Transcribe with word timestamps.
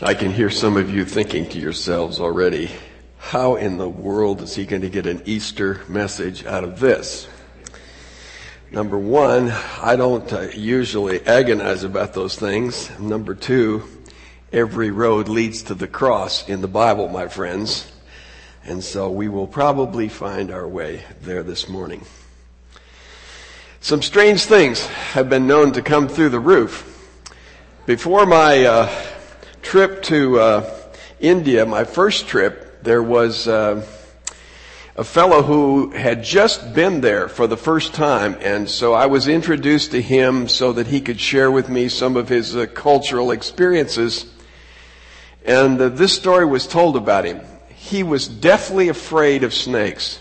I 0.00 0.14
can 0.14 0.30
hear 0.30 0.48
some 0.48 0.76
of 0.76 0.94
you 0.94 1.04
thinking 1.04 1.48
to 1.48 1.58
yourselves 1.58 2.20
already, 2.20 2.70
how 3.18 3.56
in 3.56 3.78
the 3.78 3.88
world 3.88 4.42
is 4.42 4.54
he 4.54 4.64
going 4.64 4.82
to 4.82 4.88
get 4.88 5.06
an 5.06 5.22
Easter 5.24 5.80
message 5.88 6.46
out 6.46 6.62
of 6.62 6.78
this? 6.78 7.26
Number 8.70 8.96
one, 8.96 9.50
I 9.82 9.96
don't 9.96 10.32
uh, 10.32 10.50
usually 10.54 11.20
agonize 11.26 11.82
about 11.82 12.14
those 12.14 12.36
things. 12.36 12.96
Number 13.00 13.34
two, 13.34 13.88
every 14.52 14.92
road 14.92 15.26
leads 15.26 15.64
to 15.64 15.74
the 15.74 15.88
cross 15.88 16.48
in 16.48 16.60
the 16.60 16.68
Bible, 16.68 17.08
my 17.08 17.26
friends. 17.26 17.90
And 18.64 18.84
so 18.84 19.10
we 19.10 19.26
will 19.26 19.48
probably 19.48 20.08
find 20.08 20.52
our 20.52 20.68
way 20.68 21.02
there 21.22 21.42
this 21.42 21.68
morning. 21.68 22.06
Some 23.80 24.02
strange 24.02 24.44
things 24.44 24.86
have 24.86 25.28
been 25.28 25.48
known 25.48 25.72
to 25.72 25.82
come 25.82 26.06
through 26.06 26.28
the 26.28 26.38
roof. 26.38 26.84
Before 27.84 28.26
my 28.26 28.64
uh, 28.64 29.04
trip 29.68 30.02
to 30.02 30.40
uh, 30.40 30.74
India, 31.20 31.66
my 31.66 31.84
first 31.84 32.26
trip, 32.26 32.82
there 32.82 33.02
was 33.02 33.46
uh, 33.46 33.86
a 34.96 35.04
fellow 35.04 35.42
who 35.42 35.90
had 35.90 36.24
just 36.24 36.72
been 36.72 37.02
there 37.02 37.28
for 37.28 37.46
the 37.46 37.56
first 37.58 37.92
time, 37.92 38.34
and 38.40 38.66
so 38.66 38.94
I 38.94 39.04
was 39.04 39.28
introduced 39.28 39.90
to 39.90 40.00
him 40.00 40.48
so 40.48 40.72
that 40.72 40.86
he 40.86 41.02
could 41.02 41.20
share 41.20 41.50
with 41.50 41.68
me 41.68 41.90
some 41.90 42.16
of 42.16 42.30
his 42.30 42.56
uh, 42.56 42.64
cultural 42.64 43.30
experiences. 43.30 44.24
And 45.44 45.78
uh, 45.78 45.90
this 45.90 46.14
story 46.14 46.46
was 46.46 46.66
told 46.66 46.96
about 46.96 47.26
him. 47.26 47.42
He 47.68 48.02
was 48.02 48.26
deathly 48.26 48.88
afraid 48.88 49.44
of 49.44 49.52
snakes, 49.52 50.18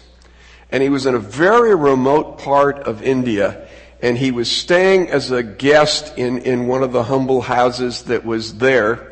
and 0.74 0.84
he 0.84 0.90
was 0.90 1.06
in 1.06 1.16
a 1.16 1.20
very 1.20 1.74
remote 1.74 2.40
part 2.40 2.80
of 2.80 3.02
India 3.02 3.66
and 4.00 4.16
he 4.16 4.30
was 4.30 4.52
staying 4.52 5.10
as 5.10 5.32
a 5.32 5.42
guest 5.42 6.16
in, 6.18 6.38
in 6.40 6.68
one 6.68 6.84
of 6.84 6.92
the 6.92 7.04
humble 7.04 7.42
houses 7.42 8.04
that 8.04 8.24
was 8.24 8.58
there. 8.60 9.07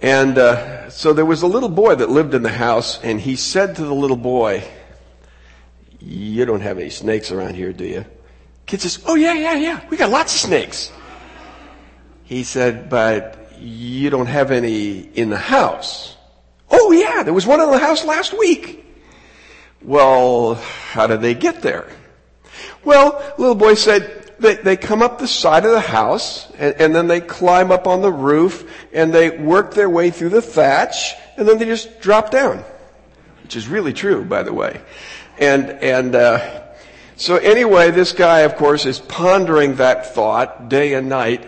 And 0.00 0.38
uh, 0.38 0.90
so 0.90 1.12
there 1.12 1.26
was 1.26 1.42
a 1.42 1.46
little 1.46 1.68
boy 1.68 1.96
that 1.96 2.08
lived 2.08 2.34
in 2.34 2.42
the 2.42 2.48
house, 2.50 3.02
and 3.02 3.20
he 3.20 3.34
said 3.36 3.76
to 3.76 3.84
the 3.84 3.94
little 3.94 4.16
boy, 4.16 4.62
"You 5.98 6.44
don't 6.44 6.60
have 6.60 6.78
any 6.78 6.90
snakes 6.90 7.32
around 7.32 7.54
here, 7.54 7.72
do 7.72 7.84
you?" 7.84 8.04
Kid 8.66 8.80
says, 8.80 9.02
"Oh 9.06 9.16
yeah, 9.16 9.34
yeah, 9.34 9.56
yeah. 9.56 9.80
We 9.90 9.96
got 9.96 10.10
lots 10.10 10.34
of 10.34 10.40
snakes." 10.40 10.92
He 12.24 12.44
said, 12.44 12.88
"But 12.88 13.52
you 13.58 14.10
don't 14.10 14.26
have 14.26 14.52
any 14.52 15.00
in 15.00 15.30
the 15.30 15.36
house." 15.36 16.16
"Oh 16.70 16.92
yeah, 16.92 17.24
there 17.24 17.34
was 17.34 17.46
one 17.46 17.60
in 17.60 17.70
the 17.70 17.78
house 17.78 18.04
last 18.04 18.38
week." 18.38 18.84
Well, 19.82 20.54
how 20.54 21.06
did 21.06 21.22
they 21.22 21.34
get 21.34 21.62
there? 21.62 21.88
Well, 22.84 23.22
little 23.38 23.54
boy 23.54 23.74
said, 23.74 24.17
they, 24.38 24.54
they 24.56 24.76
come 24.76 25.02
up 25.02 25.18
the 25.18 25.28
side 25.28 25.64
of 25.64 25.72
the 25.72 25.80
house 25.80 26.50
and, 26.52 26.74
and 26.80 26.94
then 26.94 27.08
they 27.08 27.20
climb 27.20 27.70
up 27.70 27.86
on 27.86 28.02
the 28.02 28.12
roof 28.12 28.70
and 28.92 29.12
they 29.12 29.30
work 29.30 29.74
their 29.74 29.90
way 29.90 30.10
through 30.10 30.30
the 30.30 30.42
thatch 30.42 31.14
and 31.36 31.48
then 31.48 31.58
they 31.58 31.64
just 31.64 32.00
drop 32.00 32.30
down, 32.30 32.64
which 33.42 33.56
is 33.56 33.68
really 33.68 33.92
true, 33.92 34.24
by 34.24 34.42
the 34.42 34.52
way. 34.52 34.80
And, 35.38 35.70
and, 35.70 36.14
uh, 36.14 36.64
so 37.16 37.36
anyway, 37.36 37.90
this 37.90 38.12
guy, 38.12 38.40
of 38.40 38.54
course, 38.54 38.86
is 38.86 39.00
pondering 39.00 39.76
that 39.76 40.14
thought 40.14 40.68
day 40.68 40.94
and 40.94 41.08
night. 41.08 41.44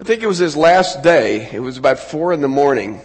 I 0.00 0.04
think 0.04 0.22
it 0.22 0.26
was 0.26 0.38
his 0.38 0.56
last 0.56 1.02
day. 1.02 1.50
It 1.52 1.60
was 1.60 1.76
about 1.76 1.98
four 1.98 2.32
in 2.32 2.40
the 2.40 2.48
morning 2.48 3.00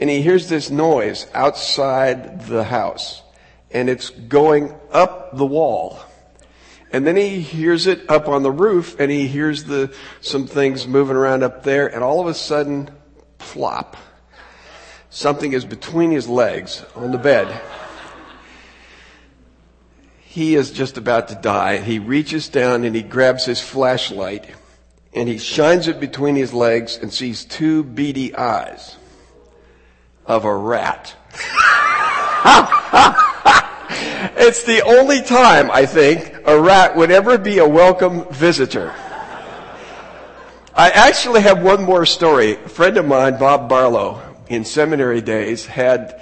and 0.00 0.08
he 0.10 0.22
hears 0.22 0.48
this 0.48 0.70
noise 0.70 1.26
outside 1.34 2.46
the 2.46 2.64
house 2.64 3.22
and 3.70 3.88
it's 3.88 4.10
going 4.10 4.74
up 4.90 5.36
the 5.36 5.46
wall. 5.46 6.00
And 6.92 7.06
then 7.06 7.16
he 7.16 7.40
hears 7.40 7.86
it 7.86 8.10
up 8.10 8.28
on 8.28 8.42
the 8.42 8.50
roof 8.50 8.98
and 8.98 9.10
he 9.10 9.26
hears 9.26 9.64
the, 9.64 9.94
some 10.20 10.46
things 10.46 10.86
moving 10.86 11.16
around 11.16 11.42
up 11.42 11.62
there 11.62 11.86
and 11.86 12.02
all 12.02 12.20
of 12.20 12.26
a 12.26 12.34
sudden, 12.34 12.90
plop. 13.38 13.96
Something 15.10 15.52
is 15.52 15.64
between 15.64 16.10
his 16.10 16.28
legs 16.28 16.84
on 16.94 17.12
the 17.12 17.18
bed. 17.18 17.60
He 20.20 20.54
is 20.54 20.70
just 20.70 20.96
about 20.96 21.28
to 21.28 21.34
die. 21.34 21.78
He 21.78 21.98
reaches 21.98 22.48
down 22.48 22.84
and 22.84 22.94
he 22.94 23.02
grabs 23.02 23.44
his 23.44 23.60
flashlight 23.60 24.46
and 25.14 25.28
he 25.28 25.38
shines 25.38 25.88
it 25.88 26.00
between 26.00 26.36
his 26.36 26.52
legs 26.52 26.96
and 26.96 27.12
sees 27.12 27.44
two 27.44 27.82
beady 27.82 28.34
eyes 28.34 28.96
of 30.26 30.44
a 30.44 30.54
rat. 30.54 31.14
It's 34.36 34.64
the 34.64 34.82
only 34.82 35.22
time, 35.22 35.70
I 35.70 35.86
think, 35.86 36.34
a 36.44 36.60
rat 36.60 36.96
would 36.96 37.10
ever 37.10 37.38
be 37.38 37.58
a 37.58 37.68
welcome 37.68 38.24
visitor. 38.32 38.94
I 40.74 40.90
actually 40.90 41.40
have 41.42 41.62
one 41.62 41.82
more 41.82 42.06
story. 42.06 42.52
A 42.52 42.68
friend 42.68 42.96
of 42.96 43.06
mine, 43.06 43.38
Bob 43.38 43.68
Barlow, 43.68 44.22
in 44.48 44.64
seminary 44.64 45.20
days, 45.20 45.66
had 45.66 46.20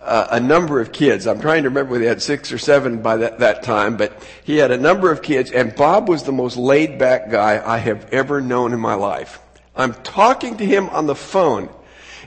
uh, 0.00 0.28
a 0.30 0.40
number 0.40 0.80
of 0.80 0.92
kids. 0.92 1.26
I'm 1.26 1.40
trying 1.40 1.64
to 1.64 1.68
remember 1.68 1.92
whether 1.92 2.04
he 2.04 2.08
had 2.08 2.22
six 2.22 2.52
or 2.52 2.58
seven 2.58 3.02
by 3.02 3.16
that, 3.16 3.40
that 3.40 3.64
time, 3.64 3.96
but 3.96 4.22
he 4.44 4.56
had 4.58 4.70
a 4.70 4.78
number 4.78 5.10
of 5.10 5.22
kids, 5.22 5.50
and 5.50 5.74
Bob 5.74 6.08
was 6.08 6.22
the 6.22 6.32
most 6.32 6.56
laid 6.56 6.98
back 6.98 7.30
guy 7.30 7.60
I 7.64 7.78
have 7.78 8.12
ever 8.12 8.40
known 8.40 8.72
in 8.72 8.78
my 8.78 8.94
life. 8.94 9.40
I'm 9.74 9.92
talking 9.92 10.56
to 10.58 10.64
him 10.64 10.88
on 10.90 11.06
the 11.06 11.16
phone, 11.16 11.68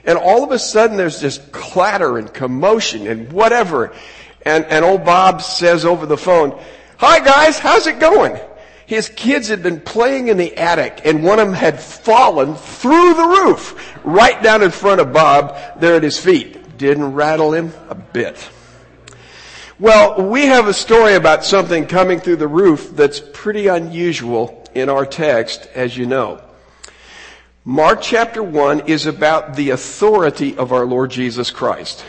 and 0.04 0.18
all 0.18 0.44
of 0.44 0.50
a 0.50 0.58
sudden 0.58 0.98
there's 0.98 1.20
this 1.20 1.38
clatter 1.50 2.18
and 2.18 2.32
commotion 2.32 3.06
and 3.06 3.32
whatever. 3.32 3.94
And, 4.42 4.64
and 4.66 4.84
old 4.84 5.04
Bob 5.04 5.42
says 5.42 5.84
over 5.84 6.06
the 6.06 6.16
phone, 6.16 6.58
Hi 6.98 7.20
guys, 7.20 7.58
how's 7.58 7.86
it 7.86 7.98
going? 7.98 8.38
His 8.86 9.08
kids 9.08 9.48
had 9.48 9.62
been 9.62 9.80
playing 9.80 10.28
in 10.28 10.36
the 10.36 10.56
attic 10.56 11.02
and 11.04 11.22
one 11.22 11.38
of 11.38 11.46
them 11.46 11.54
had 11.54 11.80
fallen 11.80 12.56
through 12.56 13.14
the 13.14 13.24
roof 13.24 13.96
right 14.04 14.42
down 14.42 14.62
in 14.62 14.70
front 14.70 15.00
of 15.00 15.12
Bob 15.12 15.56
there 15.80 15.94
at 15.94 16.02
his 16.02 16.18
feet. 16.18 16.76
Didn't 16.76 17.14
rattle 17.14 17.52
him 17.52 17.72
a 17.88 17.94
bit. 17.94 18.48
Well, 19.78 20.28
we 20.28 20.46
have 20.46 20.66
a 20.66 20.74
story 20.74 21.14
about 21.14 21.44
something 21.44 21.86
coming 21.86 22.20
through 22.20 22.36
the 22.36 22.48
roof 22.48 22.90
that's 22.94 23.18
pretty 23.32 23.68
unusual 23.68 24.62
in 24.74 24.90
our 24.90 25.06
text, 25.06 25.68
as 25.74 25.96
you 25.96 26.04
know. 26.04 26.42
Mark 27.64 28.02
chapter 28.02 28.42
1 28.42 28.88
is 28.88 29.06
about 29.06 29.56
the 29.56 29.70
authority 29.70 30.56
of 30.56 30.72
our 30.72 30.84
Lord 30.84 31.10
Jesus 31.10 31.50
Christ. 31.50 32.04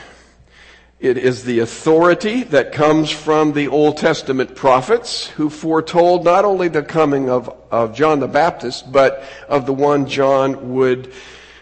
It 1.02 1.18
is 1.18 1.44
the 1.46 1.62
authority 1.62 2.44
that 2.44 2.74
comes 2.74 3.10
from 3.10 3.54
the 3.54 3.70
Old 3.70 3.98
Testament 3.98 4.56
prophets 4.56 5.26
who 5.30 5.50
foretold 5.50 6.24
not 6.24 6.46
only 6.46 6.68
the 6.68 6.84
coming 6.84 7.28
of, 7.28 7.52
of 7.72 7.96
John 7.96 8.20
the 8.20 8.28
Baptist, 8.28 8.92
but 8.92 9.24
of 9.50 9.66
the 9.66 9.74
one 9.74 10.08
John 10.08 10.76
would 10.76 11.12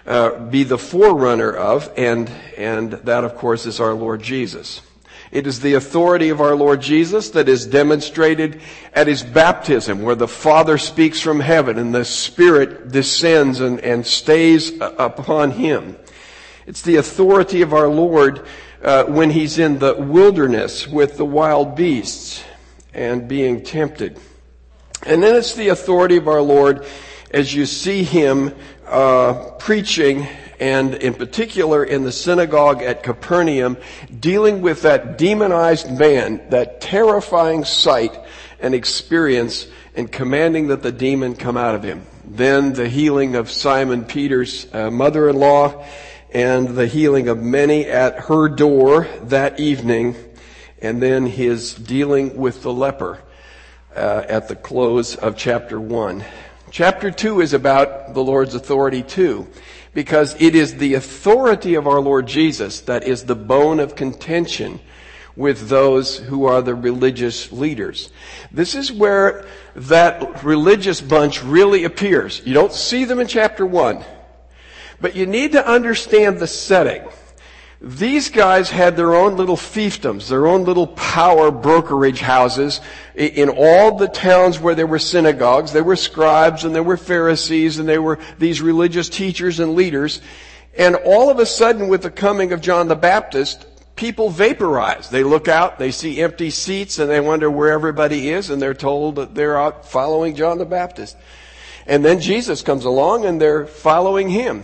uh, 0.05 0.38
be 0.47 0.66
the 0.66 0.78
forerunner 0.78 1.53
of, 1.53 1.89
and, 1.95 2.29
and 2.57 2.91
that, 2.91 3.23
of 3.23 3.38
course, 3.38 3.66
is 3.66 3.79
our 3.79 3.94
Lord 3.94 4.22
Jesus. 4.22 4.81
It 5.31 5.47
is 5.47 5.61
the 5.61 5.75
authority 5.75 6.28
of 6.28 6.41
our 6.41 6.55
Lord 6.55 6.81
Jesus 6.81 7.29
that 7.29 7.47
is 7.47 7.66
demonstrated 7.66 8.59
at 8.94 9.07
his 9.07 9.23
baptism, 9.23 10.01
where 10.01 10.16
the 10.16 10.28
Father 10.28 10.78
speaks 10.78 11.22
from 11.22 11.39
heaven 11.39 11.78
and 11.78 11.95
the 11.95 12.03
Spirit 12.03 12.91
descends 12.91 13.61
and, 13.61 13.79
and 13.79 14.05
stays 14.05 14.73
upon 14.81 15.51
him. 15.51 15.95
It's 16.67 16.81
the 16.81 16.97
authority 16.97 17.61
of 17.61 17.73
our 17.73 17.88
Lord 17.88 18.45
uh, 18.84 19.03
when 19.06 19.29
he's 19.29 19.59
in 19.59 19.79
the 19.79 19.95
wilderness 19.95 20.88
with 20.88 21.17
the 21.17 21.25
wild 21.25 21.75
beasts 21.75 22.44
and 22.94 23.28
being 23.28 23.63
tempted. 23.63 24.19
And 25.06 25.23
then 25.23 25.35
it's 25.35 25.56
the 25.56 25.69
authority 25.69 26.17
of 26.17 26.28
our 26.28 26.41
Lord 26.41 26.85
as 27.31 27.53
you 27.53 27.66
see 27.66 28.03
him 28.03 28.53
uh, 28.88 29.51
preaching 29.59 30.28
and 30.59 30.95
in 30.95 31.13
particular 31.13 31.84
in 31.84 32.03
the 32.03 32.12
synagogue 32.12 32.81
at 32.81 33.01
Capernaum, 33.01 33.78
dealing 34.19 34.62
with 34.62 34.81
that 34.81 35.17
demonized 35.17 35.90
man, 35.90 36.50
that 36.50 36.81
terrifying 36.81 37.63
sight 37.63 38.17
and 38.59 38.75
experience, 38.75 39.67
and 39.96 40.11
commanding 40.11 40.67
that 40.67 40.84
the 40.84 40.91
demon 40.91 41.35
come 41.35 41.56
out 41.56 41.75
of 41.75 41.84
him. 41.84 42.06
Then 42.25 42.73
the 42.73 42.90
healing 42.90 43.35
of 43.35 43.50
Simon 43.50 44.03
Peter's 44.03 44.67
uh, 44.73 44.91
mother-in-law, 44.91 45.85
and 46.31 46.70
the 46.70 46.87
healing 46.87 47.28
of 47.28 47.41
many 47.41 47.85
at 47.85 48.20
her 48.20 48.47
door 48.49 49.08
that 49.23 49.59
evening, 49.59 50.16
and 50.81 51.02
then 51.02 51.26
his 51.26 51.73
dealing 51.73 52.37
with 52.37 52.61
the 52.61 52.72
leper 52.72 53.20
uh, 53.96 54.23
at 54.28 54.47
the 54.47 54.55
close 54.55 55.16
of 55.16 55.35
chapter 55.35 55.79
1. 55.79 56.23
Chapter 56.72 57.09
2 57.09 57.41
is 57.41 57.53
about 57.53 58.14
the 58.14 58.23
Lord's 58.23 58.53
authority 58.53 59.02
too, 59.02 59.47
because 59.93 60.40
it 60.40 60.53
is 60.53 60.76
the 60.76 60.93
authority 60.93 61.73
of 61.73 61.87
our 61.87 61.99
Lord 61.99 62.28
Jesus 62.28 62.81
that 62.81 63.08
is 63.08 63.23
the 63.23 63.35
bone 63.35 63.79
of 63.79 63.96
contention 63.96 64.79
with 65.35 65.70
those 65.70 66.17
who 66.17 66.46
are 66.46 66.61
the 66.61 66.76
religious 66.76 67.52
leaders. 67.52 68.11
This 68.52 68.76
is 68.76 68.91
where 68.91 69.47
that 69.76 70.43
religious 70.43 71.02
bunch 71.02 71.43
really 71.43 71.85
appears. 71.85 72.41
You 72.46 72.53
don't 72.53 72.73
see 72.73 73.05
them 73.05 73.20
in 73.20 73.28
chapter 73.28 73.66
1. 73.66 74.03
But 75.01 75.16
you 75.16 75.25
need 75.25 75.53
to 75.53 75.66
understand 75.66 76.40
the 76.40 76.47
setting. 76.47 77.03
These 77.81 78.29
guys 78.29 78.69
had 78.69 78.97
their 78.97 79.16
own 79.16 79.37
little 79.37 79.55
fiefdoms, 79.55 80.28
their 80.28 80.47
own 80.47 80.66
little 80.66 80.87
power 80.87 81.49
brokerage 81.49 82.19
houses 82.19 82.81
in 83.16 83.49
all 83.49 83.97
the 83.97 84.09
towns 84.09 84.59
where 84.59 84.75
there 84.75 84.87
were 84.87 84.99
synagogues. 84.99 85.72
There 85.72 85.84
were 85.85 85.96
scribes 85.96 86.66
and 86.66 86.75
there 86.75 86.84
were 86.84 86.97
Pharisees 86.97 87.79
and 87.79 87.87
there 87.87 88.01
were 88.01 88.19
these 88.37 88.61
religious 88.61 89.07
teachers 89.07 89.61
and 89.61 89.75
leaders. 89.75 90.19
And 90.78 90.96
all 90.96 91.29
of 91.29 91.40
a 91.40 91.45
sudden, 91.45 91.87
with 91.87 92.03
the 92.03 92.11
coming 92.11 92.52
of 92.52 92.59
John 92.59 92.90
the 92.90 92.95
Baptist, 92.95 93.66
people 93.95 94.29
vaporize. 94.29 95.09
They 95.09 95.23
look 95.23 95.47
out, 95.47 95.79
they 95.79 95.91
see 95.91 96.22
empty 96.22 96.52
seats, 96.52 96.99
and 96.99 97.09
they 97.09 97.19
wonder 97.19 97.49
where 97.49 97.72
everybody 97.72 98.29
is, 98.29 98.49
and 98.49 98.61
they're 98.61 98.73
told 98.73 99.16
that 99.16 99.35
they're 99.35 99.57
out 99.57 99.85
following 99.85 100.35
John 100.35 100.57
the 100.57 100.66
Baptist. 100.66 101.17
And 101.85 102.05
then 102.05 102.22
Jesus 102.22 102.61
comes 102.61 102.85
along, 102.85 103.25
and 103.25 103.41
they're 103.41 103.66
following 103.66 104.29
him. 104.29 104.63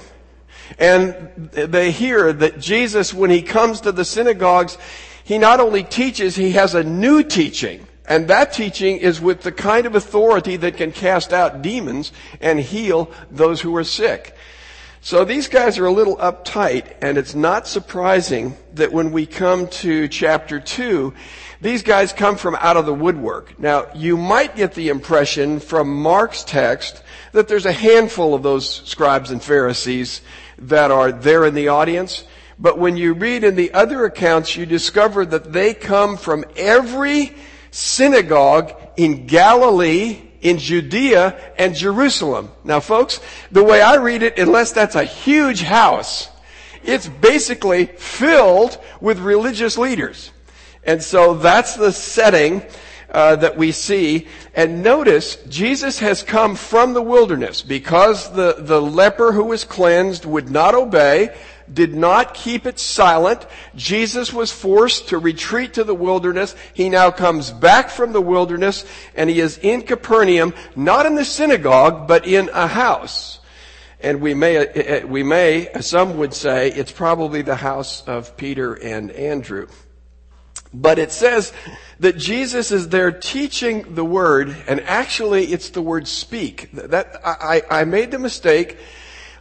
And 0.80 1.50
they 1.52 1.92
hear 1.92 2.34
that 2.34 2.60
Jesus, 2.60 3.14
when 3.14 3.30
he 3.30 3.42
comes 3.42 3.82
to 3.82 3.92
the 3.92 4.06
synagogues, 4.06 4.78
he 5.24 5.38
not 5.38 5.60
only 5.60 5.84
teaches, 5.84 6.36
he 6.36 6.52
has 6.52 6.76
a 6.76 6.84
new 6.84 7.24
teaching. 7.24 7.88
And 8.08 8.28
that 8.28 8.54
teaching 8.54 8.98
is 8.98 9.20
with 9.20 9.42
the 9.42 9.52
kind 9.52 9.86
of 9.86 9.96
authority 9.96 10.58
that 10.58 10.78
can 10.78 10.92
cast 10.92 11.34
out 11.34 11.62
demons 11.62 12.12
and 12.40 12.60
heal 12.60 13.12
those 13.32 13.62
who 13.62 13.76
are 13.76 13.84
sick. 13.84 14.36
So 15.02 15.24
these 15.24 15.48
guys 15.48 15.78
are 15.78 15.86
a 15.86 15.92
little 15.92 16.18
uptight, 16.18 16.96
and 17.00 17.18
it's 17.18 17.36
not 17.36 17.68
surprising 17.68 18.58
that 18.74 18.92
when 18.92 19.12
we 19.12 19.28
come 19.28 19.68
to 19.68 20.08
chapter 20.08 20.60
2, 20.60 21.14
these 21.62 21.84
guys 21.84 22.12
come 22.12 22.38
from 22.38 22.56
out 22.56 22.76
of 22.76 22.88
the 22.88 22.94
woodwork. 22.94 23.60
Now, 23.60 23.88
you 23.94 24.18
might 24.18 24.56
get 24.56 24.74
the 24.74 24.90
impression 24.90 25.60
from 25.60 25.96
Mark's 25.96 26.44
text 26.44 27.04
that 27.34 27.48
there's 27.48 27.68
a 27.68 27.72
handful 27.72 28.34
of 28.34 28.42
those 28.42 28.68
scribes 28.68 29.30
and 29.30 29.44
Pharisees 29.44 30.22
that 30.58 30.92
are 30.92 31.12
there 31.12 31.46
in 31.46 31.54
the 31.54 31.70
audience. 31.70 32.24
But 32.58 32.78
when 32.78 32.96
you 32.96 33.14
read 33.14 33.44
in 33.44 33.56
the 33.56 33.74
other 33.74 34.06
accounts, 34.06 34.56
you 34.56 34.66
discover 34.66 35.26
that 35.26 35.52
they 35.52 35.74
come 35.74 36.18
from 36.18 36.46
every 36.56 37.36
synagogue 37.72 38.74
in 38.96 39.28
Galilee, 39.28 40.22
in 40.42 40.58
Judea, 40.58 41.54
and 41.58 41.76
Jerusalem. 41.76 42.52
Now 42.64 42.80
folks, 42.80 43.20
the 43.52 43.64
way 43.64 43.82
I 43.82 43.96
read 43.96 44.24
it, 44.24 44.40
unless 44.40 44.72
that's 44.72 44.96
a 44.96 45.04
huge 45.04 45.62
house, 45.62 46.30
it's 46.84 47.08
basically 47.08 47.88
filled 47.88 48.78
with 49.02 49.20
religious 49.20 49.78
leaders. 49.78 50.32
And 50.84 51.04
so 51.04 51.34
that's 51.34 51.76
the 51.76 51.92
setting 51.92 52.62
uh, 53.12 53.36
that 53.38 53.58
we 53.58 53.72
see. 53.72 54.28
And 54.54 54.84
notice, 54.84 55.36
Jesus 55.48 56.00
has 56.00 56.24
come 56.24 56.56
from 56.56 56.94
the 56.94 57.02
wilderness 57.02 57.62
because 57.62 58.32
the, 58.34 58.56
the 58.60 58.82
leper 58.82 59.32
who 59.32 59.46
was 59.46 59.64
cleansed 59.64 60.26
would 60.26 60.50
not 60.50 60.76
obey, 60.76 61.36
did 61.72 61.96
not 61.96 62.34
keep 62.34 62.66
it 62.66 62.80
silent. 62.80 63.46
Jesus 63.76 64.32
was 64.32 64.52
forced 64.52 65.10
to 65.10 65.18
retreat 65.18 65.74
to 65.76 65.84
the 65.84 65.96
wilderness. 65.96 66.56
He 66.74 66.90
now 66.90 67.12
comes 67.12 67.52
back 67.52 67.90
from 67.90 68.14
the 68.14 68.22
wilderness 68.22 68.86
and 69.16 69.30
he 69.30 69.40
is 69.40 69.58
in 69.60 69.82
Capernaum, 69.82 70.54
not 70.76 71.06
in 71.06 71.16
the 71.16 71.26
synagogue, 71.26 72.08
but 72.08 72.28
in 72.28 72.50
a 72.54 72.68
house. 72.68 73.40
And 74.00 74.22
we 74.22 74.34
may, 74.34 74.58
uh, 74.58 75.08
we 75.08 75.24
may, 75.24 75.70
some 75.82 76.18
would 76.18 76.34
say, 76.34 76.70
it's 76.72 76.92
probably 76.92 77.42
the 77.42 77.56
house 77.56 78.04
of 78.08 78.38
Peter 78.38 78.74
and 78.76 79.10
Andrew. 79.12 79.68
But 80.74 81.00
it 81.00 81.12
says 81.12 81.54
that 82.00 82.18
Jesus 82.18 82.72
is 82.72 82.90
there 82.90 83.12
teaching 83.12 83.96
the 83.96 84.06
word, 84.06 84.56
and 84.68 84.82
actually 84.82 85.46
it's 85.46 85.70
the 85.70 85.82
word 85.82 86.08
speak. 86.08 86.70
That, 86.74 87.22
I, 87.26 87.62
I 87.70 87.84
made 87.86 88.12
the 88.12 88.20
mistake 88.20 88.78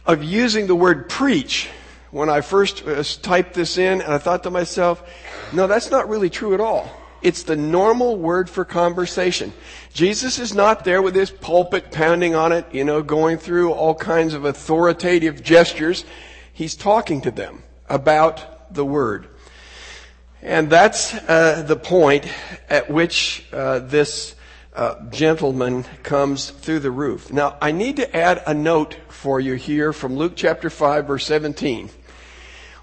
of 0.05 0.23
using 0.23 0.67
the 0.67 0.75
word 0.75 1.09
preach 1.09 1.69
when 2.11 2.29
I 2.29 2.41
first 2.41 2.87
uh, 2.87 3.03
typed 3.21 3.53
this 3.53 3.77
in, 3.77 4.01
and 4.01 4.13
I 4.13 4.17
thought 4.19 4.43
to 4.43 4.51
myself, 4.51 5.03
no, 5.51 5.67
that's 5.67 5.91
not 5.91 6.07
really 6.07 6.29
true 6.29 6.53
at 6.53 6.61
all. 6.61 6.89
It's 7.21 7.43
the 7.43 7.55
normal 7.55 8.17
word 8.17 8.49
for 8.49 8.63
conversation. 8.63 9.51
Jesus 9.93 10.37
is 10.37 10.53
not 10.53 10.83
there 10.85 11.01
with 11.01 11.15
his 11.15 11.31
pulpit 11.31 11.91
pounding 11.91 12.35
on 12.35 12.51
it, 12.51 12.65
you 12.71 12.83
know, 12.83 13.01
going 13.01 13.37
through 13.37 13.71
all 13.71 13.95
kinds 13.95 14.33
of 14.33 14.45
authoritative 14.45 15.43
gestures. 15.43 16.05
He's 16.53 16.75
talking 16.75 17.21
to 17.21 17.31
them 17.31 17.63
about 17.89 18.73
the 18.73 18.85
word. 18.85 19.27
And 20.45 20.69
that's 20.69 21.15
uh, 21.15 21.63
the 21.65 21.75
point 21.75 22.27
at 22.69 22.87
which 22.87 23.47
uh, 23.51 23.79
this 23.79 24.35
uh, 24.75 24.93
gentleman 25.09 25.85
comes 26.03 26.51
through 26.51 26.81
the 26.81 26.91
roof. 26.91 27.33
Now, 27.33 27.57
I 27.59 27.71
need 27.71 27.95
to 27.95 28.15
add 28.15 28.43
a 28.45 28.53
note 28.53 28.95
for 29.07 29.39
you 29.39 29.55
here 29.55 29.91
from 29.91 30.15
Luke 30.15 30.33
chapter 30.35 30.69
5, 30.69 31.07
verse 31.07 31.25
17. 31.25 31.89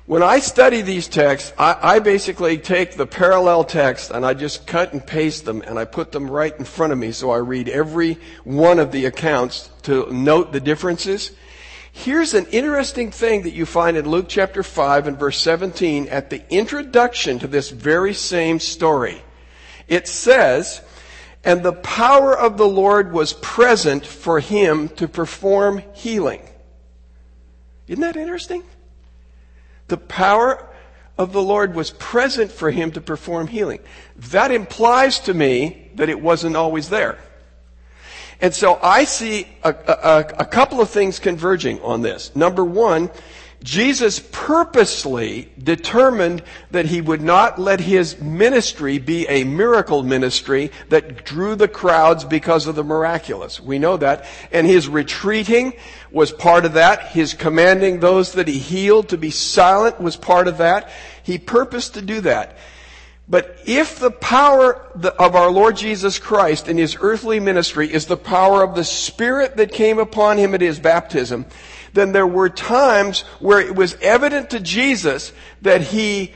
When 0.06 0.24
I 0.24 0.40
study 0.40 0.82
these 0.82 1.06
texts, 1.06 1.52
I, 1.56 1.78
I 1.80 1.98
basically 2.00 2.58
take 2.58 2.96
the 2.96 3.06
parallel 3.06 3.62
text 3.62 4.10
and 4.10 4.26
I 4.26 4.34
just 4.34 4.66
cut 4.66 4.92
and 4.92 5.06
paste 5.06 5.44
them 5.44 5.62
and 5.64 5.78
I 5.78 5.84
put 5.84 6.10
them 6.10 6.28
right 6.28 6.58
in 6.58 6.64
front 6.64 6.92
of 6.92 6.98
me 6.98 7.12
so 7.12 7.30
I 7.30 7.36
read 7.36 7.68
every 7.68 8.18
one 8.42 8.80
of 8.80 8.90
the 8.90 9.04
accounts 9.04 9.70
to 9.82 10.12
note 10.12 10.50
the 10.50 10.58
differences. 10.58 11.30
Here's 11.92 12.32
an 12.32 12.46
interesting 12.46 13.10
thing 13.10 13.42
that 13.42 13.52
you 13.52 13.66
find 13.66 13.96
in 13.96 14.08
Luke 14.08 14.26
chapter 14.28 14.62
5 14.62 15.06
and 15.06 15.18
verse 15.18 15.38
17 15.40 16.08
at 16.08 16.30
the 16.30 16.42
introduction 16.52 17.38
to 17.38 17.46
this 17.46 17.70
very 17.70 18.14
same 18.14 18.58
story. 18.58 19.22
It 19.86 20.08
says, 20.08 20.80
and 21.44 21.62
the 21.62 21.74
power 21.74 22.36
of 22.36 22.56
the 22.56 22.66
Lord 22.66 23.12
was 23.12 23.34
present 23.34 24.06
for 24.06 24.40
him 24.40 24.88
to 24.90 25.06
perform 25.06 25.82
healing. 25.92 26.40
Isn't 27.86 28.00
that 28.00 28.16
interesting? 28.16 28.62
The 29.88 29.98
power 29.98 30.66
of 31.18 31.32
the 31.32 31.42
Lord 31.42 31.74
was 31.74 31.90
present 31.90 32.50
for 32.50 32.70
him 32.70 32.90
to 32.92 33.02
perform 33.02 33.48
healing. 33.48 33.80
That 34.16 34.50
implies 34.50 35.20
to 35.20 35.34
me 35.34 35.90
that 35.96 36.08
it 36.08 36.20
wasn't 36.20 36.56
always 36.56 36.88
there. 36.88 37.18
And 38.42 38.52
so 38.52 38.78
I 38.82 39.04
see 39.04 39.46
a, 39.62 39.70
a, 39.70 40.26
a, 40.40 40.44
couple 40.44 40.80
of 40.80 40.90
things 40.90 41.20
converging 41.20 41.80
on 41.80 42.02
this. 42.02 42.34
Number 42.34 42.64
one, 42.64 43.08
Jesus 43.62 44.18
purposely 44.32 45.52
determined 45.62 46.42
that 46.72 46.86
he 46.86 47.00
would 47.00 47.22
not 47.22 47.60
let 47.60 47.78
his 47.78 48.20
ministry 48.20 48.98
be 48.98 49.28
a 49.28 49.44
miracle 49.44 50.02
ministry 50.02 50.72
that 50.88 51.24
drew 51.24 51.54
the 51.54 51.68
crowds 51.68 52.24
because 52.24 52.66
of 52.66 52.74
the 52.74 52.82
miraculous. 52.82 53.60
We 53.60 53.78
know 53.78 53.96
that. 53.98 54.26
And 54.50 54.66
his 54.66 54.88
retreating 54.88 55.74
was 56.10 56.32
part 56.32 56.64
of 56.64 56.72
that. 56.72 57.10
His 57.10 57.34
commanding 57.34 58.00
those 58.00 58.32
that 58.32 58.48
he 58.48 58.58
healed 58.58 59.10
to 59.10 59.16
be 59.16 59.30
silent 59.30 60.00
was 60.00 60.16
part 60.16 60.48
of 60.48 60.58
that. 60.58 60.90
He 61.22 61.38
purposed 61.38 61.94
to 61.94 62.02
do 62.02 62.22
that. 62.22 62.56
But 63.28 63.56
if 63.64 63.98
the 63.98 64.10
power 64.10 64.74
of 65.18 65.36
our 65.36 65.50
Lord 65.50 65.76
Jesus 65.76 66.18
Christ 66.18 66.68
in 66.68 66.76
his 66.76 66.96
earthly 67.00 67.40
ministry 67.40 67.92
is 67.92 68.06
the 68.06 68.16
power 68.16 68.62
of 68.62 68.74
the 68.74 68.84
Spirit 68.84 69.56
that 69.56 69.72
came 69.72 69.98
upon 69.98 70.38
him 70.38 70.54
at 70.54 70.60
his 70.60 70.78
baptism, 70.78 71.46
then 71.92 72.12
there 72.12 72.26
were 72.26 72.50
times 72.50 73.20
where 73.38 73.60
it 73.60 73.74
was 73.74 73.94
evident 74.00 74.50
to 74.50 74.60
Jesus 74.60 75.32
that 75.62 75.82
he 75.82 76.34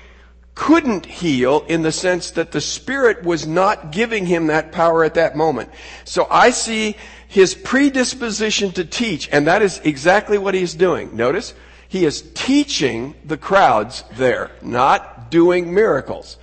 couldn't 0.54 1.04
heal 1.04 1.64
in 1.68 1.82
the 1.82 1.92
sense 1.92 2.30
that 2.32 2.52
the 2.52 2.60
Spirit 2.60 3.22
was 3.22 3.46
not 3.46 3.92
giving 3.92 4.24
him 4.24 4.46
that 4.46 4.72
power 4.72 5.04
at 5.04 5.14
that 5.14 5.36
moment. 5.36 5.70
So 6.04 6.26
I 6.30 6.50
see 6.50 6.96
his 7.28 7.54
predisposition 7.54 8.72
to 8.72 8.84
teach, 8.84 9.28
and 9.30 9.46
that 9.46 9.60
is 9.60 9.80
exactly 9.84 10.38
what 10.38 10.54
he's 10.54 10.74
doing. 10.74 11.14
Notice, 11.14 11.52
he 11.88 12.04
is 12.04 12.22
teaching 12.34 13.14
the 13.24 13.36
crowds 13.36 14.04
there, 14.12 14.50
not 14.62 15.30
doing 15.30 15.74
miracles. 15.74 16.38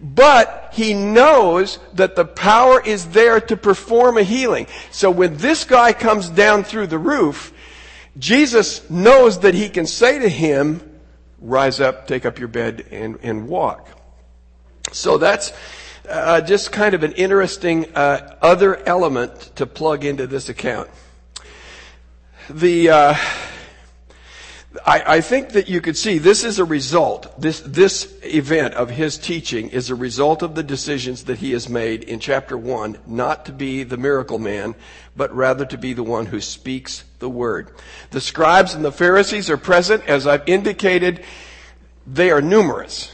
But 0.00 0.70
he 0.72 0.94
knows 0.94 1.78
that 1.94 2.16
the 2.16 2.24
power 2.24 2.80
is 2.80 3.08
there 3.08 3.40
to 3.40 3.56
perform 3.56 4.16
a 4.16 4.22
healing. 4.22 4.66
So 4.90 5.10
when 5.10 5.36
this 5.36 5.64
guy 5.64 5.92
comes 5.92 6.30
down 6.30 6.64
through 6.64 6.86
the 6.86 6.98
roof, 6.98 7.52
Jesus 8.18 8.88
knows 8.88 9.40
that 9.40 9.54
he 9.54 9.68
can 9.68 9.86
say 9.86 10.18
to 10.18 10.28
him, 10.28 10.80
rise 11.38 11.80
up, 11.80 12.06
take 12.06 12.24
up 12.24 12.38
your 12.38 12.48
bed, 12.48 12.86
and, 12.90 13.18
and 13.22 13.46
walk. 13.46 13.88
So 14.92 15.18
that's 15.18 15.52
uh, 16.08 16.40
just 16.40 16.72
kind 16.72 16.94
of 16.94 17.02
an 17.02 17.12
interesting 17.12 17.94
uh, 17.94 18.36
other 18.40 18.76
element 18.88 19.52
to 19.56 19.66
plug 19.66 20.04
into 20.04 20.26
this 20.26 20.48
account. 20.48 20.88
The 22.48 22.90
uh, 22.90 23.14
I, 24.86 25.16
I, 25.16 25.20
think 25.20 25.50
that 25.50 25.68
you 25.68 25.80
could 25.80 25.96
see 25.96 26.18
this 26.18 26.44
is 26.44 26.60
a 26.60 26.64
result. 26.64 27.40
This, 27.40 27.60
this 27.60 28.14
event 28.22 28.74
of 28.74 28.88
his 28.88 29.18
teaching 29.18 29.68
is 29.70 29.90
a 29.90 29.96
result 29.96 30.42
of 30.42 30.54
the 30.54 30.62
decisions 30.62 31.24
that 31.24 31.38
he 31.38 31.50
has 31.52 31.68
made 31.68 32.04
in 32.04 32.20
chapter 32.20 32.56
one, 32.56 32.98
not 33.04 33.46
to 33.46 33.52
be 33.52 33.82
the 33.82 33.96
miracle 33.96 34.38
man, 34.38 34.76
but 35.16 35.34
rather 35.34 35.64
to 35.66 35.76
be 35.76 35.92
the 35.92 36.04
one 36.04 36.26
who 36.26 36.40
speaks 36.40 37.02
the 37.18 37.28
word. 37.28 37.72
The 38.10 38.20
scribes 38.20 38.74
and 38.74 38.84
the 38.84 38.92
Pharisees 38.92 39.50
are 39.50 39.56
present. 39.56 40.06
As 40.06 40.24
I've 40.28 40.48
indicated, 40.48 41.24
they 42.06 42.30
are 42.30 42.40
numerous. 42.40 43.12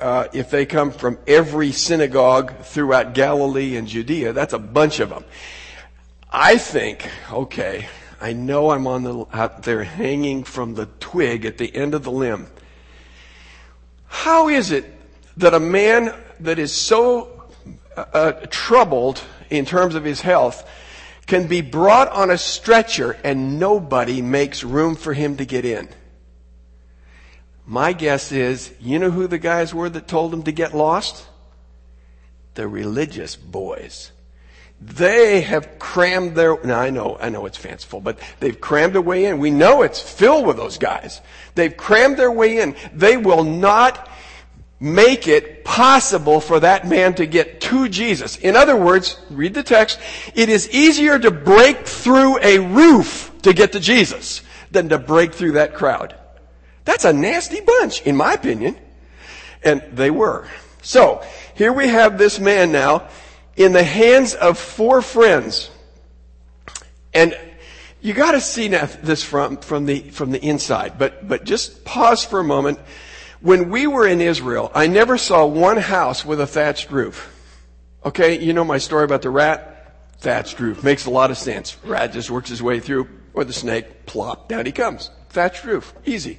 Uh, 0.00 0.28
if 0.32 0.48
they 0.48 0.64
come 0.64 0.90
from 0.90 1.18
every 1.26 1.70
synagogue 1.70 2.62
throughout 2.62 3.12
Galilee 3.12 3.76
and 3.76 3.86
Judea, 3.86 4.32
that's 4.32 4.54
a 4.54 4.58
bunch 4.58 5.00
of 5.00 5.10
them. 5.10 5.24
I 6.32 6.56
think, 6.56 7.08
okay, 7.30 7.88
I 8.24 8.32
know 8.32 8.70
I'm 8.70 8.86
on 8.86 9.02
the, 9.02 9.26
out 9.34 9.64
there 9.64 9.84
hanging 9.84 10.44
from 10.44 10.72
the 10.72 10.86
twig 10.98 11.44
at 11.44 11.58
the 11.58 11.76
end 11.76 11.92
of 11.92 12.04
the 12.04 12.10
limb. 12.10 12.46
How 14.06 14.48
is 14.48 14.70
it 14.70 14.90
that 15.36 15.52
a 15.52 15.60
man 15.60 16.14
that 16.40 16.58
is 16.58 16.72
so 16.72 17.50
uh, 17.94 18.04
uh, 18.14 18.32
troubled 18.48 19.20
in 19.50 19.66
terms 19.66 19.94
of 19.94 20.04
his 20.04 20.22
health 20.22 20.66
can 21.26 21.48
be 21.48 21.60
brought 21.60 22.08
on 22.08 22.30
a 22.30 22.38
stretcher 22.38 23.18
and 23.22 23.60
nobody 23.60 24.22
makes 24.22 24.64
room 24.64 24.96
for 24.96 25.12
him 25.12 25.36
to 25.36 25.44
get 25.44 25.66
in? 25.66 25.86
My 27.66 27.92
guess 27.92 28.32
is, 28.32 28.72
you 28.80 28.98
know 28.98 29.10
who 29.10 29.26
the 29.26 29.36
guys 29.36 29.74
were 29.74 29.90
that 29.90 30.08
told 30.08 30.32
him 30.32 30.44
to 30.44 30.52
get 30.52 30.74
lost? 30.74 31.26
The 32.54 32.66
religious 32.68 33.36
boys. 33.36 34.12
They 34.80 35.40
have 35.42 35.78
crammed 35.78 36.34
their, 36.34 36.62
now 36.64 36.80
I 36.80 36.90
know, 36.90 37.16
I 37.18 37.30
know 37.30 37.46
it's 37.46 37.56
fanciful, 37.56 38.00
but 38.00 38.18
they've 38.40 38.60
crammed 38.60 38.94
their 38.94 39.00
way 39.00 39.24
in. 39.26 39.38
We 39.38 39.50
know 39.50 39.82
it's 39.82 40.00
filled 40.00 40.46
with 40.46 40.56
those 40.56 40.78
guys. 40.78 41.20
They've 41.54 41.74
crammed 41.74 42.18
their 42.18 42.30
way 42.30 42.58
in. 42.58 42.76
They 42.92 43.16
will 43.16 43.44
not 43.44 44.10
make 44.80 45.26
it 45.28 45.64
possible 45.64 46.40
for 46.40 46.60
that 46.60 46.86
man 46.86 47.14
to 47.14 47.26
get 47.26 47.60
to 47.62 47.88
Jesus. 47.88 48.36
In 48.36 48.56
other 48.56 48.76
words, 48.76 49.18
read 49.30 49.54
the 49.54 49.62
text, 49.62 49.98
it 50.34 50.48
is 50.48 50.68
easier 50.70 51.18
to 51.18 51.30
break 51.30 51.86
through 51.86 52.38
a 52.42 52.58
roof 52.58 53.32
to 53.42 53.54
get 53.54 53.72
to 53.72 53.80
Jesus 53.80 54.42
than 54.70 54.90
to 54.90 54.98
break 54.98 55.32
through 55.32 55.52
that 55.52 55.74
crowd. 55.74 56.14
That's 56.84 57.04
a 57.04 57.12
nasty 57.12 57.60
bunch, 57.60 58.02
in 58.02 58.16
my 58.16 58.34
opinion. 58.34 58.76
And 59.62 59.82
they 59.92 60.10
were. 60.10 60.46
So, 60.82 61.24
here 61.54 61.72
we 61.72 61.88
have 61.88 62.18
this 62.18 62.38
man 62.38 62.72
now 62.72 63.08
in 63.56 63.72
the 63.72 63.82
hands 63.82 64.34
of 64.34 64.58
four 64.58 65.02
friends. 65.02 65.70
And 67.12 67.38
you 68.00 68.12
gotta 68.12 68.40
see 68.40 68.68
this 68.68 69.22
from, 69.22 69.58
from 69.58 69.86
the, 69.86 70.00
from 70.10 70.30
the 70.30 70.44
inside, 70.44 70.98
but, 70.98 71.26
but 71.26 71.44
just 71.44 71.84
pause 71.84 72.24
for 72.24 72.40
a 72.40 72.44
moment. 72.44 72.78
When 73.40 73.70
we 73.70 73.86
were 73.86 74.06
in 74.06 74.20
Israel, 74.20 74.70
I 74.74 74.86
never 74.86 75.18
saw 75.18 75.46
one 75.46 75.76
house 75.76 76.24
with 76.24 76.40
a 76.40 76.46
thatched 76.46 76.90
roof. 76.90 77.30
Okay, 78.04 78.38
you 78.42 78.52
know 78.52 78.64
my 78.64 78.78
story 78.78 79.04
about 79.04 79.22
the 79.22 79.30
rat? 79.30 79.96
Thatched 80.18 80.60
roof. 80.60 80.82
Makes 80.82 81.06
a 81.06 81.10
lot 81.10 81.30
of 81.30 81.38
sense. 81.38 81.76
Rat 81.84 82.12
just 82.12 82.30
works 82.30 82.48
his 82.48 82.62
way 82.62 82.80
through, 82.80 83.08
or 83.34 83.44
the 83.44 83.52
snake, 83.52 84.06
plop, 84.06 84.48
down 84.48 84.66
he 84.66 84.72
comes. 84.72 85.10
Thatched 85.30 85.64
roof. 85.64 85.94
Easy 86.04 86.38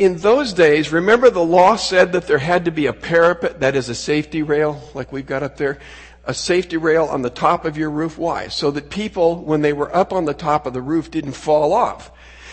in 0.00 0.16
those 0.16 0.54
days, 0.54 0.92
remember 0.92 1.28
the 1.28 1.44
law 1.44 1.76
said 1.76 2.12
that 2.12 2.26
there 2.26 2.38
had 2.38 2.64
to 2.64 2.70
be 2.70 2.86
a 2.86 2.92
parapet, 2.92 3.60
that 3.60 3.76
is 3.76 3.90
a 3.90 3.94
safety 3.94 4.42
rail, 4.42 4.80
like 4.94 5.12
we've 5.12 5.26
got 5.26 5.42
up 5.42 5.58
there, 5.58 5.78
a 6.24 6.32
safety 6.32 6.78
rail 6.78 7.04
on 7.04 7.20
the 7.20 7.28
top 7.28 7.66
of 7.66 7.76
your 7.76 7.90
roof. 7.90 8.16
Why? 8.16 8.48
So 8.48 8.70
that 8.70 8.88
people, 8.88 9.44
when 9.44 9.60
they 9.60 9.74
were 9.74 9.94
up 9.94 10.14
on 10.14 10.24
the 10.24 10.32
top 10.32 10.64
of 10.64 10.72
the 10.72 10.80
roof, 10.80 11.10
didn't 11.10 11.32
fall 11.32 11.74
off. 11.74 12.10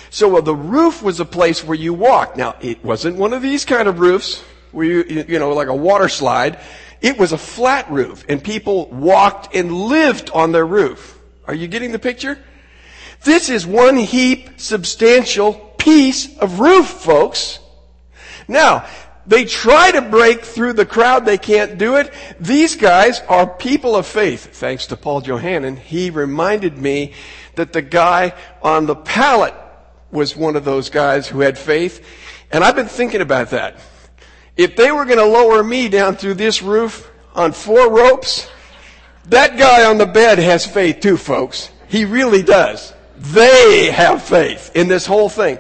So 0.10 0.28
well, 0.28 0.42
the 0.42 0.54
roof 0.54 1.02
was 1.02 1.22
a 1.22 1.26
place 1.26 1.64
where 1.64 1.78
you 1.78 1.94
walked. 1.94 2.36
Now, 2.36 2.58
it 2.60 2.84
wasn't 2.84 3.16
one 3.16 3.32
of 3.32 3.42
these 3.42 3.64
kind 3.64 3.88
of 3.88 4.02
roofs 4.02 4.44
where 4.74 4.86
you, 4.86 5.26
you 5.26 5.40
know, 5.40 5.54
like 5.54 5.70
a 5.70 5.76
water 5.76 6.10
slide. 6.10 6.60
It 7.00 7.18
was 7.18 7.32
a 7.32 7.38
flat 7.38 7.90
roof 7.90 8.26
and 8.28 8.44
people 8.44 8.88
walked 8.88 9.56
and 9.56 9.72
lived 9.72 10.32
on 10.32 10.52
their 10.52 10.66
roof. 10.66 11.18
Are 11.46 11.56
you 11.56 11.70
getting 11.70 11.94
the 11.94 12.00
picture? 12.00 12.38
This 13.24 13.48
is 13.50 13.66
one 13.66 13.96
heap 13.96 14.60
substantial 14.60 15.67
piece 15.88 16.38
of 16.40 16.60
roof, 16.60 16.86
folks. 16.86 17.60
Now, 18.46 18.86
they 19.26 19.46
try 19.46 19.90
to 19.92 20.02
break 20.02 20.42
through 20.42 20.74
the 20.74 20.86
crowd. 20.86 21.26
They 21.26 21.38
can't 21.38 21.78
do 21.78 21.96
it. 21.96 22.14
These 22.42 22.76
guys 22.76 23.22
are 23.30 23.48
people 23.48 23.96
of 23.96 24.06
faith. 24.06 24.54
Thanks 24.58 24.88
to 24.88 24.98
Paul 24.98 25.22
Johannan, 25.22 25.78
he 25.78 26.10
reminded 26.10 26.78
me 26.78 27.14
that 27.56 27.72
the 27.72 27.82
guy 27.82 28.34
on 28.62 28.86
the 28.86 28.98
pallet 28.98 29.54
was 30.12 30.36
one 30.36 30.58
of 30.58 30.66
those 30.66 30.90
guys 30.90 31.26
who 31.26 31.40
had 31.40 31.58
faith. 31.58 32.06
And 32.52 32.66
I've 32.66 32.76
been 32.76 32.88
thinking 32.88 33.22
about 33.22 33.52
that. 33.52 33.80
If 34.58 34.76
they 34.76 34.92
were 34.92 35.06
going 35.06 35.20
to 35.20 35.26
lower 35.26 35.64
me 35.64 35.88
down 35.88 36.18
through 36.18 36.34
this 36.34 36.62
roof 36.62 37.10
on 37.34 37.54
four 37.54 37.90
ropes, 37.90 38.50
that 39.30 39.58
guy 39.58 39.86
on 39.86 40.00
the 40.00 40.06
bed 40.06 40.38
has 40.38 40.66
faith 40.66 41.00
too, 41.00 41.16
folks. 41.16 41.70
He 41.88 42.04
really 42.04 42.44
does. 42.44 42.92
They 43.18 43.92
have 43.92 44.24
faith 44.24 44.72
in 44.76 44.88
this 44.88 45.06
whole 45.06 45.30
thing. 45.30 45.58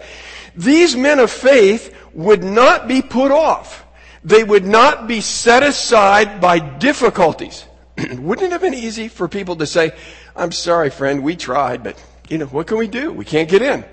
These 0.55 0.95
men 0.95 1.19
of 1.19 1.31
faith 1.31 1.95
would 2.13 2.43
not 2.43 2.87
be 2.87 3.01
put 3.01 3.31
off. 3.31 3.85
They 4.23 4.43
would 4.43 4.65
not 4.65 5.07
be 5.07 5.21
set 5.21 5.63
aside 5.63 6.41
by 6.41 6.59
difficulties. 6.59 7.65
Wouldn't 7.97 8.47
it 8.47 8.51
have 8.51 8.61
been 8.61 8.73
easy 8.73 9.07
for 9.07 9.27
people 9.27 9.55
to 9.57 9.65
say, 9.65 9.91
I'm 10.35 10.51
sorry, 10.51 10.89
friend, 10.89 11.23
we 11.23 11.35
tried, 11.35 11.83
but 11.83 12.03
you 12.29 12.37
know, 12.37 12.45
what 12.47 12.67
can 12.67 12.77
we 12.77 12.87
do? 12.87 13.11
We 13.11 13.25
can't 13.25 13.49
get 13.49 13.61
in. 13.61 13.85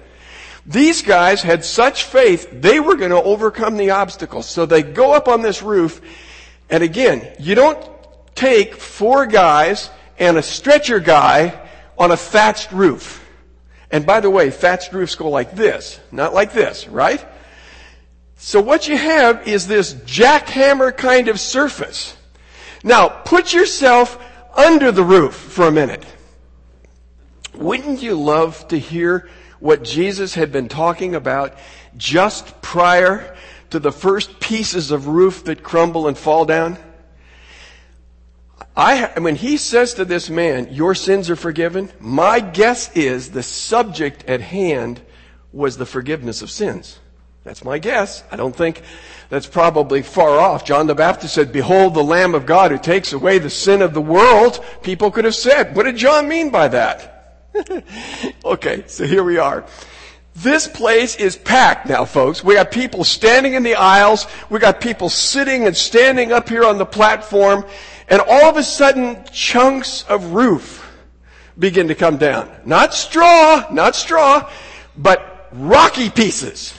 These 0.67 1.03
guys 1.03 1.43
had 1.43 1.65
such 1.65 2.05
faith, 2.05 2.49
they 2.51 2.81
were 2.81 2.97
going 2.97 3.11
to 3.11 3.23
overcome 3.23 3.77
the 3.77 3.91
obstacles. 3.91 4.47
So 4.47 4.67
they 4.67 4.83
go 4.83 5.13
up 5.13 5.29
on 5.29 5.43
this 5.43 5.63
roof, 5.63 6.01
and 6.71 6.83
again, 6.83 7.35
you 7.39 7.55
don't 7.55 7.79
take 8.35 8.75
four 8.75 9.27
guys 9.27 9.91
and 10.19 10.37
a 10.37 10.43
stretcher 10.43 11.01
guy 11.01 11.69
on 11.99 12.11
a 12.11 12.17
thatched 12.17 12.73
roof. 12.73 13.24
And 13.95 14.05
by 14.05 14.19
the 14.19 14.29
way, 14.29 14.51
thatched 14.51 14.93
roofs 14.93 15.15
go 15.15 15.31
like 15.31 15.55
this, 15.55 16.01
not 16.11 16.35
like 16.35 16.53
this, 16.53 16.89
right? 16.89 17.25
So 18.35 18.61
what 18.61 18.89
you 18.89 18.97
have 18.97 19.47
is 19.47 19.69
this 19.69 19.95
jackhammer 19.95 20.97
kind 20.97 21.29
of 21.29 21.39
surface. 21.39 22.17
Now, 22.83 23.07
put 23.09 23.53
yourself 23.53 24.21
under 24.53 24.91
the 24.91 25.05
roof 25.05 25.37
for 25.37 25.69
a 25.69 25.71
minute. 25.71 26.05
Wouldn't 27.55 28.03
you 28.03 28.17
love 28.17 28.67
to 28.67 28.81
hear 28.81 29.29
what 29.61 29.85
Jesus 29.85 30.35
had 30.35 30.51
been 30.51 30.69
talking 30.69 31.15
about 31.15 31.57
just 31.97 32.61
prior 32.63 33.37
to 33.71 33.79
the 33.79 33.93
first 33.93 34.41
pieces 34.41 34.91
of 34.91 35.07
roof 35.07 35.45
that 35.45 35.63
crumble 35.63 36.09
and 36.09 36.19
fall 36.19 36.45
down? 36.45 36.79
I, 38.77 39.13
when 39.21 39.37
he 39.37 39.57
says 39.57 39.95
to 39.95 40.05
this 40.05 40.29
man, 40.29 40.73
your 40.73 40.95
sins 40.95 41.31
are 41.31 41.37
forgiven, 41.37 41.93
my 42.01 42.41
guess 42.41 42.91
is 42.97 43.31
the 43.31 43.43
subject 43.43 44.25
at 44.25 44.41
hand 44.41 45.01
was 45.53 45.77
the 45.77 45.87
forgiveness 45.87 46.43
of 46.43 46.51
sins. 46.51 46.99
That's 47.45 47.63
my 47.63 47.79
guess. 47.79 48.25
I 48.33 48.37
don't 48.37 48.57
think 48.57 48.83
that's 49.29 49.47
probably 49.47 50.03
far 50.03 50.41
off. 50.41 50.65
John 50.65 50.87
the 50.87 50.95
Baptist 50.95 51.35
said, 51.35 51.53
behold 51.53 51.95
the 51.95 52.03
Lamb 52.03 52.35
of 52.35 52.47
God 52.47 52.73
who 52.73 52.79
takes 52.79 53.13
away 53.13 53.39
the 53.39 53.51
sin 53.51 53.83
of 53.83 53.95
the 53.95 54.01
world. 54.01 54.65
People 54.83 55.11
could 55.11 55.25
have 55.25 55.35
said, 55.35 55.77
what 55.77 55.85
did 55.85 55.97
John 55.97 56.27
mean 56.27 56.51
by 56.51 56.69
that? 56.69 57.45
okay, 58.45 58.85
so 58.87 59.07
here 59.07 59.23
we 59.23 59.39
are. 59.39 59.65
This 60.37 60.67
place 60.67 61.15
is 61.15 61.37
packed 61.37 61.87
now, 61.87 62.05
folks. 62.05 62.43
We 62.43 62.55
got 62.55 62.73
people 62.73 63.05
standing 63.05 63.55
in 63.55 63.63
the 63.63 63.77
aisles. 63.77 64.27
We 64.51 64.59
got 64.59 64.81
people 64.81 65.09
sitting 65.09 65.67
and 65.67 65.77
standing 65.77 66.33
up 66.33 66.49
here 66.49 66.65
on 66.65 66.79
the 66.79 66.87
platform. 66.87 67.65
And 68.09 68.21
all 68.21 68.45
of 68.45 68.57
a 68.57 68.63
sudden, 68.63 69.25
chunks 69.33 70.05
of 70.09 70.33
roof 70.33 70.81
begin 71.59 71.89
to 71.89 71.95
come 71.95 72.17
down. 72.17 72.51
Not 72.65 72.95
straw, 72.95 73.67
not 73.71 73.97
straw, 73.97 74.51
but 74.97 75.49
rocky 75.53 76.11
pieces. 76.11 76.75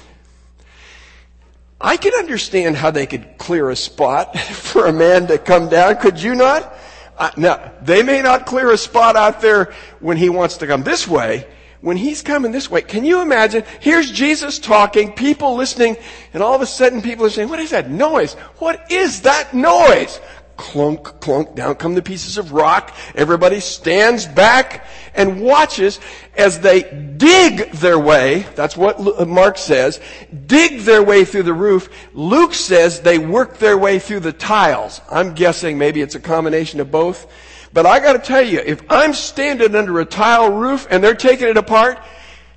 I 1.80 1.98
can 1.98 2.14
understand 2.14 2.76
how 2.76 2.92
they 2.92 3.06
could 3.06 3.38
clear 3.38 3.70
a 3.70 3.76
spot 3.76 4.38
for 4.40 4.88
a 4.88 4.94
man 4.94 5.28
to 5.28 5.38
come 5.38 5.70
down. 5.70 5.98
Could 5.98 6.22
you 6.22 6.36
not? 6.36 6.74
Uh, 7.18 7.32
now, 7.38 7.72
they 7.82 8.04
may 8.04 8.22
not 8.22 8.46
clear 8.46 8.72
a 8.72 8.78
spot 8.78 9.16
out 9.16 9.42
there 9.42 9.74
when 10.00 10.18
he 10.18 10.30
wants 10.30 10.58
to 10.58 10.68
come 10.68 10.84
this 10.84 11.08
way. 11.08 11.48
When 11.82 11.98
he's 11.98 12.24
coming 12.24 12.52
this 12.52 12.70
way, 12.70 12.82
can 12.82 13.06
you 13.06 13.22
imagine? 13.22 13.64
Here's 13.80 14.12
Jesus 14.12 14.58
talking, 14.58 15.14
people 15.14 15.56
listening, 15.56 15.98
and 16.34 16.42
all 16.42 16.56
of 16.56 16.62
a 16.62 16.66
sudden 16.66 17.04
people 17.04 17.26
are 17.26 17.30
saying, 17.30 17.48
what 17.48 17.60
is 17.60 17.70
that 17.70 17.92
noise? 17.92 18.34
What 18.58 18.92
is 18.92 19.22
that 19.22 19.54
noise? 19.54 20.20
Clunk, 20.58 21.20
clunk, 21.20 21.56
down 21.56 21.76
come 21.76 21.96
the 21.96 22.02
pieces 22.02 22.38
of 22.38 22.52
rock. 22.52 22.96
Everybody 23.14 23.60
stands 23.60 24.26
back 24.26 24.86
and 25.14 25.42
watches 25.42 26.00
as 26.38 26.60
they 26.60 26.84
dig 26.84 27.72
their 27.72 28.00
way. 28.00 28.46
That's 28.56 28.76
what 28.76 29.00
uh, 29.00 29.26
Mark 29.26 29.58
says. 29.58 30.00
Dig 30.46 30.82
their 30.82 31.04
way 31.04 31.26
through 31.26 31.44
the 31.44 31.54
roof. 31.54 31.90
Luke 32.14 32.54
says 32.54 33.02
they 33.02 33.18
work 33.18 33.58
their 33.58 33.78
way 33.78 34.00
through 34.00 34.22
the 34.22 34.34
tiles. 34.34 35.02
I'm 35.10 35.34
guessing 35.34 35.78
maybe 35.78 36.02
it's 36.02 36.16
a 36.16 36.20
combination 36.20 36.80
of 36.80 36.92
both. 36.92 37.32
But 37.74 37.86
I 37.86 38.00
gotta 38.00 38.20
tell 38.20 38.42
you, 38.42 38.60
if 38.60 38.82
I'm 38.90 39.14
standing 39.14 39.76
under 39.76 40.00
a 40.00 40.06
tile 40.06 40.52
roof 40.52 40.88
and 40.90 41.04
they're 41.04 41.14
taking 41.14 41.48
it 41.48 41.58
apart, 41.58 42.00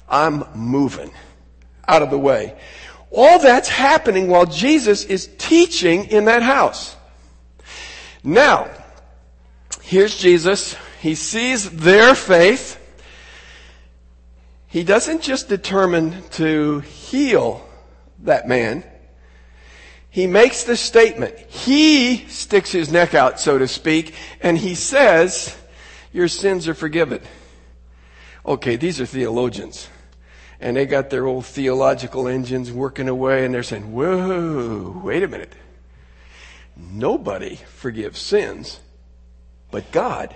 I'm 0.09 0.45
moving 0.55 1.13
out 1.87 2.03
of 2.03 2.11
the 2.11 2.19
way. 2.19 2.57
All 3.11 3.39
that's 3.39 3.69
happening 3.69 4.29
while 4.29 4.47
Jesus 4.47 5.05
is 5.05 5.29
teaching 5.39 6.05
in 6.07 6.27
that 6.27 6.43
house. 6.43 6.95
Now, 8.23 8.69
here's 9.83 10.17
Jesus. 10.17 10.77
He 11.01 11.15
sees 11.15 11.71
their 11.71 12.15
faith. 12.15 12.79
He 14.67 14.85
doesn't 14.85 15.23
just 15.23 15.49
determine 15.49 16.23
to 16.33 16.81
heal 16.81 17.67
that 18.21 18.47
man. 18.47 18.85
He 20.11 20.27
makes 20.27 20.65
the 20.65 20.77
statement. 20.77 21.39
He 21.49 22.27
sticks 22.29 22.73
his 22.73 22.91
neck 22.91 23.15
out, 23.15 23.41
so 23.41 23.59
to 23.59 23.69
speak, 23.69 24.15
and 24.41 24.59
he 24.59 24.75
says, 24.75 25.57
your 26.13 26.29
sins 26.29 26.67
are 26.67 26.75
forgiven. 26.75 27.23
Okay, 28.45 28.77
these 28.77 29.01
are 29.01 29.07
theologians. 29.07 29.89
And 30.61 30.77
they 30.77 30.87
got 30.87 31.11
their 31.11 31.27
old 31.27 31.47
theological 31.47 32.27
engines 32.27 32.73
working 32.73 33.09
away 33.09 33.45
and 33.45 33.55
they're 33.55 33.63
saying, 33.63 33.93
whoa, 33.93 35.01
wait 35.05 35.23
a 35.23 35.29
minute. 35.29 35.53
Nobody 36.79 37.57
forgives 37.57 38.21
sins 38.21 38.81
but 39.71 39.91
God. 39.93 40.35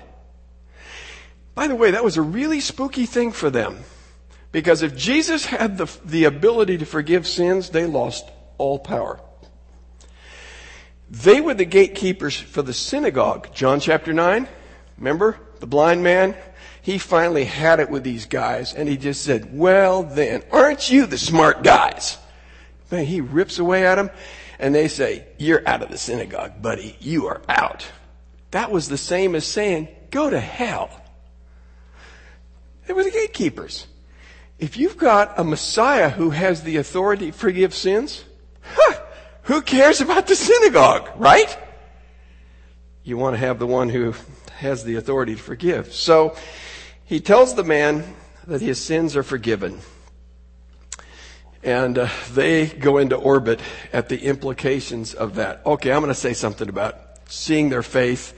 By 1.54 1.68
the 1.68 1.76
way, 1.76 1.92
that 1.92 2.04
was 2.04 2.16
a 2.16 2.22
really 2.22 2.60
spooky 2.60 3.06
thing 3.06 3.32
for 3.32 3.50
them 3.50 3.84
Because 4.52 4.82
if 4.82 4.94
Jesus 4.94 5.46
had 5.46 5.78
the, 5.78 5.90
the 6.04 6.24
ability 6.24 6.78
to 6.78 6.86
forgive 6.86 7.26
sins, 7.26 7.70
they 7.70 7.86
lost 7.86 8.28
all 8.58 8.78
power. 8.78 9.18
They 11.08 11.40
were 11.40 11.54
the 11.54 11.64
gatekeepers 11.64 12.38
for 12.38 12.60
the 12.60 12.74
synagogue. 12.74 13.54
John 13.54 13.80
chapter 13.80 14.12
9, 14.12 14.46
remember? 14.98 15.38
The 15.60 15.66
blind 15.66 16.02
man? 16.02 16.36
He 16.82 16.98
finally 16.98 17.44
had 17.44 17.80
it 17.80 17.90
with 17.90 18.02
these 18.02 18.26
guys 18.26 18.74
and 18.74 18.88
he 18.88 18.96
just 18.96 19.22
said, 19.22 19.56
well 19.56 20.02
then, 20.02 20.42
aren't 20.50 20.90
you 20.90 21.06
the 21.06 21.18
smart 21.18 21.62
guys? 21.62 22.18
Man, 22.90 23.06
he 23.06 23.20
rips 23.20 23.58
away 23.58 23.86
at 23.86 23.94
them 23.94 24.10
and 24.62 24.72
they 24.72 24.86
say, 24.86 25.26
you're 25.38 25.68
out 25.68 25.82
of 25.82 25.90
the 25.90 25.98
synagogue, 25.98 26.62
buddy. 26.62 26.96
You 27.00 27.26
are 27.26 27.42
out. 27.48 27.84
That 28.52 28.70
was 28.70 28.88
the 28.88 28.96
same 28.96 29.34
as 29.34 29.44
saying, 29.44 29.88
go 30.10 30.30
to 30.30 30.38
hell. 30.38 30.88
They 32.86 32.94
were 32.94 33.02
the 33.02 33.10
gatekeepers. 33.10 33.88
If 34.60 34.76
you've 34.76 34.96
got 34.96 35.36
a 35.36 35.42
Messiah 35.42 36.08
who 36.08 36.30
has 36.30 36.62
the 36.62 36.76
authority 36.76 37.32
to 37.32 37.36
forgive 37.36 37.74
sins, 37.74 38.24
huh, 38.62 39.00
who 39.42 39.62
cares 39.62 40.00
about 40.00 40.28
the 40.28 40.36
synagogue, 40.36 41.10
right? 41.16 41.58
You 43.02 43.16
want 43.16 43.34
to 43.34 43.38
have 43.38 43.58
the 43.58 43.66
one 43.66 43.88
who 43.88 44.14
has 44.58 44.84
the 44.84 44.94
authority 44.94 45.34
to 45.34 45.42
forgive. 45.42 45.92
So 45.92 46.36
he 47.04 47.18
tells 47.18 47.56
the 47.56 47.64
man 47.64 48.14
that 48.46 48.60
his 48.60 48.80
sins 48.80 49.16
are 49.16 49.24
forgiven. 49.24 49.80
And 51.62 51.96
uh, 51.96 52.08
they 52.32 52.66
go 52.66 52.98
into 52.98 53.16
orbit 53.16 53.60
at 53.92 54.08
the 54.08 54.24
implications 54.24 55.14
of 55.14 55.36
that. 55.36 55.62
Okay, 55.64 55.92
I'm 55.92 56.00
going 56.00 56.08
to 56.08 56.14
say 56.14 56.32
something 56.32 56.68
about 56.68 56.98
seeing 57.28 57.68
their 57.68 57.82
faith 57.82 58.36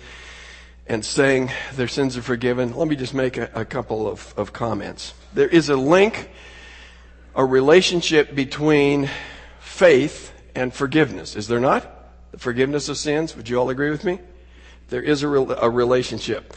and 0.87 1.05
saying 1.05 1.51
their 1.75 1.89
sins 1.89 2.17
are 2.17 2.23
forgiven. 2.23 2.77
Let 2.77 2.89
me 2.89 2.97
just 2.97 3.15
make 3.15 3.39
a, 3.39 3.51
a 3.55 3.65
couple 3.65 4.07
of, 4.07 4.35
of 4.37 4.53
comments. 4.53 5.15
There 5.33 5.49
is 5.49 5.71
a 5.71 5.77
link, 5.77 6.29
a 7.35 7.45
relationship 7.45 8.35
between 8.35 9.09
faith 9.59 10.33
and 10.55 10.73
forgiveness, 10.73 11.35
is 11.35 11.49
there 11.49 11.61
not? 11.61 11.91
The 12.33 12.39
forgiveness 12.39 12.89
of 12.89 12.97
sins, 12.97 13.35
would 13.37 13.49
you 13.49 13.59
all 13.59 13.71
agree 13.71 13.91
with 13.91 14.05
me? 14.05 14.21
There 14.89 15.03
is 15.03 15.23
a, 15.23 15.29
re- 15.29 15.57
a 15.61 15.71
relationship. 15.71 16.55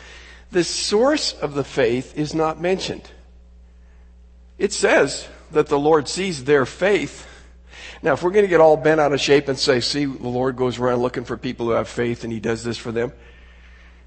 The 0.51 0.63
source 0.63 1.33
of 1.33 1.53
the 1.53 1.63
faith 1.63 2.17
is 2.17 2.33
not 2.33 2.59
mentioned. 2.59 3.09
It 4.57 4.73
says 4.73 5.27
that 5.51 5.67
the 5.67 5.79
Lord 5.79 6.07
sees 6.07 6.43
their 6.43 6.65
faith. 6.65 7.27
Now, 8.01 8.13
if 8.13 8.23
we're 8.23 8.31
going 8.31 8.45
to 8.45 8.49
get 8.49 8.61
all 8.61 8.77
bent 8.77 8.99
out 8.99 9.13
of 9.13 9.21
shape 9.21 9.47
and 9.47 9.57
say, 9.57 9.79
see, 9.79 10.05
the 10.05 10.27
Lord 10.27 10.55
goes 10.55 10.77
around 10.77 11.01
looking 11.01 11.23
for 11.23 11.37
people 11.37 11.67
who 11.67 11.71
have 11.73 11.87
faith 11.87 12.23
and 12.23 12.31
he 12.31 12.39
does 12.39 12.63
this 12.63 12.77
for 12.77 12.91
them, 12.91 13.11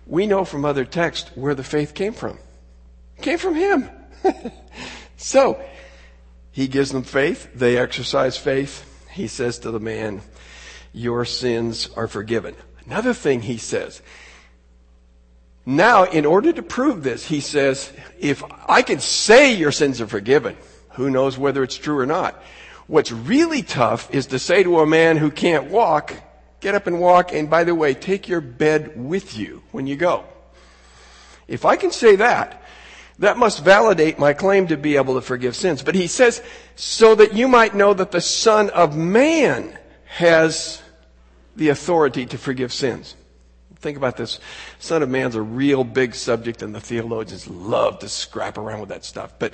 we 0.07 0.27
know 0.27 0.45
from 0.45 0.65
other 0.65 0.85
texts 0.85 1.31
where 1.35 1.55
the 1.55 1.65
faith 1.65 1.95
came 1.95 2.13
from. 2.13 2.39
It 3.17 3.23
came 3.23 3.39
from 3.39 3.55
him. 3.55 3.89
so, 5.17 5.63
he 6.53 6.69
gives 6.69 6.91
them 6.91 7.03
faith. 7.03 7.49
They 7.55 7.79
exercise 7.79 8.37
faith. 8.37 8.87
He 9.13 9.27
says 9.27 9.59
to 9.61 9.71
the 9.71 9.81
man, 9.81 10.23
your 10.93 11.25
sins 11.25 11.89
are 11.97 12.09
forgiven. 12.09 12.55
Another 12.87 13.15
thing 13.15 13.43
he 13.43 13.57
says, 13.57 14.03
now, 15.67 16.05
in 16.05 16.25
order 16.27 16.53
to 16.53 16.63
prove 16.63 17.03
this, 17.03 17.27
he 17.27 17.41
says, 17.41 17.93
if 18.19 18.43
I 18.67 18.83
can 18.83 18.99
say 18.99 19.55
your 19.55 19.73
sins 19.73 20.01
are 20.01 20.07
forgiven, 20.07 20.57
who 20.93 21.11
knows 21.11 21.39
whether 21.39 21.63
it's 21.63 21.77
true 21.77 21.99
or 21.99 22.07
not? 22.07 22.43
What's 22.87 23.13
really 23.13 23.63
tough 23.63 24.13
is 24.13 24.27
to 24.27 24.39
say 24.39 24.63
to 24.63 24.81
a 24.81 24.87
man 24.87 25.17
who 25.17 25.31
can't 25.31 25.71
walk, 25.71 26.15
get 26.61 26.75
up 26.75 26.87
and 26.87 27.01
walk, 27.01 27.33
and 27.33 27.49
by 27.49 27.65
the 27.65 27.75
way, 27.75 27.95
take 27.95 28.29
your 28.29 28.41
bed 28.41 28.93
with 28.97 29.37
you 29.37 29.63
when 29.71 29.87
you 29.87 29.97
go. 29.97 30.25
If 31.47 31.65
I 31.65 31.77
can 31.77 31.91
say 31.91 32.17
that, 32.17 32.63
that 33.21 33.37
must 33.37 33.63
validate 33.63 34.19
my 34.19 34.33
claim 34.33 34.67
to 34.69 34.77
be 34.77 34.97
able 34.97 35.15
to 35.15 35.21
forgive 35.21 35.55
sins. 35.55 35.83
But 35.83 35.95
he 35.95 36.07
says, 36.07 36.43
so 36.75 37.15
that 37.15 37.35
you 37.35 37.49
might 37.49 37.75
know 37.75 37.93
that 37.93 38.13
the 38.13 38.21
Son 38.21 38.71
of 38.71 38.97
Man 38.97 39.79
has 40.07 40.83
the 41.55 41.69
authority 41.69 42.27
to 42.27 42.39
forgive 42.39 42.73
sins. 42.73 43.15
Think 43.77 43.97
about 43.97 44.17
this. 44.17 44.41
Son 44.79 45.03
of 45.03 45.09
Man's 45.09 45.35
a 45.37 45.43
real 45.43 45.85
big 45.85 46.15
subject 46.15 46.63
and 46.63 46.75
the 46.75 46.81
theologians 46.81 47.49
love 47.49 47.99
to 48.01 48.09
scrap 48.09 48.59
around 48.59 48.81
with 48.81 48.89
that 48.91 49.05
stuff. 49.05 49.33
But 49.39 49.53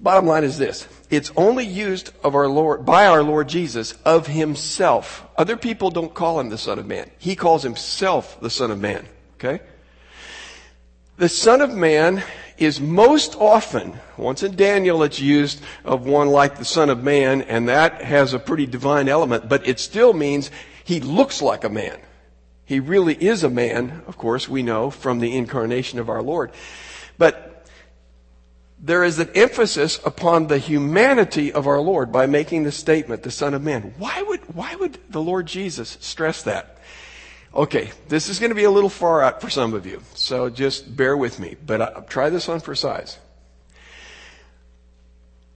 bottom 0.00 0.26
line 0.26 0.44
is 0.44 0.58
this. 0.58 0.86
It's 1.10 1.32
only 1.36 1.64
used 1.64 2.12
of 2.22 2.34
our 2.34 2.48
Lord, 2.48 2.84
by 2.84 3.06
our 3.06 3.22
Lord 3.22 3.48
Jesus 3.48 3.92
of 4.04 4.26
himself. 4.26 5.24
Other 5.36 5.56
people 5.56 5.90
don't 5.90 6.14
call 6.14 6.40
him 6.40 6.48
the 6.48 6.58
Son 6.58 6.78
of 6.78 6.86
Man. 6.86 7.10
He 7.18 7.36
calls 7.36 7.62
himself 7.62 8.40
the 8.40 8.50
Son 8.50 8.70
of 8.70 8.80
Man. 8.80 9.06
Okay? 9.34 9.62
The 11.16 11.28
Son 11.28 11.60
of 11.60 11.74
Man 11.74 12.22
is 12.58 12.80
most 12.80 13.36
often, 13.36 13.98
once 14.16 14.42
in 14.42 14.56
Daniel 14.56 15.02
it's 15.02 15.20
used 15.20 15.62
of 15.84 16.06
one 16.06 16.28
like 16.28 16.56
the 16.58 16.64
Son 16.64 16.90
of 16.90 17.02
Man, 17.02 17.42
and 17.42 17.68
that 17.68 18.02
has 18.02 18.34
a 18.34 18.38
pretty 18.38 18.66
divine 18.66 19.08
element, 19.08 19.48
but 19.48 19.66
it 19.66 19.78
still 19.78 20.12
means 20.12 20.50
he 20.84 21.00
looks 21.00 21.42
like 21.42 21.64
a 21.64 21.68
man. 21.68 21.98
He 22.64 22.80
really 22.80 23.14
is 23.14 23.44
a 23.44 23.50
man, 23.50 24.02
of 24.06 24.18
course, 24.18 24.48
we 24.48 24.62
know 24.62 24.90
from 24.90 25.20
the 25.20 25.36
incarnation 25.36 25.98
of 25.98 26.08
our 26.08 26.22
Lord. 26.22 26.50
But 27.16 27.55
there 28.78 29.04
is 29.04 29.18
an 29.18 29.30
emphasis 29.34 29.98
upon 30.04 30.46
the 30.46 30.58
humanity 30.58 31.52
of 31.52 31.66
our 31.66 31.80
Lord 31.80 32.12
by 32.12 32.26
making 32.26 32.64
the 32.64 32.72
statement, 32.72 33.22
the 33.22 33.30
Son 33.30 33.54
of 33.54 33.62
Man. 33.62 33.94
Why 33.98 34.22
would, 34.22 34.40
why 34.54 34.74
would 34.74 34.98
the 35.10 35.22
Lord 35.22 35.46
Jesus 35.46 35.96
stress 36.00 36.42
that? 36.42 36.78
Okay, 37.54 37.90
this 38.08 38.28
is 38.28 38.38
going 38.38 38.50
to 38.50 38.56
be 38.56 38.64
a 38.64 38.70
little 38.70 38.90
far 38.90 39.22
out 39.22 39.40
for 39.40 39.48
some 39.48 39.72
of 39.72 39.86
you, 39.86 40.02
so 40.14 40.50
just 40.50 40.94
bear 40.94 41.16
with 41.16 41.40
me, 41.40 41.56
but 41.64 41.80
I'll 41.80 42.02
try 42.02 42.28
this 42.28 42.48
on 42.50 42.60
for 42.60 42.74
size. 42.74 43.18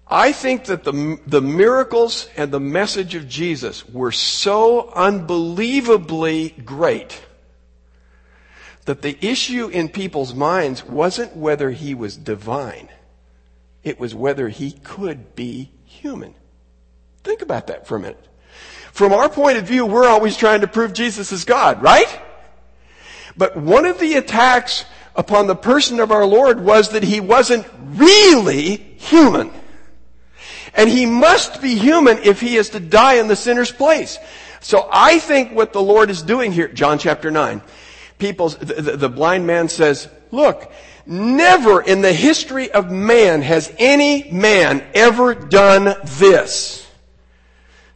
I 0.07 0.33
think 0.33 0.65
that 0.65 0.83
the, 0.83 1.21
the 1.27 1.43
miracles 1.43 2.29
and 2.37 2.51
the 2.51 2.59
message 2.59 3.15
of 3.15 3.29
Jesus 3.29 3.89
were 3.89 4.11
so 4.11 4.91
unbelievably 4.91 6.57
great 6.65 7.21
that 8.87 9.03
the 9.03 9.17
issue 9.25 9.69
in 9.69 9.89
people's 9.89 10.35
minds 10.35 10.85
wasn't 10.85 11.37
whether 11.37 11.71
he 11.71 11.95
was 11.95 12.17
divine. 12.17 12.89
It 13.83 13.99
was 13.99 14.15
whether 14.15 14.49
he 14.49 14.73
could 14.73 15.35
be 15.35 15.71
human. 15.85 16.35
Think 17.25 17.43
about 17.43 17.69
that 17.69 17.87
for 17.87 17.97
a 17.97 18.01
minute. 18.01 18.27
From 18.93 19.13
our 19.13 19.29
point 19.29 19.59
of 19.59 19.65
view, 19.65 19.87
we're 19.87 20.09
always 20.09 20.37
trying 20.37 20.63
to 20.63 20.67
prove 20.67 20.93
Jesus 20.93 21.33
is 21.33 21.45
God, 21.45 21.83
right? 21.83 22.21
But 23.37 23.57
one 23.57 23.87
of 23.87 23.99
the 23.99 24.15
attacks 24.15 24.85
upon 25.15 25.47
the 25.47 25.57
person 25.57 26.01
of 26.01 26.11
our 26.11 26.25
Lord 26.25 26.61
was 26.61 26.91
that 26.91 27.03
he 27.03 27.21
wasn't 27.21 27.67
really 27.81 28.77
human. 28.77 29.53
And 30.75 30.89
he 30.89 31.07
must 31.07 31.61
be 31.61 31.75
human 31.77 32.19
if 32.19 32.41
he 32.41 32.57
is 32.57 32.71
to 32.71 32.81
die 32.81 33.15
in 33.15 33.29
the 33.29 33.37
sinner's 33.37 33.73
place. 33.73 34.19
So 34.61 34.89
I 34.93 35.19
think 35.19 35.53
what 35.53 35.73
the 35.73 35.83
Lord 35.83 36.11
is 36.11 36.23
doing 36.23 36.53
here, 36.53 36.69
John 36.69 36.99
chapter 36.99 37.31
9, 37.31 37.63
people, 38.19 38.51
the, 38.51 38.97
the 38.97 39.09
blind 39.09 39.47
man 39.47 39.69
says, 39.69 40.09
look, 40.31 40.71
never 41.07 41.81
in 41.81 42.03
the 42.03 42.13
history 42.13 42.71
of 42.71 42.91
man 42.91 43.43
has 43.43 43.73
any 43.79 44.31
man 44.31 44.85
ever 44.95 45.35
done 45.35 45.95
this. 46.05 46.87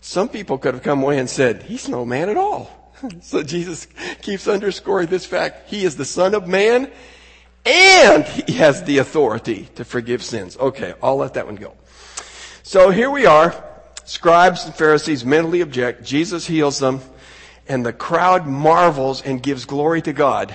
Some 0.00 0.28
people 0.28 0.58
could 0.58 0.74
have 0.74 0.82
come 0.82 1.02
away 1.02 1.18
and 1.18 1.28
said, 1.28 1.62
he's 1.62 1.88
no 1.88 2.04
man 2.04 2.28
at 2.28 2.36
all. 2.36 2.70
So 3.20 3.42
Jesus 3.42 3.86
keeps 4.22 4.48
underscoring 4.48 5.08
this 5.08 5.26
fact. 5.26 5.68
He 5.68 5.84
is 5.84 5.96
the 5.96 6.06
son 6.06 6.34
of 6.34 6.48
man 6.48 6.90
and 7.66 8.24
he 8.24 8.54
has 8.54 8.82
the 8.84 8.98
authority 8.98 9.68
to 9.74 9.84
forgive 9.84 10.22
sins. 10.22 10.56
Okay, 10.56 10.94
I'll 11.02 11.16
let 11.16 11.34
that 11.34 11.46
one 11.46 11.56
go. 11.56 11.74
So 12.62 12.90
here 12.90 13.10
we 13.10 13.26
are. 13.26 13.62
Scribes 14.04 14.66
and 14.66 14.74
Pharisees 14.74 15.24
mentally 15.24 15.62
object. 15.62 16.04
Jesus 16.04 16.46
heals 16.46 16.78
them. 16.78 17.00
And 17.66 17.84
the 17.84 17.92
crowd 17.92 18.46
marvels 18.46 19.22
and 19.22 19.42
gives 19.42 19.64
glory 19.64 20.02
to 20.02 20.12
God. 20.12 20.54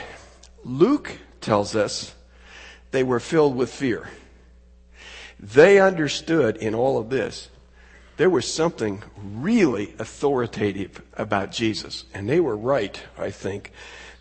Luke 0.64 1.18
tells 1.42 1.76
us 1.76 2.14
they 2.92 3.04
were 3.04 3.20
filled 3.20 3.56
with 3.56 3.72
fear. 3.72 4.10
They 5.40 5.80
understood 5.80 6.58
in 6.58 6.76
all 6.76 6.98
of 6.98 7.10
this 7.10 7.50
there 8.20 8.30
was 8.30 8.54
something 8.54 9.02
really 9.16 9.94
authoritative 9.98 11.02
about 11.14 11.54
Jesus. 11.54 12.04
And 12.14 12.28
they 12.28 12.42
were 12.42 12.58
right, 12.58 13.02
I 13.18 13.32
think, 13.32 13.72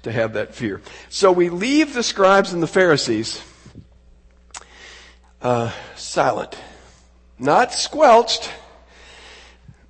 to 0.04 0.12
have 0.12 0.34
that 0.34 0.54
fear. 0.54 0.80
So 1.08 1.32
we 1.32 1.48
leave 1.48 1.94
the 1.94 2.04
scribes 2.04 2.52
and 2.52 2.62
the 2.62 2.68
Pharisees 2.68 3.42
uh, 5.42 5.72
silent. 5.96 6.56
Not 7.40 7.74
squelched, 7.74 8.52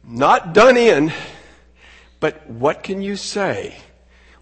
not 0.03 0.55
done 0.55 0.79
in, 0.79 1.13
but 2.19 2.49
what 2.49 2.83
can 2.83 3.03
you 3.03 3.15
say 3.15 3.77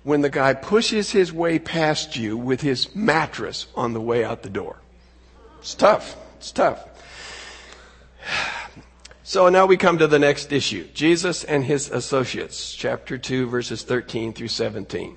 when 0.07 0.21
the 0.21 0.31
guy 0.31 0.55
pushes 0.55 1.11
his 1.11 1.33
way 1.33 1.59
past 1.59 2.15
you 2.15 2.37
with 2.37 2.61
his 2.61 2.95
mattress 2.95 3.67
on 3.75 3.93
the 3.93 4.01
way 4.01 4.23
out 4.23 4.45
the 4.45 4.49
door? 4.49 4.77
It's 5.59 5.75
tough. 5.75 6.17
It's 6.39 6.53
tough. 6.53 6.87
So 9.25 9.49
now 9.49 9.67
we 9.67 9.77
come 9.77 9.99
to 9.99 10.07
the 10.07 10.21
next 10.21 10.53
issue. 10.53 10.87
Jesus 10.95 11.43
and 11.43 11.65
his 11.65 11.91
associates, 11.91 12.73
chapter 12.73 13.19
2 13.19 13.49
verses 13.49 13.83
13 13.83 14.33
through 14.33 14.47
17. 14.47 15.17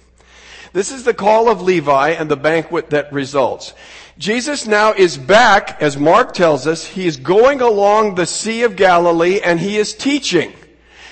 This 0.73 0.91
is 0.91 1.03
the 1.03 1.13
call 1.13 1.47
of 1.47 1.61
Levi 1.61 2.09
and 2.09 2.27
the 2.27 2.35
banquet 2.35 2.89
that 2.89 3.13
results. 3.13 3.75
Jesus 4.17 4.65
now 4.65 4.93
is 4.93 5.15
back, 5.15 5.79
as 5.79 5.95
Mark 5.95 6.33
tells 6.33 6.65
us, 6.65 6.87
he 6.87 7.05
is 7.05 7.17
going 7.17 7.61
along 7.61 8.15
the 8.15 8.25
Sea 8.25 8.63
of 8.63 8.75
Galilee 8.75 9.41
and 9.41 9.59
he 9.59 9.77
is 9.77 9.93
teaching. 9.93 10.53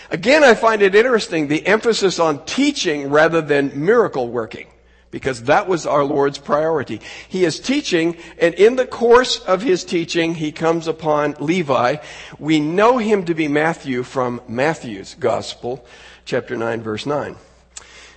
Again, 0.10 0.44
I 0.44 0.54
find 0.54 0.82
it 0.82 0.96
interesting, 0.96 1.48
the 1.48 1.66
emphasis 1.66 2.20
on 2.20 2.46
teaching 2.46 3.10
rather 3.10 3.42
than 3.42 3.86
miracle 3.86 4.30
working 4.30 4.68
because 5.12 5.44
that 5.44 5.68
was 5.68 5.86
our 5.86 6.04
Lord's 6.04 6.38
priority. 6.38 7.02
He 7.28 7.46
is 7.46 7.60
teaching, 7.60 8.18
and 8.40 8.54
in 8.56 8.76
the 8.76 8.86
course 8.86 9.40
of 9.40 9.62
his 9.62 9.84
teaching, 9.84 10.36
he 10.36 10.52
comes 10.52 10.88
upon 10.88 11.36
Levi. 11.40 11.98
We 12.40 12.60
know 12.60 12.98
him 12.98 13.26
to 13.26 13.34
be 13.34 13.48
Matthew 13.48 14.04
from 14.04 14.42
Matthew's 14.48 15.16
Gospel, 15.16 15.86
chapter 16.26 16.56
9, 16.56 16.82
verse 16.82 17.06
9. 17.06 17.36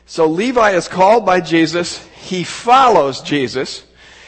So 0.06 0.26
Levi 0.26 0.72
is 0.72 0.88
called 0.88 1.24
by 1.24 1.40
Jesus. 1.40 2.04
He 2.08 2.42
follows 2.42 3.20
Jesus. 3.20 3.84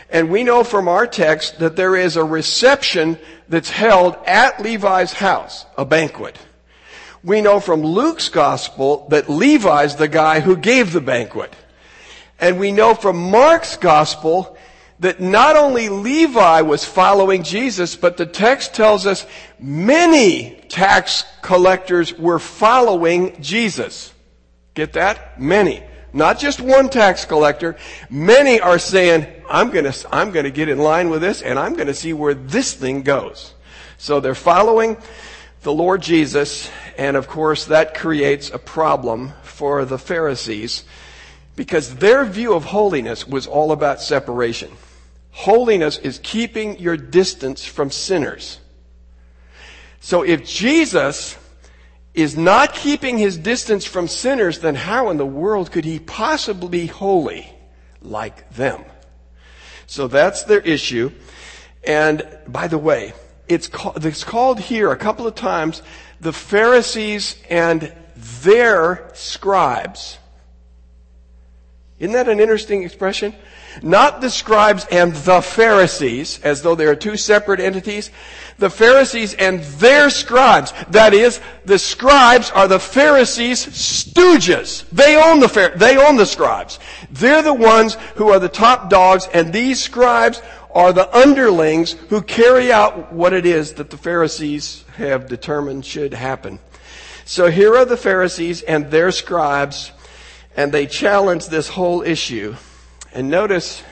And 0.08 0.30
we 0.30 0.44
know 0.44 0.62
from 0.62 0.88
our 0.88 1.06
text 1.06 1.58
that 1.58 1.74
there 1.74 1.96
is 1.96 2.16
a 2.16 2.24
reception 2.24 3.18
that's 3.48 3.70
held 3.70 4.16
at 4.26 4.62
Levi's 4.62 5.12
house, 5.12 5.66
a 5.76 5.84
banquet. 5.84 6.38
We 7.24 7.40
know 7.40 7.60
from 7.60 7.82
Luke's 7.82 8.28
gospel 8.28 9.06
that 9.10 9.30
Levi's 9.30 9.96
the 9.96 10.08
guy 10.08 10.40
who 10.40 10.56
gave 10.56 10.92
the 10.92 11.00
banquet. 11.00 11.54
And 12.40 12.58
we 12.58 12.72
know 12.72 12.94
from 12.94 13.30
Mark's 13.30 13.76
gospel 13.76 14.56
that 14.98 15.20
not 15.20 15.56
only 15.56 15.88
Levi 15.88 16.62
was 16.62 16.84
following 16.84 17.42
Jesus, 17.42 17.94
but 17.94 18.16
the 18.16 18.26
text 18.26 18.74
tells 18.74 19.06
us 19.06 19.26
many 19.58 20.60
tax 20.68 21.24
collectors 21.42 22.16
were 22.16 22.38
following 22.38 23.40
Jesus. 23.40 24.12
Get 24.74 24.94
that? 24.94 25.40
Many. 25.40 25.82
Not 26.12 26.38
just 26.38 26.60
one 26.60 26.88
tax 26.88 27.24
collector. 27.24 27.76
Many 28.10 28.60
are 28.60 28.78
saying, 28.78 29.26
I'm 29.48 29.70
gonna, 29.70 29.94
I'm 30.10 30.30
gonna 30.30 30.50
get 30.50 30.68
in 30.68 30.78
line 30.78 31.10
with 31.10 31.22
this 31.22 31.42
and 31.42 31.58
I'm 31.58 31.74
gonna 31.74 31.94
see 31.94 32.12
where 32.12 32.34
this 32.34 32.74
thing 32.74 33.02
goes. 33.02 33.54
So 33.98 34.20
they're 34.20 34.34
following 34.34 34.96
the 35.62 35.72
Lord 35.72 36.02
Jesus 36.02 36.70
and 36.98 37.16
of 37.16 37.28
course 37.28 37.66
that 37.66 37.94
creates 37.94 38.50
a 38.50 38.58
problem 38.58 39.32
for 39.42 39.84
the 39.84 39.98
Pharisees 39.98 40.84
because 41.56 41.96
their 41.96 42.24
view 42.24 42.54
of 42.54 42.64
holiness 42.64 43.26
was 43.26 43.46
all 43.46 43.72
about 43.72 44.00
separation. 44.00 44.70
Holiness 45.30 45.98
is 45.98 46.20
keeping 46.22 46.78
your 46.78 46.96
distance 46.96 47.64
from 47.64 47.90
sinners. 47.90 48.58
So 50.00 50.22
if 50.22 50.44
Jesus 50.44 51.38
is 52.12 52.36
not 52.36 52.74
keeping 52.74 53.16
his 53.16 53.38
distance 53.38 53.84
from 53.84 54.08
sinners, 54.08 54.58
then 54.58 54.74
how 54.74 55.10
in 55.10 55.16
the 55.16 55.26
world 55.26 55.70
could 55.70 55.84
he 55.84 55.98
possibly 55.98 56.68
be 56.68 56.86
holy 56.86 57.50
like 58.02 58.50
them? 58.50 58.84
So 59.86 60.08
that's 60.08 60.42
their 60.44 60.60
issue. 60.60 61.12
And 61.84 62.26
by 62.48 62.68
the 62.68 62.78
way, 62.78 63.12
it's 63.52 63.68
called, 63.68 64.04
it's 64.04 64.24
called 64.24 64.60
here 64.60 64.90
a 64.90 64.96
couple 64.96 65.26
of 65.26 65.34
times 65.34 65.82
the 66.20 66.32
Pharisees 66.32 67.36
and 67.50 67.92
their 68.42 69.10
scribes. 69.14 70.18
Isn't 71.98 72.14
that 72.14 72.28
an 72.28 72.40
interesting 72.40 72.82
expression? 72.82 73.32
Not 73.80 74.20
the 74.20 74.28
scribes 74.28 74.84
and 74.90 75.14
the 75.14 75.40
Pharisees, 75.40 76.40
as 76.42 76.60
though 76.60 76.74
they 76.74 76.86
are 76.86 76.96
two 76.96 77.16
separate 77.16 77.60
entities. 77.60 78.10
The 78.58 78.70
Pharisees 78.70 79.34
and 79.34 79.60
their 79.78 80.10
scribes. 80.10 80.74
That 80.90 81.14
is, 81.14 81.40
the 81.64 81.78
scribes 81.78 82.50
are 82.50 82.68
the 82.68 82.80
Pharisees' 82.80 83.64
stooges. 83.66 84.88
They 84.90 85.16
own 85.16 85.40
the, 85.40 85.72
they 85.76 85.96
own 85.96 86.16
the 86.16 86.26
scribes. 86.26 86.80
They're 87.10 87.42
the 87.42 87.54
ones 87.54 87.96
who 88.16 88.30
are 88.30 88.40
the 88.40 88.48
top 88.48 88.90
dogs, 88.90 89.28
and 89.32 89.52
these 89.52 89.80
scribes 89.80 90.42
are 90.74 90.92
the 90.92 91.14
underlings 91.16 91.92
who 91.92 92.22
carry 92.22 92.72
out 92.72 93.12
what 93.12 93.32
it 93.32 93.46
is 93.46 93.74
that 93.74 93.90
the 93.90 93.96
Pharisees 93.96 94.84
have 94.96 95.28
determined 95.28 95.84
should 95.84 96.14
happen. 96.14 96.58
So 97.24 97.50
here 97.50 97.76
are 97.76 97.84
the 97.84 97.96
Pharisees 97.96 98.62
and 98.62 98.90
their 98.90 99.10
scribes 99.10 99.92
and 100.56 100.72
they 100.72 100.86
challenge 100.86 101.46
this 101.46 101.68
whole 101.68 102.02
issue. 102.02 102.56
And 103.12 103.30
notice 103.30 103.82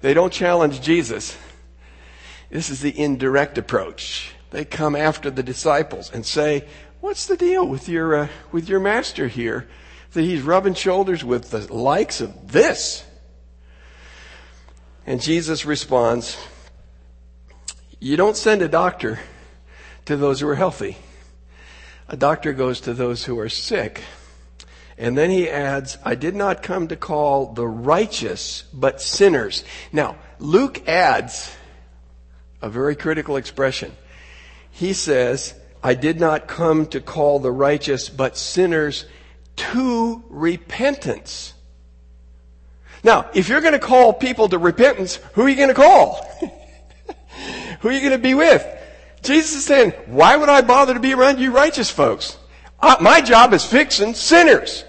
they 0.00 0.14
don't 0.14 0.32
challenge 0.32 0.80
Jesus. 0.80 1.36
This 2.50 2.70
is 2.70 2.80
the 2.80 2.98
indirect 2.98 3.58
approach. 3.58 4.32
They 4.50 4.64
come 4.64 4.94
after 4.94 5.30
the 5.30 5.42
disciples 5.42 6.10
and 6.12 6.24
say, 6.24 6.64
"What's 7.00 7.26
the 7.26 7.36
deal 7.36 7.66
with 7.66 7.88
your 7.88 8.14
uh, 8.14 8.28
with 8.52 8.68
your 8.68 8.80
master 8.80 9.28
here? 9.28 9.66
That 10.12 10.22
he's 10.22 10.42
rubbing 10.42 10.74
shoulders 10.74 11.24
with 11.24 11.50
the 11.50 11.72
likes 11.72 12.20
of 12.20 12.52
this?" 12.52 13.04
And 15.06 15.22
Jesus 15.22 15.64
responds, 15.64 16.36
"You 18.00 18.16
don't 18.16 18.36
send 18.36 18.60
a 18.60 18.68
doctor 18.68 19.20
to 20.04 20.16
those 20.16 20.40
who 20.40 20.48
are 20.48 20.56
healthy. 20.56 20.98
A 22.08 22.16
doctor 22.16 22.52
goes 22.52 22.80
to 22.82 22.92
those 22.92 23.24
who 23.24 23.38
are 23.38 23.48
sick." 23.48 24.02
And 24.98 25.16
then 25.16 25.30
he 25.30 25.48
adds, 25.48 25.98
I 26.04 26.14
did 26.14 26.34
not 26.34 26.62
come 26.62 26.88
to 26.88 26.96
call 26.96 27.52
the 27.52 27.66
righteous, 27.66 28.64
but 28.72 29.02
sinners. 29.02 29.62
Now, 29.92 30.16
Luke 30.38 30.88
adds 30.88 31.52
a 32.62 32.70
very 32.70 32.96
critical 32.96 33.36
expression. 33.36 33.94
He 34.70 34.92
says, 34.92 35.54
I 35.82 35.94
did 35.94 36.18
not 36.18 36.48
come 36.48 36.86
to 36.86 37.00
call 37.00 37.38
the 37.38 37.52
righteous, 37.52 38.08
but 38.08 38.38
sinners 38.38 39.04
to 39.56 40.24
repentance. 40.30 41.52
Now, 43.06 43.30
if 43.34 43.48
you're 43.48 43.60
going 43.60 43.72
to 43.72 43.78
call 43.78 44.12
people 44.12 44.48
to 44.48 44.58
repentance, 44.58 45.20
who 45.34 45.42
are 45.42 45.48
you 45.48 45.54
going 45.54 45.68
to 45.68 45.74
call? 45.74 46.28
who 47.80 47.88
are 47.88 47.92
you 47.92 48.00
going 48.00 48.10
to 48.10 48.18
be 48.18 48.34
with? 48.34 48.66
Jesus 49.22 49.58
is 49.58 49.64
saying, 49.64 49.92
why 50.06 50.34
would 50.36 50.48
I 50.48 50.60
bother 50.62 50.92
to 50.92 50.98
be 50.98 51.14
around 51.14 51.38
you 51.38 51.52
righteous 51.52 51.88
folks? 51.88 52.36
Uh, 52.80 52.96
my 53.00 53.20
job 53.20 53.54
is 53.54 53.64
fixing 53.64 54.12
sinners. 54.12 54.84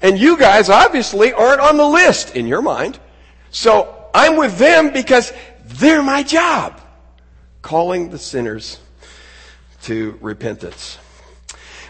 And 0.00 0.16
you 0.16 0.38
guys 0.38 0.70
obviously 0.70 1.32
aren't 1.32 1.60
on 1.60 1.76
the 1.76 1.84
list 1.84 2.36
in 2.36 2.46
your 2.46 2.62
mind. 2.62 3.00
So 3.50 4.06
I'm 4.14 4.36
with 4.36 4.56
them 4.58 4.92
because 4.92 5.32
they're 5.64 6.00
my 6.00 6.22
job. 6.22 6.80
Calling 7.60 8.10
the 8.10 8.18
sinners 8.18 8.78
to 9.82 10.16
repentance. 10.20 10.96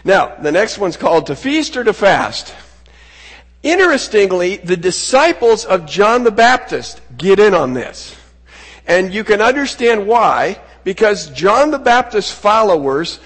Now, 0.03 0.35
the 0.41 0.51
next 0.51 0.79
one's 0.79 0.97
called 0.97 1.27
to 1.27 1.35
feast 1.35 1.77
or 1.77 1.83
to 1.83 1.93
fast. 1.93 2.55
Interestingly, 3.61 4.57
the 4.57 4.77
disciples 4.77 5.65
of 5.65 5.85
John 5.85 6.23
the 6.23 6.31
Baptist 6.31 7.01
get 7.17 7.39
in 7.39 7.53
on 7.53 7.73
this. 7.73 8.15
And 8.87 9.13
you 9.13 9.23
can 9.23 9.41
understand 9.41 10.07
why, 10.07 10.59
because 10.83 11.29
John 11.31 11.71
the 11.71 11.79
Baptist's 11.79 12.31
followers 12.31 13.19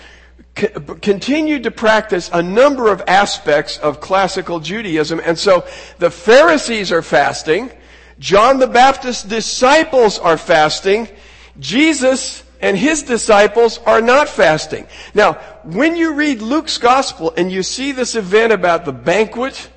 continued 0.55 1.63
to 1.63 1.71
practice 1.71 2.29
a 2.31 2.41
number 2.41 2.91
of 2.91 3.01
aspects 3.07 3.77
of 3.77 3.99
classical 3.99 4.59
Judaism. 4.59 5.21
And 5.23 5.37
so 5.37 5.65
the 5.99 6.11
Pharisees 6.11 6.91
are 6.91 7.01
fasting. 7.01 7.71
John 8.19 8.59
the 8.59 8.67
Baptist's 8.67 9.23
disciples 9.23 10.19
are 10.19 10.37
fasting. 10.37 11.09
Jesus 11.59 12.43
and 12.61 12.77
his 12.77 13.03
disciples 13.03 13.79
are 13.79 14.01
not 14.01 14.29
fasting. 14.29 14.87
Now, 15.13 15.33
when 15.63 15.95
you 15.95 16.13
read 16.13 16.41
Luke's 16.41 16.77
gospel 16.77 17.33
and 17.35 17.51
you 17.51 17.63
see 17.63 17.91
this 17.91 18.15
event 18.15 18.53
about 18.53 18.85
the 18.85 18.93
banquet, 18.93 19.69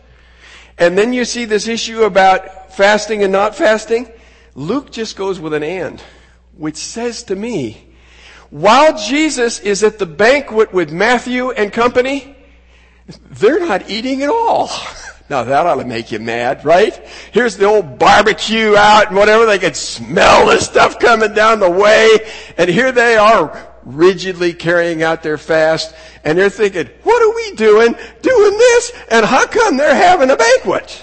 and 0.78 0.96
then 0.96 1.12
you 1.12 1.24
see 1.24 1.44
this 1.44 1.68
issue 1.68 2.02
about 2.02 2.74
fasting 2.74 3.22
and 3.22 3.32
not 3.32 3.54
fasting, 3.54 4.10
Luke 4.54 4.90
just 4.90 5.16
goes 5.16 5.40
with 5.40 5.54
an 5.54 5.62
and, 5.62 6.02
which 6.56 6.76
says 6.76 7.22
to 7.24 7.36
me, 7.36 7.86
while 8.50 8.96
Jesus 8.96 9.58
is 9.60 9.82
at 9.82 9.98
the 9.98 10.06
banquet 10.06 10.72
with 10.72 10.92
Matthew 10.92 11.50
and 11.50 11.72
company, 11.72 12.36
they're 13.30 13.60
not 13.60 13.88
eating 13.90 14.22
at 14.22 14.30
all. 14.30 14.70
Now 15.28 15.42
that 15.42 15.66
ought 15.66 15.74
to 15.74 15.84
make 15.84 16.12
you 16.12 16.20
mad, 16.20 16.64
right? 16.64 16.94
Here's 17.32 17.56
the 17.56 17.64
old 17.64 17.98
barbecue 17.98 18.76
out 18.76 19.08
and 19.08 19.16
whatever. 19.16 19.44
They 19.44 19.58
could 19.58 19.74
smell 19.74 20.46
the 20.46 20.60
stuff 20.60 21.00
coming 21.00 21.34
down 21.34 21.58
the 21.58 21.68
way. 21.68 22.18
And 22.56 22.70
here 22.70 22.92
they 22.92 23.16
are 23.16 23.75
rigidly 23.86 24.52
carrying 24.52 25.02
out 25.02 25.22
their 25.22 25.38
fast. 25.38 25.94
And 26.24 26.36
they're 26.36 26.50
thinking, 26.50 26.90
what 27.04 27.22
are 27.22 27.34
we 27.34 27.56
doing? 27.56 27.94
Doing 28.20 28.58
this? 28.58 28.92
And 29.10 29.24
how 29.24 29.46
come 29.46 29.76
they're 29.76 29.94
having 29.94 30.28
a 30.30 30.36
banquet? 30.36 31.02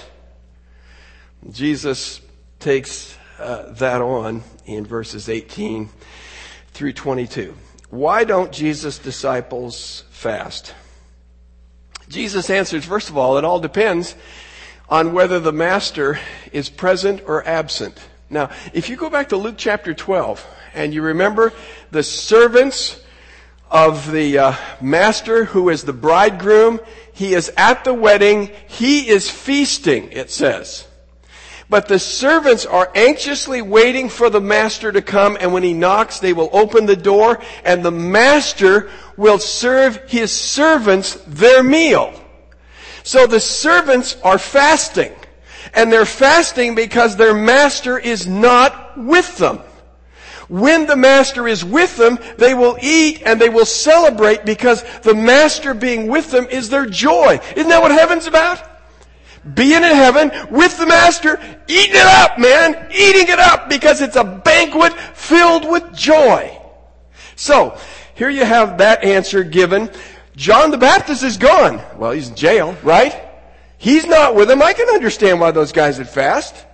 Jesus 1.50 2.20
takes 2.60 3.16
uh, 3.38 3.72
that 3.72 4.00
on 4.00 4.42
in 4.66 4.86
verses 4.86 5.28
18 5.28 5.88
through 6.72 6.92
22. 6.92 7.56
Why 7.90 8.24
don't 8.24 8.52
Jesus' 8.52 8.98
disciples 8.98 10.04
fast? 10.10 10.74
Jesus 12.08 12.50
answers, 12.50 12.84
first 12.84 13.08
of 13.08 13.16
all, 13.16 13.38
it 13.38 13.44
all 13.44 13.60
depends 13.60 14.14
on 14.88 15.14
whether 15.14 15.40
the 15.40 15.52
master 15.52 16.18
is 16.52 16.68
present 16.68 17.22
or 17.26 17.46
absent. 17.46 17.98
Now, 18.28 18.50
if 18.72 18.88
you 18.90 18.96
go 18.96 19.08
back 19.08 19.30
to 19.30 19.36
Luke 19.36 19.54
chapter 19.56 19.94
12 19.94 20.44
and 20.74 20.92
you 20.92 21.02
remember 21.02 21.52
the 21.90 22.02
servants 22.02 23.00
of 23.70 24.10
the 24.10 24.38
uh, 24.38 24.54
master 24.80 25.44
who 25.44 25.68
is 25.68 25.84
the 25.84 25.92
bridegroom, 25.92 26.80
he 27.12 27.34
is 27.34 27.50
at 27.56 27.84
the 27.84 27.94
wedding, 27.94 28.50
he 28.66 29.08
is 29.08 29.30
feasting, 29.30 30.10
it 30.12 30.30
says. 30.30 30.86
But 31.70 31.88
the 31.88 31.98
servants 31.98 32.66
are 32.66 32.90
anxiously 32.94 33.62
waiting 33.62 34.08
for 34.08 34.28
the 34.28 34.40
master 34.40 34.92
to 34.92 35.00
come, 35.00 35.36
and 35.40 35.52
when 35.52 35.62
he 35.62 35.72
knocks, 35.72 36.18
they 36.18 36.32
will 36.32 36.50
open 36.52 36.86
the 36.86 36.96
door, 36.96 37.40
and 37.64 37.84
the 37.84 37.90
master 37.90 38.90
will 39.16 39.38
serve 39.38 39.96
his 40.08 40.30
servants 40.30 41.14
their 41.26 41.62
meal. 41.62 42.12
So 43.02 43.26
the 43.26 43.40
servants 43.40 44.16
are 44.22 44.38
fasting. 44.38 45.12
And 45.72 45.92
they're 45.92 46.06
fasting 46.06 46.74
because 46.74 47.16
their 47.16 47.34
master 47.34 47.98
is 47.98 48.26
not 48.26 48.96
with 48.96 49.36
them. 49.38 49.60
When 50.54 50.86
the 50.86 50.94
master 50.94 51.48
is 51.48 51.64
with 51.64 51.96
them, 51.96 52.16
they 52.38 52.54
will 52.54 52.78
eat 52.80 53.22
and 53.26 53.40
they 53.40 53.48
will 53.48 53.66
celebrate 53.66 54.44
because 54.44 54.84
the 55.00 55.12
master 55.12 55.74
being 55.74 56.06
with 56.06 56.30
them 56.30 56.46
is 56.48 56.68
their 56.68 56.86
joy. 56.86 57.40
Isn't 57.56 57.70
that 57.70 57.82
what 57.82 57.90
heaven's 57.90 58.28
about? 58.28 58.62
Being 59.52 59.82
in 59.82 59.82
heaven 59.82 60.30
with 60.52 60.78
the 60.78 60.86
master, 60.86 61.40
eating 61.66 61.96
it 61.96 62.06
up, 62.06 62.38
man, 62.38 62.86
eating 62.92 63.26
it 63.26 63.40
up 63.40 63.68
because 63.68 64.00
it's 64.00 64.14
a 64.14 64.22
banquet 64.22 64.92
filled 64.92 65.68
with 65.68 65.92
joy. 65.92 66.56
So, 67.34 67.76
here 68.14 68.30
you 68.30 68.44
have 68.44 68.78
that 68.78 69.02
answer 69.02 69.42
given. 69.42 69.90
John 70.36 70.70
the 70.70 70.78
Baptist 70.78 71.24
is 71.24 71.36
gone. 71.36 71.82
Well, 71.96 72.12
he's 72.12 72.28
in 72.28 72.36
jail, 72.36 72.76
right? 72.84 73.28
He's 73.76 74.06
not 74.06 74.36
with 74.36 74.46
them. 74.46 74.62
I 74.62 74.72
can 74.72 74.88
understand 74.90 75.40
why 75.40 75.50
those 75.50 75.72
guys 75.72 75.98
would 75.98 76.08
fast. 76.08 76.64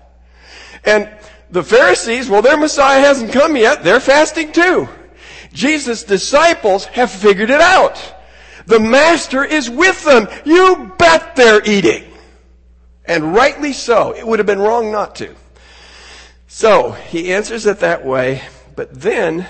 And 0.85 1.09
the 1.51 1.65
Pharisees, 1.65 2.29
well, 2.29 2.43
their 2.43 2.57
Messiah 2.57 3.01
hasn't 3.01 3.33
come 3.33 3.57
yet. 3.57 3.83
They're 3.83 4.01
fasting 4.01 4.53
too. 4.53 4.89
Jesus' 5.53 6.05
disciples 6.05 6.85
have 6.87 7.11
figured 7.11 7.51
it 7.51 7.61
out. 7.61 8.01
The 8.67 8.79
Master 8.79 9.45
is 9.45 9.69
with 9.69 10.05
them. 10.05 10.29
You 10.45 10.93
bet 10.97 11.35
they're 11.35 11.65
eating. 11.69 12.05
And 13.05 13.35
rightly 13.35 13.73
so. 13.73 14.15
It 14.15 14.27
would 14.27 14.39
have 14.39 14.47
been 14.47 14.61
wrong 14.61 14.93
not 14.93 15.17
to. 15.17 15.35
So, 16.47 16.93
he 16.93 17.33
answers 17.33 17.67
it 17.67 17.81
that 17.81 18.05
way, 18.05 18.43
but 18.77 18.93
then 18.93 19.47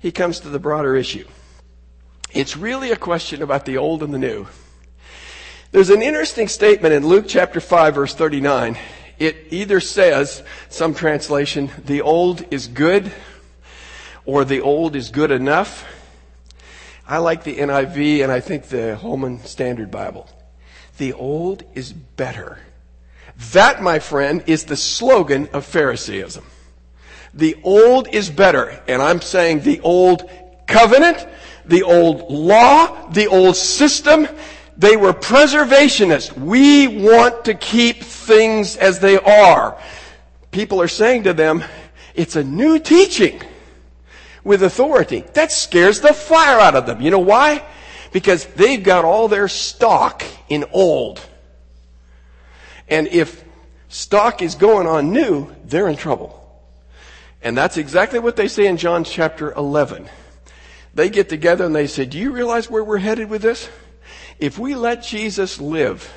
he 0.00 0.12
comes 0.12 0.40
to 0.40 0.48
the 0.48 0.58
broader 0.58 0.96
issue. 0.96 1.26
It's 2.32 2.56
really 2.56 2.90
a 2.90 2.96
question 2.96 3.42
about 3.42 3.66
the 3.66 3.76
old 3.76 4.02
and 4.02 4.14
the 4.14 4.18
new. 4.18 4.46
There's 5.70 5.90
an 5.90 6.02
interesting 6.02 6.48
statement 6.48 6.94
in 6.94 7.06
Luke 7.06 7.26
chapter 7.28 7.60
5 7.60 7.94
verse 7.94 8.14
39. 8.14 8.78
It 9.22 9.46
either 9.50 9.78
says, 9.78 10.42
some 10.68 10.94
translation, 10.94 11.70
the 11.84 12.02
old 12.02 12.44
is 12.52 12.66
good, 12.66 13.12
or 14.24 14.44
the 14.44 14.60
old 14.60 14.96
is 14.96 15.10
good 15.10 15.30
enough. 15.30 15.84
I 17.06 17.18
like 17.18 17.44
the 17.44 17.58
NIV 17.58 18.24
and 18.24 18.32
I 18.32 18.40
think 18.40 18.64
the 18.64 18.96
Holman 18.96 19.44
Standard 19.44 19.92
Bible. 19.92 20.28
The 20.98 21.12
old 21.12 21.62
is 21.72 21.92
better. 21.92 22.58
That, 23.52 23.80
my 23.80 24.00
friend, 24.00 24.42
is 24.48 24.64
the 24.64 24.76
slogan 24.76 25.48
of 25.52 25.64
Phariseeism. 25.66 26.44
The 27.32 27.56
old 27.62 28.08
is 28.12 28.28
better. 28.28 28.82
And 28.88 29.00
I'm 29.00 29.20
saying 29.20 29.60
the 29.60 29.80
old 29.82 30.28
covenant, 30.66 31.28
the 31.64 31.84
old 31.84 32.28
law, 32.28 33.08
the 33.10 33.28
old 33.28 33.54
system, 33.54 34.26
they 34.82 34.96
were 34.96 35.12
preservationists. 35.12 36.36
We 36.36 36.88
want 36.88 37.44
to 37.44 37.54
keep 37.54 38.02
things 38.02 38.76
as 38.76 38.98
they 38.98 39.16
are. 39.16 39.80
People 40.50 40.82
are 40.82 40.88
saying 40.88 41.22
to 41.22 41.32
them, 41.32 41.62
it's 42.16 42.34
a 42.34 42.42
new 42.42 42.80
teaching 42.80 43.40
with 44.42 44.64
authority. 44.64 45.20
That 45.34 45.52
scares 45.52 46.00
the 46.00 46.12
fire 46.12 46.58
out 46.58 46.74
of 46.74 46.86
them. 46.86 47.00
You 47.00 47.12
know 47.12 47.20
why? 47.20 47.64
Because 48.10 48.44
they've 48.44 48.82
got 48.82 49.04
all 49.04 49.28
their 49.28 49.46
stock 49.46 50.24
in 50.48 50.64
old. 50.72 51.20
And 52.88 53.06
if 53.06 53.44
stock 53.88 54.42
is 54.42 54.56
going 54.56 54.88
on 54.88 55.12
new, 55.12 55.54
they're 55.64 55.88
in 55.88 55.96
trouble. 55.96 56.40
And 57.40 57.56
that's 57.56 57.76
exactly 57.76 58.18
what 58.18 58.34
they 58.34 58.48
say 58.48 58.66
in 58.66 58.78
John 58.78 59.04
chapter 59.04 59.52
11. 59.52 60.08
They 60.92 61.08
get 61.08 61.28
together 61.28 61.66
and 61.66 61.74
they 61.74 61.86
say, 61.86 62.04
do 62.04 62.18
you 62.18 62.32
realize 62.32 62.68
where 62.68 62.82
we're 62.82 62.98
headed 62.98 63.30
with 63.30 63.42
this? 63.42 63.68
If 64.42 64.58
we 64.58 64.74
let 64.74 65.04
Jesus 65.04 65.60
live, 65.60 66.12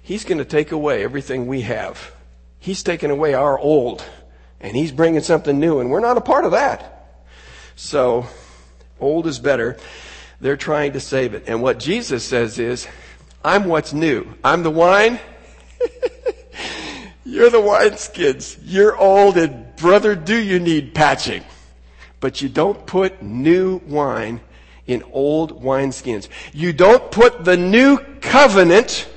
He's 0.00 0.22
going 0.22 0.38
to 0.38 0.44
take 0.44 0.70
away 0.70 1.02
everything 1.02 1.48
we 1.48 1.62
have. 1.62 2.14
He's 2.60 2.84
taking 2.84 3.10
away 3.10 3.34
our 3.34 3.58
old, 3.58 4.04
and 4.60 4.76
He's 4.76 4.92
bringing 4.92 5.20
something 5.20 5.58
new, 5.58 5.80
and 5.80 5.90
we're 5.90 5.98
not 5.98 6.18
a 6.18 6.20
part 6.20 6.44
of 6.44 6.52
that. 6.52 7.18
So, 7.74 8.28
old 9.00 9.26
is 9.26 9.40
better. 9.40 9.76
They're 10.40 10.56
trying 10.56 10.92
to 10.92 11.00
save 11.00 11.34
it. 11.34 11.48
And 11.48 11.60
what 11.60 11.80
Jesus 11.80 12.22
says 12.22 12.60
is, 12.60 12.86
I'm 13.44 13.64
what's 13.64 13.92
new. 13.92 14.32
I'm 14.44 14.62
the 14.62 14.70
wine. 14.70 15.18
You're 17.24 17.50
the 17.50 17.58
wineskins. 17.58 18.56
You're 18.62 18.96
old, 18.96 19.36
and 19.36 19.74
brother, 19.74 20.14
do 20.14 20.36
you 20.36 20.60
need 20.60 20.94
patching? 20.94 21.42
But 22.20 22.40
you 22.40 22.48
don't 22.48 22.86
put 22.86 23.20
new 23.20 23.78
wine 23.78 24.40
in 24.90 25.04
old 25.12 25.62
wineskins. 25.62 26.28
You 26.52 26.72
don't 26.72 27.10
put 27.10 27.44
the 27.44 27.56
new 27.56 27.98
covenant 28.20 29.08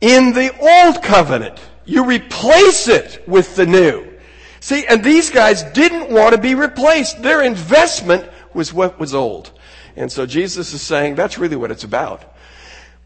in 0.00 0.32
the 0.32 0.50
old 0.58 1.02
covenant. 1.02 1.60
You 1.84 2.04
replace 2.04 2.88
it 2.88 3.22
with 3.28 3.56
the 3.56 3.66
new. 3.66 4.08
See, 4.60 4.86
and 4.86 5.02
these 5.02 5.30
guys 5.30 5.62
didn't 5.62 6.10
want 6.10 6.34
to 6.34 6.40
be 6.40 6.54
replaced. 6.54 7.22
Their 7.22 7.42
investment 7.42 8.28
was 8.54 8.72
what 8.72 8.98
was 8.98 9.14
old. 9.14 9.50
And 9.96 10.10
so 10.10 10.24
Jesus 10.24 10.72
is 10.72 10.80
saying 10.80 11.14
that's 11.14 11.38
really 11.38 11.56
what 11.56 11.70
it's 11.70 11.84
about. 11.84 12.24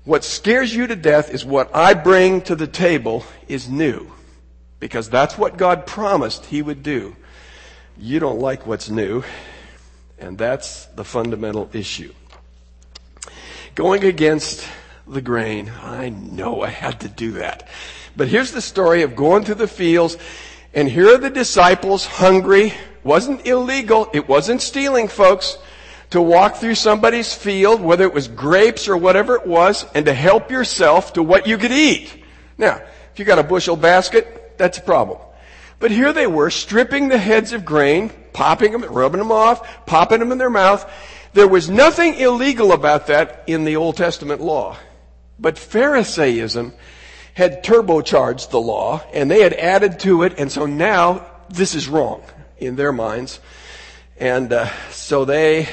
What 0.04 0.22
scares 0.22 0.74
you 0.74 0.86
to 0.86 0.94
death 0.94 1.30
is 1.30 1.44
what 1.44 1.74
I 1.74 1.94
bring 1.94 2.42
to 2.42 2.54
the 2.54 2.68
table 2.68 3.24
is 3.48 3.68
new. 3.68 4.12
Because 4.78 5.08
that's 5.08 5.36
what 5.36 5.56
God 5.56 5.86
promised 5.86 6.46
He 6.46 6.62
would 6.62 6.82
do. 6.82 7.16
You 7.98 8.20
don't 8.20 8.38
like 8.38 8.66
what's 8.66 8.90
new. 8.90 9.24
And 10.18 10.38
that's 10.38 10.86
the 10.86 11.04
fundamental 11.04 11.68
issue. 11.72 12.12
Going 13.74 14.04
against 14.04 14.66
the 15.06 15.20
grain. 15.20 15.70
I 15.82 16.08
know 16.08 16.62
I 16.62 16.68
had 16.68 17.00
to 17.00 17.08
do 17.08 17.32
that. 17.32 17.68
But 18.16 18.28
here's 18.28 18.52
the 18.52 18.62
story 18.62 19.02
of 19.02 19.14
going 19.14 19.44
through 19.44 19.56
the 19.56 19.68
fields 19.68 20.16
and 20.76 20.90
here 20.90 21.14
are 21.14 21.18
the 21.18 21.30
disciples 21.30 22.04
hungry. 22.04 22.74
Wasn't 23.02 23.46
illegal. 23.46 24.10
It 24.12 24.28
wasn't 24.28 24.60
stealing, 24.60 25.08
folks. 25.08 25.56
To 26.10 26.20
walk 26.20 26.56
through 26.56 26.74
somebody's 26.74 27.32
field, 27.32 27.80
whether 27.80 28.04
it 28.04 28.12
was 28.12 28.28
grapes 28.28 28.86
or 28.86 28.96
whatever 28.96 29.36
it 29.36 29.46
was, 29.46 29.86
and 29.94 30.04
to 30.04 30.12
help 30.12 30.50
yourself 30.50 31.14
to 31.14 31.22
what 31.22 31.46
you 31.46 31.56
could 31.56 31.72
eat. 31.72 32.22
Now, 32.58 32.82
if 33.10 33.18
you 33.18 33.24
got 33.24 33.38
a 33.38 33.42
bushel 33.42 33.74
basket, 33.74 34.58
that's 34.58 34.76
a 34.76 34.82
problem. 34.82 35.18
But 35.78 35.90
here 35.90 36.12
they 36.12 36.26
were, 36.26 36.50
stripping 36.50 37.08
the 37.08 37.18
heads 37.18 37.52
of 37.52 37.64
grain, 37.64 38.10
popping 38.32 38.72
them, 38.72 38.82
rubbing 38.84 39.18
them 39.18 39.32
off, 39.32 39.86
popping 39.86 40.20
them 40.20 40.32
in 40.32 40.38
their 40.38 40.50
mouth. 40.50 40.90
There 41.34 41.48
was 41.48 41.68
nothing 41.68 42.14
illegal 42.14 42.72
about 42.72 43.08
that 43.08 43.44
in 43.46 43.64
the 43.64 43.76
Old 43.76 43.96
Testament 43.96 44.40
law. 44.40 44.78
But 45.38 45.58
Pharisaism 45.58 46.72
had 47.34 47.62
turbocharged 47.62 48.50
the 48.50 48.60
law, 48.60 49.02
and 49.12 49.30
they 49.30 49.42
had 49.42 49.52
added 49.52 50.00
to 50.00 50.22
it, 50.22 50.38
and 50.38 50.50
so 50.50 50.64
now 50.64 51.26
this 51.50 51.74
is 51.74 51.88
wrong 51.88 52.22
in 52.56 52.76
their 52.76 52.92
minds. 52.92 53.38
And 54.18 54.50
uh, 54.52 54.70
so 54.90 55.26
they 55.26 55.68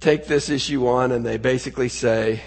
take 0.00 0.26
this 0.26 0.50
issue 0.50 0.88
on, 0.88 1.12
and 1.12 1.24
they 1.24 1.36
basically 1.36 1.88
say, 1.88 2.40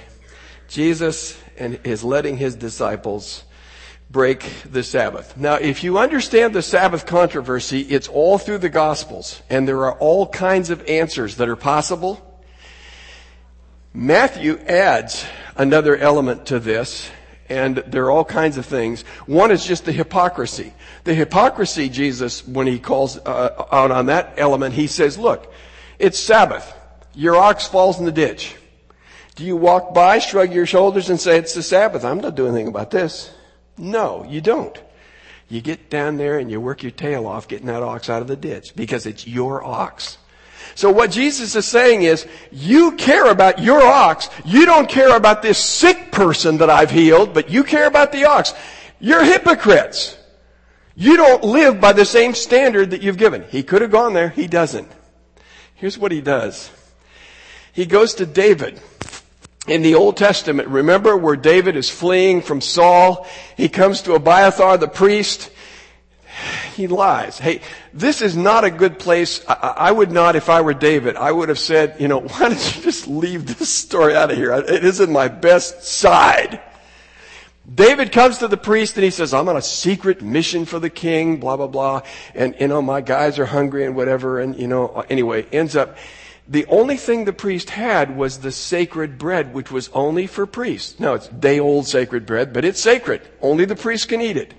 Jesus 0.67 1.39
and 1.57 1.79
is 1.85 2.03
letting 2.03 2.37
his 2.37 2.55
disciples 2.55 3.43
break 4.09 4.43
the 4.71 4.81
Sabbath. 4.81 5.37
Now, 5.37 5.55
if 5.55 5.83
you 5.83 5.99
understand 5.99 6.55
the 6.55 6.61
Sabbath 6.61 7.05
controversy, 7.05 7.81
it's 7.81 8.07
all 8.07 8.37
through 8.37 8.57
the 8.57 8.69
Gospels, 8.69 9.41
and 9.49 9.67
there 9.67 9.85
are 9.85 9.93
all 9.99 10.25
kinds 10.27 10.71
of 10.71 10.83
answers 10.87 11.35
that 11.35 11.47
are 11.47 11.55
possible. 11.55 12.25
Matthew 13.93 14.57
adds 14.67 15.25
another 15.55 15.95
element 15.95 16.47
to 16.47 16.59
this, 16.59 17.09
and 17.49 17.77
there 17.77 18.05
are 18.05 18.11
all 18.11 18.25
kinds 18.25 18.57
of 18.57 18.65
things. 18.65 19.03
One 19.25 19.51
is 19.51 19.65
just 19.65 19.85
the 19.85 19.91
hypocrisy. 19.91 20.73
The 21.03 21.13
hypocrisy, 21.13 21.89
Jesus, 21.89 22.47
when 22.47 22.67
he 22.67 22.79
calls 22.79 23.17
uh, 23.17 23.65
out 23.71 23.91
on 23.91 24.07
that 24.07 24.33
element, 24.37 24.73
he 24.73 24.87
says, 24.87 25.17
look, 25.17 25.51
it's 25.97 26.19
Sabbath. 26.19 26.73
Your 27.13 27.35
ox 27.35 27.67
falls 27.67 27.99
in 27.99 28.05
the 28.05 28.11
ditch. 28.11 28.55
Do 29.35 29.43
you 29.43 29.55
walk 29.55 29.93
by, 29.93 30.19
shrug 30.19 30.53
your 30.53 30.65
shoulders, 30.65 31.09
and 31.09 31.19
say, 31.19 31.37
it's 31.37 31.53
the 31.53 31.63
Sabbath? 31.63 32.03
I'm 32.03 32.19
not 32.19 32.35
doing 32.35 32.53
anything 32.53 32.67
about 32.67 32.91
this. 32.91 33.31
No, 33.79 34.25
you 34.27 34.41
don't. 34.41 34.77
You 35.47 35.61
get 35.61 35.89
down 35.89 36.17
there 36.17 36.37
and 36.37 36.51
you 36.51 36.61
work 36.61 36.83
your 36.83 36.91
tail 36.91 37.25
off 37.25 37.47
getting 37.47 37.67
that 37.67 37.81
ox 37.81 38.09
out 38.09 38.21
of 38.21 38.27
the 38.27 38.35
ditch 38.35 38.75
because 38.75 39.05
it's 39.05 39.25
your 39.25 39.63
ox. 39.63 40.17
So 40.75 40.91
what 40.91 41.11
Jesus 41.11 41.55
is 41.55 41.65
saying 41.65 42.03
is, 42.03 42.27
you 42.51 42.91
care 42.91 43.31
about 43.31 43.59
your 43.59 43.81
ox. 43.81 44.29
You 44.45 44.65
don't 44.65 44.87
care 44.87 45.15
about 45.15 45.41
this 45.41 45.57
sick 45.57 46.11
person 46.11 46.59
that 46.59 46.69
I've 46.69 46.91
healed, 46.91 47.33
but 47.33 47.49
you 47.49 47.63
care 47.63 47.87
about 47.87 48.11
the 48.11 48.25
ox. 48.25 48.53
You're 48.99 49.23
hypocrites. 49.23 50.17
You 50.95 51.17
don't 51.17 51.43
live 51.43 51.81
by 51.81 51.93
the 51.93 52.05
same 52.05 52.35
standard 52.35 52.91
that 52.91 53.01
you've 53.01 53.17
given. 53.17 53.45
He 53.49 53.63
could 53.63 53.81
have 53.81 53.91
gone 53.91 54.13
there. 54.13 54.29
He 54.29 54.47
doesn't. 54.47 54.87
Here's 55.73 55.97
what 55.97 56.11
he 56.11 56.21
does. 56.21 56.69
He 57.71 57.85
goes 57.85 58.13
to 58.15 58.25
David 58.25 58.79
in 59.71 59.81
the 59.81 59.95
Old 59.95 60.17
Testament, 60.17 60.67
remember 60.67 61.15
where 61.15 61.35
David 61.35 61.75
is 61.75 61.89
fleeing 61.89 62.41
from 62.41 62.61
Saul? 62.61 63.27
He 63.55 63.69
comes 63.69 64.01
to 64.03 64.13
Abiathar 64.13 64.77
the 64.77 64.87
priest. 64.87 65.51
He 66.75 66.87
lies. 66.87 67.37
Hey, 67.37 67.61
this 67.93 68.21
is 68.21 68.37
not 68.37 68.63
a 68.63 68.71
good 68.71 68.99
place. 68.99 69.43
I, 69.47 69.73
I, 69.77 69.91
would 69.91 70.11
not, 70.11 70.35
if 70.35 70.49
I 70.49 70.61
were 70.61 70.73
David, 70.73 71.17
I 71.17 71.31
would 71.31 71.49
have 71.49 71.59
said, 71.59 71.97
you 71.99 72.07
know, 72.07 72.19
why 72.19 72.49
don't 72.49 72.75
you 72.75 72.81
just 72.81 73.07
leave 73.07 73.57
this 73.57 73.69
story 73.69 74.15
out 74.15 74.31
of 74.31 74.37
here? 74.37 74.53
It 74.53 74.83
isn't 74.85 75.11
my 75.11 75.27
best 75.27 75.83
side. 75.83 76.61
David 77.73 78.11
comes 78.11 78.39
to 78.39 78.47
the 78.47 78.57
priest 78.57 78.95
and 78.95 79.03
he 79.03 79.11
says, 79.11 79.33
I'm 79.33 79.47
on 79.47 79.57
a 79.57 79.61
secret 79.61 80.21
mission 80.21 80.65
for 80.65 80.79
the 80.79 80.89
king, 80.89 81.37
blah, 81.37 81.57
blah, 81.57 81.67
blah. 81.67 82.01
And, 82.33 82.55
you 82.59 82.67
know, 82.67 82.81
my 82.81 83.01
guys 83.01 83.37
are 83.37 83.45
hungry 83.45 83.85
and 83.85 83.95
whatever. 83.95 84.39
And, 84.39 84.57
you 84.57 84.67
know, 84.67 85.03
anyway, 85.09 85.45
ends 85.51 85.75
up, 85.75 85.97
the 86.49 86.65
only 86.65 86.97
thing 86.97 87.25
the 87.25 87.33
priest 87.33 87.69
had 87.69 88.17
was 88.17 88.39
the 88.39 88.51
sacred 88.51 89.19
bread, 89.19 89.53
which 89.53 89.69
was 89.71 89.89
only 89.93 90.25
for 90.25 90.47
priests. 90.47 90.99
Now, 90.99 91.13
it's 91.13 91.27
day 91.27 91.59
old 91.59 91.85
sacred 91.85 92.25
bread, 92.25 92.53
but 92.53 92.65
it's 92.65 92.81
sacred. 92.81 93.21
Only 93.39 93.65
the 93.65 93.75
priest 93.75 94.09
can 94.09 94.19
eat 94.19 94.35
it. 94.35 94.55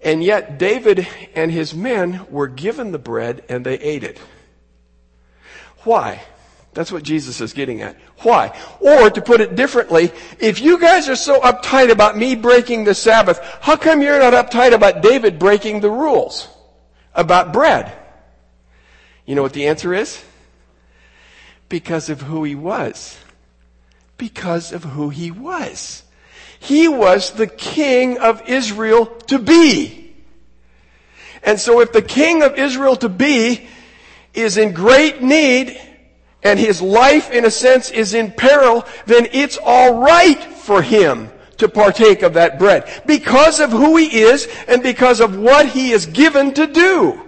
And 0.00 0.22
yet, 0.22 0.58
David 0.58 1.06
and 1.34 1.50
his 1.50 1.74
men 1.74 2.26
were 2.30 2.46
given 2.46 2.92
the 2.92 2.98
bread 3.00 3.44
and 3.48 3.66
they 3.66 3.74
ate 3.74 4.04
it. 4.04 4.20
Why? 5.78 6.22
That's 6.74 6.92
what 6.92 7.02
Jesus 7.02 7.40
is 7.40 7.52
getting 7.52 7.82
at. 7.82 7.96
Why? 8.18 8.56
Or 8.78 9.10
to 9.10 9.20
put 9.20 9.40
it 9.40 9.56
differently, 9.56 10.12
if 10.38 10.60
you 10.60 10.78
guys 10.78 11.08
are 11.08 11.16
so 11.16 11.40
uptight 11.40 11.90
about 11.90 12.16
me 12.16 12.36
breaking 12.36 12.84
the 12.84 12.94
Sabbath, 12.94 13.40
how 13.60 13.76
come 13.76 14.00
you're 14.00 14.20
not 14.20 14.32
uptight 14.32 14.72
about 14.72 15.02
David 15.02 15.40
breaking 15.40 15.80
the 15.80 15.90
rules 15.90 16.48
about 17.14 17.52
bread? 17.52 17.92
You 19.26 19.34
know 19.34 19.42
what 19.42 19.54
the 19.54 19.66
answer 19.66 19.92
is? 19.92 20.24
Because 21.72 22.10
of 22.10 22.20
who 22.20 22.44
he 22.44 22.54
was. 22.54 23.16
Because 24.18 24.74
of 24.74 24.84
who 24.84 25.08
he 25.08 25.30
was. 25.30 26.02
He 26.60 26.86
was 26.86 27.30
the 27.30 27.46
king 27.46 28.18
of 28.18 28.46
Israel 28.46 29.06
to 29.28 29.38
be. 29.38 30.14
And 31.42 31.58
so 31.58 31.80
if 31.80 31.90
the 31.90 32.02
king 32.02 32.42
of 32.42 32.58
Israel 32.58 32.96
to 32.96 33.08
be 33.08 33.66
is 34.34 34.58
in 34.58 34.74
great 34.74 35.22
need 35.22 35.80
and 36.42 36.58
his 36.58 36.82
life 36.82 37.30
in 37.30 37.46
a 37.46 37.50
sense 37.50 37.90
is 37.90 38.12
in 38.12 38.32
peril, 38.32 38.84
then 39.06 39.28
it's 39.32 39.56
alright 39.56 40.44
for 40.44 40.82
him 40.82 41.30
to 41.56 41.70
partake 41.70 42.20
of 42.20 42.34
that 42.34 42.58
bread 42.58 43.02
because 43.06 43.60
of 43.60 43.70
who 43.70 43.96
he 43.96 44.20
is 44.20 44.46
and 44.68 44.82
because 44.82 45.20
of 45.20 45.38
what 45.38 45.68
he 45.68 45.92
is 45.92 46.04
given 46.04 46.52
to 46.52 46.66
do. 46.66 47.18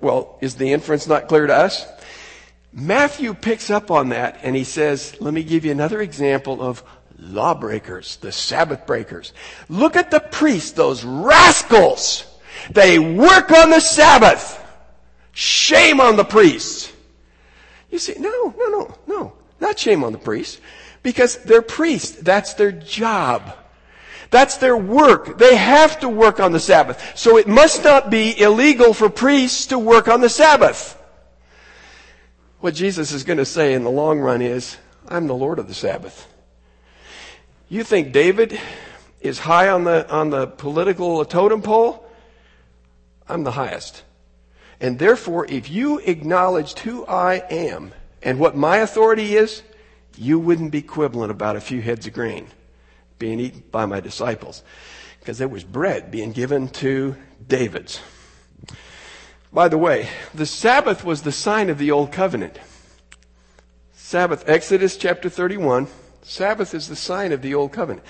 Well, 0.00 0.38
is 0.40 0.54
the 0.54 0.72
inference 0.72 1.06
not 1.06 1.28
clear 1.28 1.46
to 1.46 1.54
us? 1.54 1.86
Matthew 2.72 3.34
picks 3.34 3.70
up 3.70 3.90
on 3.90 4.10
that 4.10 4.40
and 4.42 4.54
he 4.54 4.64
says, 4.64 5.16
let 5.20 5.32
me 5.32 5.42
give 5.42 5.64
you 5.64 5.72
another 5.72 6.00
example 6.00 6.62
of 6.62 6.82
lawbreakers, 7.18 8.16
the 8.16 8.32
Sabbath 8.32 8.86
breakers. 8.86 9.32
Look 9.68 9.96
at 9.96 10.10
the 10.10 10.20
priests, 10.20 10.72
those 10.72 11.04
rascals. 11.04 12.24
They 12.70 12.98
work 12.98 13.50
on 13.50 13.70
the 13.70 13.80
Sabbath. 13.80 14.54
Shame 15.32 16.00
on 16.00 16.16
the 16.16 16.24
priests. 16.24 16.92
You 17.90 17.98
see, 17.98 18.14
no, 18.18 18.54
no, 18.56 18.66
no, 18.68 18.94
no. 19.06 19.32
Not 19.60 19.78
shame 19.78 20.04
on 20.04 20.12
the 20.12 20.18
priests. 20.18 20.60
Because 21.02 21.38
they're 21.38 21.62
priests. 21.62 22.16
That's 22.16 22.54
their 22.54 22.72
job. 22.72 23.56
That's 24.30 24.58
their 24.58 24.76
work. 24.76 25.38
They 25.38 25.56
have 25.56 26.00
to 26.00 26.08
work 26.08 26.38
on 26.38 26.52
the 26.52 26.60
Sabbath. 26.60 27.16
So 27.16 27.38
it 27.38 27.48
must 27.48 27.82
not 27.82 28.10
be 28.10 28.38
illegal 28.38 28.92
for 28.92 29.08
priests 29.08 29.66
to 29.66 29.78
work 29.78 30.06
on 30.06 30.20
the 30.20 30.28
Sabbath. 30.28 30.97
What 32.60 32.74
Jesus 32.74 33.12
is 33.12 33.22
going 33.22 33.36
to 33.38 33.44
say 33.44 33.72
in 33.72 33.84
the 33.84 33.90
long 33.90 34.18
run 34.18 34.42
is, 34.42 34.78
I'm 35.06 35.28
the 35.28 35.34
Lord 35.34 35.60
of 35.60 35.68
the 35.68 35.74
Sabbath. 35.74 36.26
You 37.68 37.84
think 37.84 38.12
David 38.12 38.58
is 39.20 39.38
high 39.38 39.68
on 39.68 39.84
the, 39.84 40.10
on 40.10 40.30
the 40.30 40.48
political 40.48 41.24
totem 41.24 41.62
pole? 41.62 42.04
I'm 43.28 43.44
the 43.44 43.52
highest. 43.52 44.02
And 44.80 44.98
therefore, 44.98 45.46
if 45.48 45.70
you 45.70 45.98
acknowledged 45.98 46.80
who 46.80 47.06
I 47.06 47.44
am 47.48 47.92
and 48.24 48.40
what 48.40 48.56
my 48.56 48.78
authority 48.78 49.36
is, 49.36 49.62
you 50.16 50.40
wouldn't 50.40 50.72
be 50.72 50.82
quibbling 50.82 51.30
about 51.30 51.54
a 51.54 51.60
few 51.60 51.80
heads 51.80 52.08
of 52.08 52.12
grain 52.12 52.48
being 53.20 53.38
eaten 53.38 53.62
by 53.70 53.86
my 53.86 54.00
disciples. 54.00 54.64
Because 55.20 55.38
there 55.38 55.46
was 55.46 55.62
bread 55.62 56.10
being 56.10 56.32
given 56.32 56.68
to 56.68 57.14
David's. 57.46 58.00
By 59.52 59.68
the 59.68 59.78
way, 59.78 60.08
the 60.34 60.46
Sabbath 60.46 61.04
was 61.04 61.22
the 61.22 61.32
sign 61.32 61.70
of 61.70 61.78
the 61.78 61.90
Old 61.90 62.12
Covenant. 62.12 62.58
Sabbath, 63.94 64.46
Exodus 64.46 64.96
chapter 64.96 65.30
31. 65.30 65.86
Sabbath 66.22 66.74
is 66.74 66.88
the 66.88 66.96
sign 66.96 67.32
of 67.32 67.40
the 67.40 67.54
Old 67.54 67.72
Covenant. 67.72 68.06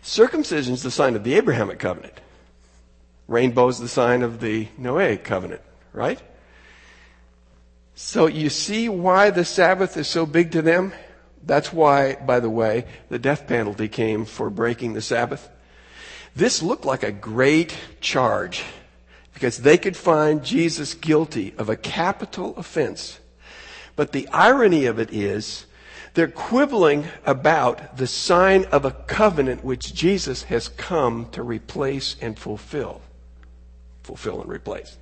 Circumcision 0.00 0.72
is 0.72 0.82
the 0.82 0.90
sign 0.90 1.16
of 1.16 1.24
the 1.24 1.34
Abrahamic 1.34 1.78
covenant. 1.78 2.14
Rainbow 3.28 3.68
is 3.68 3.78
the 3.78 3.88
sign 3.88 4.22
of 4.22 4.40
the 4.40 4.68
Noahic 4.80 5.22
covenant, 5.22 5.60
right? 5.92 6.20
So 7.94 8.26
you 8.26 8.48
see 8.48 8.88
why 8.88 9.28
the 9.28 9.44
Sabbath 9.44 9.98
is 9.98 10.08
so 10.08 10.24
big 10.24 10.52
to 10.52 10.62
them? 10.62 10.94
That's 11.44 11.72
why, 11.72 12.14
by 12.14 12.40
the 12.40 12.48
way, 12.48 12.86
the 13.10 13.18
death 13.18 13.46
penalty 13.46 13.88
came 13.88 14.24
for 14.24 14.48
breaking 14.48 14.94
the 14.94 15.02
Sabbath. 15.02 15.50
This 16.34 16.62
looked 16.62 16.86
like 16.86 17.02
a 17.02 17.12
great 17.12 17.76
charge 18.00 18.64
because 19.40 19.56
they 19.56 19.78
could 19.78 19.96
find 19.96 20.44
Jesus 20.44 20.92
guilty 20.92 21.54
of 21.56 21.70
a 21.70 21.76
capital 21.76 22.54
offense. 22.58 23.18
But 23.96 24.12
the 24.12 24.28
irony 24.28 24.84
of 24.84 24.98
it 24.98 25.14
is, 25.14 25.64
they're 26.12 26.28
quibbling 26.28 27.06
about 27.24 27.96
the 27.96 28.06
sign 28.06 28.66
of 28.66 28.84
a 28.84 28.90
covenant 28.90 29.64
which 29.64 29.94
Jesus 29.94 30.42
has 30.42 30.68
come 30.68 31.26
to 31.32 31.42
replace 31.42 32.16
and 32.20 32.38
fulfill. 32.38 33.00
Fulfill 34.02 34.42
and 34.42 34.50
replace. 34.50 34.98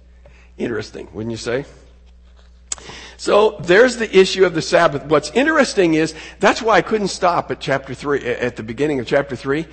Interesting, 0.57 1.09
wouldn't 1.12 1.33
you 1.33 1.37
say? 1.37 1.64
So 3.16 3.59
there's 3.62 3.96
the 3.96 4.16
issue 4.16 4.44
of 4.44 4.55
the 4.55 4.62
Sabbath. 4.62 5.05
What's 5.07 5.33
interesting 5.33 5.94
is 5.94 6.14
that's 6.38 6.62
why 6.62 6.77
I 6.77 6.83
couldn't 6.83 7.09
stop 7.09 7.51
at 7.51 7.59
chapter 7.59 7.92
3, 7.92 8.24
at 8.24 8.55
the 8.55 8.62
beginning 8.62 9.01
of 9.01 9.07
chapter 9.09 9.35
3 9.35 9.66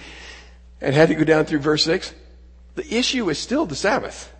and 0.81 0.95
had 0.95 1.09
to 1.09 1.15
go 1.15 1.23
down 1.23 1.45
through 1.45 1.59
verse 1.59 1.83
6. 1.83 2.15
The 2.73 2.95
issue 2.95 3.29
is 3.29 3.37
still 3.37 3.67
the 3.67 3.75
Sabbath. 3.75 4.31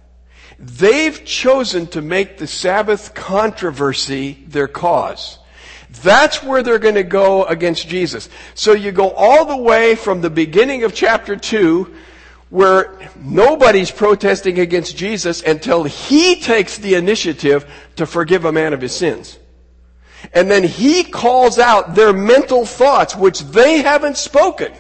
They've 0.58 1.24
chosen 1.26 1.88
to 1.88 2.02
make 2.02 2.38
the 2.38 2.48
Sabbath 2.48 3.14
controversy 3.14 4.44
their 4.48 4.68
cause. 4.68 5.40
That's 6.02 6.44
where 6.44 6.64
they're 6.64 6.80
going 6.80 6.96
to 6.96 7.04
go 7.04 7.46
against 7.46 7.88
Jesus. 7.88 8.30
So 8.54 8.74
you 8.74 8.92
go 8.92 9.12
all 9.12 9.46
the 9.46 9.58
way 9.58 9.96
from 9.96 10.22
the 10.22 10.30
beginning 10.30 10.84
of 10.84 10.94
chapter 10.94 11.36
2 11.36 11.94
where 12.50 13.12
nobody's 13.18 13.92
protesting 13.92 14.60
against 14.60 14.96
Jesus 14.96 15.42
until 15.42 15.84
he 15.84 16.40
takes 16.40 16.78
the 16.78 16.94
initiative 16.96 17.70
to 17.98 18.06
forgive 18.06 18.46
a 18.46 18.52
man 18.52 18.74
of 18.74 18.82
his 18.82 18.96
sins. 18.96 19.38
And 20.34 20.50
then 20.50 20.64
he 20.64 21.04
calls 21.04 21.60
out 21.60 21.96
their 21.96 22.14
mental 22.14 22.66
thoughts, 22.66 23.16
which 23.16 23.42
they 23.42 23.82
haven't 23.82 24.18
spoken 24.18 24.72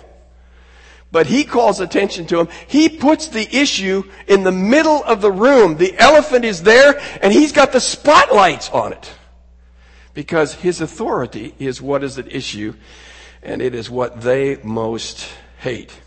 but 1.15 1.27
he 1.27 1.45
calls 1.45 1.79
attention 1.79 2.25
to 2.25 2.41
him. 2.41 2.49
He 2.67 2.89
puts 2.89 3.29
the 3.29 3.47
issue 3.55 4.03
in 4.27 4.43
the 4.43 4.51
middle 4.51 5.01
of 5.05 5.21
the 5.21 5.31
room. 5.31 5.77
The 5.77 5.97
elephant 5.97 6.43
is 6.43 6.63
there 6.63 7.01
and 7.21 7.31
he's 7.31 7.53
got 7.53 7.71
the 7.71 7.79
spotlights 7.79 8.69
on 8.71 8.91
it. 8.91 9.13
Because 10.13 10.55
his 10.55 10.81
authority 10.81 11.55
is 11.57 11.81
what 11.81 12.03
is 12.03 12.19
at 12.19 12.29
issue 12.35 12.73
and 13.41 13.61
it 13.61 13.73
is 13.73 13.89
what 13.89 14.23
they 14.23 14.57
most 14.57 15.25
hate. 15.59 15.97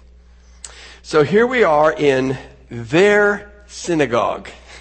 So 1.00 1.22
here 1.22 1.46
we 1.46 1.64
are 1.64 1.90
in 1.90 2.36
their 2.68 3.50
synagogue. 3.66 4.50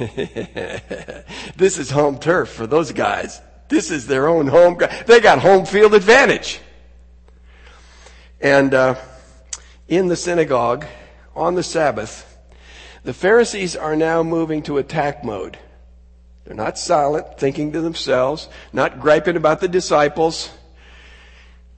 this 1.56 1.78
is 1.78 1.90
home 1.90 2.20
turf 2.20 2.50
for 2.50 2.68
those 2.68 2.92
guys. 2.92 3.40
This 3.70 3.92
is 3.92 4.08
their 4.08 4.28
own 4.28 4.48
home. 4.48 4.78
They 5.06 5.22
got 5.22 5.40
home 5.40 5.66
field 5.66 5.94
advantage. 5.94 6.60
And, 8.42 8.74
uh, 8.74 8.96
in 9.88 10.08
the 10.08 10.16
synagogue 10.16 10.86
on 11.36 11.56
the 11.56 11.64
Sabbath, 11.64 12.38
the 13.04 13.14
Pharisees 13.14 13.76
are 13.76 13.96
now 13.96 14.24
moving 14.24 14.62
to 14.64 14.78
attack 14.78 15.24
mode. 15.24 15.58
They're 16.44 16.56
not 16.56 16.78
silent, 16.78 17.38
thinking 17.38 17.74
to 17.74 17.82
themselves, 17.82 18.48
not 18.74 19.00
griping 19.00 19.36
about 19.36 19.60
the 19.60 19.68
disciples. 19.68 20.50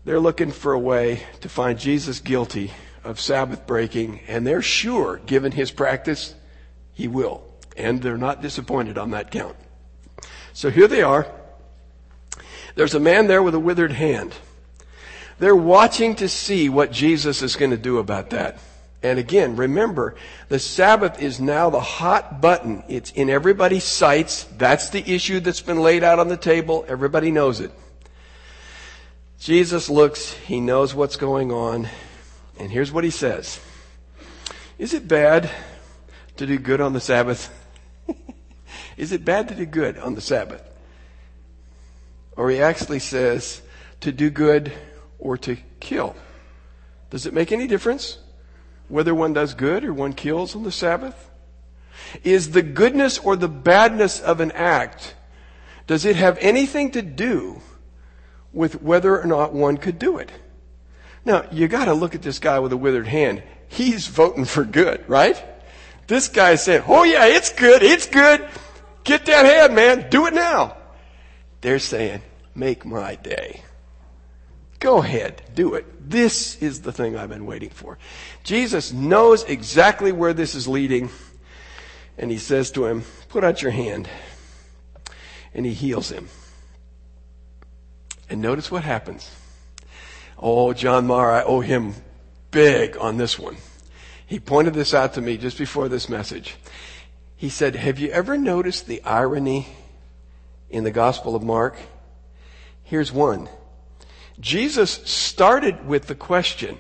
They're 0.06 0.20
looking 0.20 0.52
for 0.52 0.74
a 0.74 0.80
way 0.80 1.24
to 1.42 1.50
find 1.50 1.78
Jesus 1.78 2.20
guilty 2.20 2.72
of 3.04 3.20
Sabbath 3.20 3.66
breaking, 3.66 4.22
and 4.28 4.46
they're 4.46 4.62
sure, 4.62 5.18
given 5.26 5.52
his 5.52 5.72
practice, 5.72 6.36
he 6.94 7.08
will. 7.08 7.44
And 7.78 8.02
they're 8.02 8.18
not 8.18 8.42
disappointed 8.42 8.98
on 8.98 9.12
that 9.12 9.32
count. 9.32 9.56
So 10.54 10.70
here 10.70 10.88
they 10.88 11.02
are. 11.02 11.28
There's 12.76 12.96
a 12.96 13.00
man 13.00 13.28
there 13.28 13.42
with 13.44 13.56
a 13.56 13.60
withered 13.60 13.92
hand. 13.92 14.34
They're 15.40 15.56
watching 15.56 16.16
to 16.16 16.30
see 16.30 16.70
what 16.70 16.92
Jesus 16.92 17.42
is 17.42 17.56
going 17.56 17.72
to 17.72 17.78
do 17.78 17.98
about 17.98 18.30
that. 18.32 18.60
And 19.02 19.18
again, 19.18 19.56
remember, 19.56 20.16
the 20.50 20.60
Sabbath 20.60 21.22
is 21.22 21.40
now 21.40 21.70
the 21.70 21.80
hot 21.80 22.42
button. 22.42 22.84
It's 22.90 23.12
in 23.12 23.30
everybody's 23.30 23.86
sights. 23.86 24.44
That's 24.58 24.90
the 24.90 25.10
issue 25.10 25.40
that's 25.40 25.62
been 25.62 25.80
laid 25.80 26.04
out 26.04 26.20
on 26.20 26.28
the 26.28 26.36
table. 26.36 26.86
Everybody 26.88 27.32
knows 27.32 27.62
it. 27.62 27.72
Jesus 29.40 29.90
looks, 29.90 30.34
he 30.34 30.60
knows 30.60 30.94
what's 30.94 31.16
going 31.16 31.50
on, 31.50 31.88
and 32.58 32.70
here's 32.70 32.92
what 32.92 33.06
he 33.06 33.10
says. 33.10 33.62
Is 34.78 34.94
it 34.94 35.08
bad 35.08 35.50
to 36.36 36.46
do 36.46 36.58
good 36.58 36.82
on 36.82 36.92
the 36.92 37.00
Sabbath? 37.00 37.50
Is 38.98 39.14
it 39.14 39.24
bad 39.24 39.48
to 39.48 39.56
do 39.56 39.66
good 39.66 39.98
on 39.98 40.16
the 40.16 40.22
Sabbath? 40.22 40.62
Or 42.36 42.50
he 42.50 42.62
actually 42.62 43.00
says 43.00 43.62
to 44.02 44.12
do 44.12 44.30
good 44.30 44.74
or 45.20 45.38
to 45.38 45.58
kill. 45.80 46.16
Does 47.10 47.26
it 47.26 47.34
make 47.34 47.52
any 47.52 47.68
difference 47.68 48.18
whether 48.88 49.14
one 49.14 49.34
does 49.34 49.54
good 49.54 49.84
or 49.84 49.94
one 49.94 50.14
kills 50.14 50.56
on 50.56 50.64
the 50.64 50.72
Sabbath? 50.72 51.30
Is 52.24 52.52
the 52.52 52.62
goodness 52.62 53.20
or 53.20 53.36
the 53.36 53.48
badness 53.48 54.20
of 54.20 54.40
an 54.40 54.52
act, 54.54 55.16
does 55.88 56.06
it 56.06 56.16
have 56.16 56.38
anything 56.40 56.92
to 56.92 57.02
do 57.02 57.62
with 58.54 58.82
whether 58.82 59.20
or 59.20 59.26
not 59.26 59.54
one 59.54 59.78
could 59.78 60.00
do 60.00 60.18
it? 60.18 60.32
Now, 61.26 61.46
you 61.52 61.68
gotta 61.68 61.94
look 61.94 62.16
at 62.16 62.22
this 62.22 62.40
guy 62.40 62.60
with 62.60 62.72
a 62.72 62.78
withered 62.78 63.08
hand. 63.08 63.44
He's 63.68 64.08
voting 64.08 64.46
for 64.46 64.64
good, 64.64 65.04
right? 65.08 65.44
This 66.08 66.28
guy 66.28 66.56
said, 66.56 66.86
oh 66.88 67.04
yeah, 67.04 67.26
it's 67.26 67.54
good, 67.54 67.84
it's 67.84 68.08
good. 68.08 68.48
Get 69.04 69.26
that 69.26 69.46
hand, 69.46 69.76
man. 69.76 70.10
Do 70.10 70.26
it 70.26 70.34
now. 70.34 70.76
They're 71.62 71.80
saying, 71.80 72.22
make 72.56 72.86
my 72.86 73.16
day. 73.16 73.62
Go 74.80 75.00
ahead, 75.04 75.42
do 75.56 75.74
it. 75.74 76.10
This 76.10 76.62
is 76.62 76.82
the 76.82 76.92
thing 76.92 77.18
I've 77.18 77.30
been 77.30 77.46
waiting 77.46 77.70
for. 77.70 77.98
Jesus 78.44 78.94
knows 78.94 79.44
exactly 79.44 80.12
where 80.12 80.34
this 80.34 80.56
is 80.56 80.68
leading, 80.68 81.10
and 82.18 82.32
he 82.32 82.38
says 82.38 82.72
to 82.72 82.86
him, 82.86 83.04
Put 83.28 83.44
out 83.44 83.62
your 83.62 83.72
hand. 83.72 84.10
And 85.54 85.66
he 85.66 85.74
heals 85.74 86.12
him. 86.12 86.30
And 88.30 88.42
notice 88.42 88.72
what 88.72 88.84
happens. 88.84 89.30
Oh, 90.38 90.74
John 90.74 91.08
Marr, 91.08 91.32
I 91.32 91.44
owe 91.44 91.60
him 91.60 91.96
big 92.52 92.96
on 92.98 93.18
this 93.18 93.38
one. 93.38 93.58
He 94.26 94.40
pointed 94.40 94.76
this 94.76 94.94
out 94.94 95.16
to 95.16 95.22
me 95.22 95.38
just 95.38 95.58
before 95.58 95.90
this 95.90 96.08
message. 96.08 96.56
He 97.36 97.50
said, 97.50 97.76
Have 97.76 98.00
you 98.00 98.10
ever 98.10 98.38
noticed 98.38 98.86
the 98.86 99.04
irony 99.04 99.68
in 100.70 100.84
the 100.84 100.92
Gospel 100.92 101.36
of 101.36 101.44
Mark? 101.44 101.78
Here's 102.84 103.12
one. 103.12 103.50
Jesus 104.40 104.92
started 105.06 105.86
with 105.86 106.08
the 106.08 106.16
question, 106.16 106.80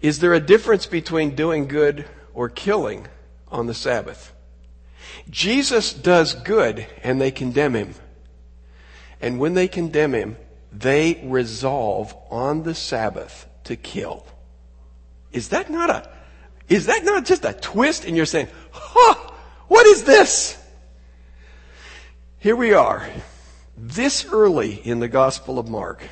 is 0.00 0.20
there 0.20 0.34
a 0.34 0.40
difference 0.40 0.86
between 0.86 1.34
doing 1.34 1.66
good 1.66 2.04
or 2.34 2.48
killing 2.48 3.08
on 3.48 3.66
the 3.66 3.74
Sabbath? 3.74 4.32
Jesus 5.28 5.92
does 5.92 6.34
good 6.34 6.86
and 7.02 7.20
they 7.20 7.30
condemn 7.30 7.74
him. 7.74 7.94
And 9.20 9.40
when 9.40 9.54
they 9.54 9.66
condemn 9.66 10.14
him, 10.14 10.36
they 10.72 11.20
resolve 11.24 12.14
on 12.30 12.62
the 12.62 12.74
Sabbath 12.74 13.46
to 13.64 13.76
kill. 13.76 14.26
Is 15.32 15.48
that 15.48 15.70
not 15.70 15.90
a, 15.90 16.08
is 16.68 16.86
that 16.86 17.04
not 17.04 17.24
just 17.24 17.44
a 17.44 17.54
twist? 17.54 18.04
And 18.04 18.16
you're 18.16 18.26
saying, 18.26 18.48
huh, 18.70 19.32
what 19.68 19.86
is 19.86 20.04
this? 20.04 20.62
Here 22.38 22.56
we 22.56 22.74
are, 22.74 23.08
this 23.76 24.26
early 24.30 24.74
in 24.74 25.00
the 25.00 25.08
Gospel 25.08 25.58
of 25.58 25.68
Mark. 25.68 26.02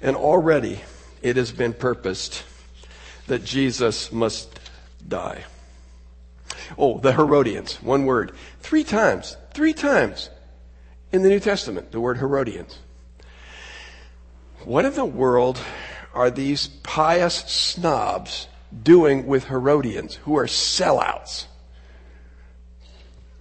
And 0.00 0.16
already 0.16 0.80
it 1.22 1.36
has 1.36 1.52
been 1.52 1.72
purposed 1.72 2.44
that 3.26 3.44
Jesus 3.44 4.12
must 4.12 4.60
die. 5.06 5.44
Oh, 6.78 6.98
the 6.98 7.12
Herodians, 7.12 7.82
one 7.82 8.04
word. 8.04 8.32
Three 8.60 8.84
times, 8.84 9.36
three 9.52 9.72
times 9.72 10.30
in 11.12 11.22
the 11.22 11.28
New 11.28 11.40
Testament, 11.40 11.92
the 11.92 12.00
word 12.00 12.18
Herodians. 12.18 12.78
What 14.64 14.84
in 14.84 14.94
the 14.94 15.04
world 15.04 15.60
are 16.12 16.30
these 16.30 16.66
pious 16.66 17.36
snobs 17.36 18.48
doing 18.82 19.26
with 19.26 19.44
Herodians 19.44 20.16
who 20.16 20.36
are 20.36 20.46
sellouts 20.46 21.46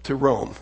to 0.03 0.16
Rome? 0.16 0.56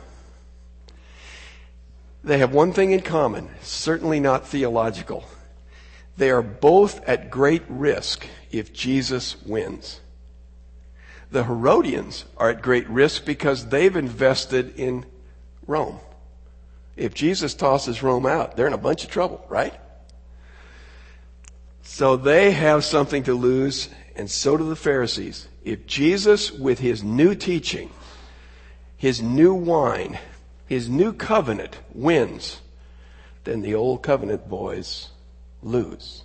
They 2.24 2.38
have 2.38 2.54
one 2.54 2.72
thing 2.72 2.92
in 2.92 3.02
common, 3.02 3.50
certainly 3.62 4.22
not 4.22 4.48
theological. 4.48 5.26
They 6.18 6.30
are 6.30 6.42
both 6.42 7.04
at 7.08 7.32
great 7.32 7.64
risk 7.68 8.28
if 8.52 8.74
Jesus 8.74 9.42
wins. 9.44 10.00
The 11.32 11.46
Herodians 11.46 12.26
are 12.38 12.52
at 12.52 12.62
great 12.62 12.88
risk 12.88 13.26
because 13.26 13.70
they've 13.70 13.96
invested 13.96 14.78
in 14.80 15.06
Rome. 15.66 16.00
If 16.96 17.16
Jesus 17.16 17.56
tosses 17.56 18.04
Rome 18.04 18.28
out, 18.28 18.56
they're 18.56 18.68
in 18.68 18.74
a 18.74 18.78
bunch 18.78 19.04
of 19.04 19.10
trouble, 19.10 19.44
right? 19.50 19.74
So 21.82 22.16
they 22.16 22.52
have 22.52 22.86
something 22.86 23.24
to 23.24 23.34
lose, 23.34 23.90
and 24.16 24.30
so 24.30 24.58
do 24.58 24.70
the 24.70 24.76
Pharisees. 24.76 25.48
If 25.64 25.88
Jesus, 25.88 26.52
with 26.52 26.80
his 26.80 27.04
new 27.04 27.34
teaching, 27.34 27.90
his 28.96 29.22
new 29.22 29.56
wine, 29.56 30.20
his 30.68 30.88
new 30.88 31.14
covenant 31.14 31.80
wins, 31.94 32.62
then 33.44 33.62
the 33.62 33.74
old 33.74 34.04
covenant 34.04 34.48
boys 34.48 35.10
lose. 35.64 36.24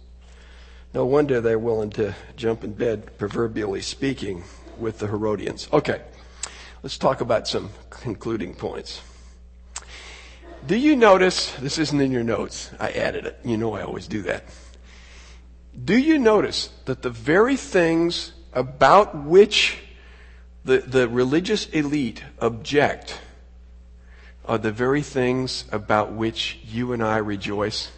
No 0.95 1.05
wonder 1.05 1.41
they're 1.41 1.59
willing 1.59 1.91
to 1.91 2.15
jump 2.37 2.65
in 2.65 2.73
bed, 2.73 3.19
proverbially 3.19 3.83
speaking, 3.83 4.45
with 4.79 4.99
the 4.99 5.07
Herodians. 5.07 5.69
Okay, 5.73 6.01
let's 6.83 6.99
talk 6.99 7.21
about 7.21 7.47
some 7.47 7.71
concluding 7.91 8.55
points. 8.55 9.03
Do 10.67 10.77
you 10.77 10.97
notice, 10.97 11.53
this 11.57 11.79
isn't 11.79 12.01
in 12.01 12.11
your 12.11 12.25
notes, 12.25 12.71
I 12.81 12.91
added 12.91 13.27
it. 13.27 13.39
You 13.45 13.57
know 13.57 13.75
I 13.75 13.83
always 13.83 14.09
do 14.09 14.23
that. 14.23 14.45
Do 15.85 15.97
you 15.97 16.19
notice 16.19 16.71
that 16.87 17.03
the 17.03 17.11
very 17.11 17.57
things 17.57 18.33
about 18.53 19.17
which 19.17 19.79
the, 20.65 20.79
the 20.79 21.09
religious 21.09 21.67
elite 21.69 22.25
object 22.41 23.21
are 24.45 24.59
the 24.59 24.73
very 24.73 25.03
things 25.03 25.65
about 25.71 26.13
which 26.13 26.59
you 26.65 26.93
and 26.93 27.03
I 27.03 27.19
rejoice? 27.19 27.93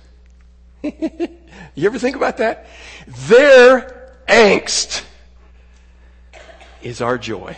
you 1.74 1.87
ever 1.87 1.99
think 1.99 2.16
about 2.16 2.39
that? 2.39 2.66
Their 3.07 4.12
angst 4.28 5.05
is 6.83 7.01
our 7.01 7.18
joy. 7.18 7.57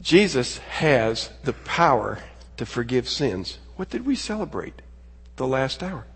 Jesus 0.00 0.58
has 0.58 1.30
the 1.44 1.52
power 1.52 2.18
to 2.56 2.64
forgive 2.64 3.08
sins. 3.08 3.58
What 3.76 3.90
did 3.90 4.06
we 4.06 4.16
celebrate 4.16 4.80
the 5.36 5.46
last 5.46 5.82
hour? 5.82 6.06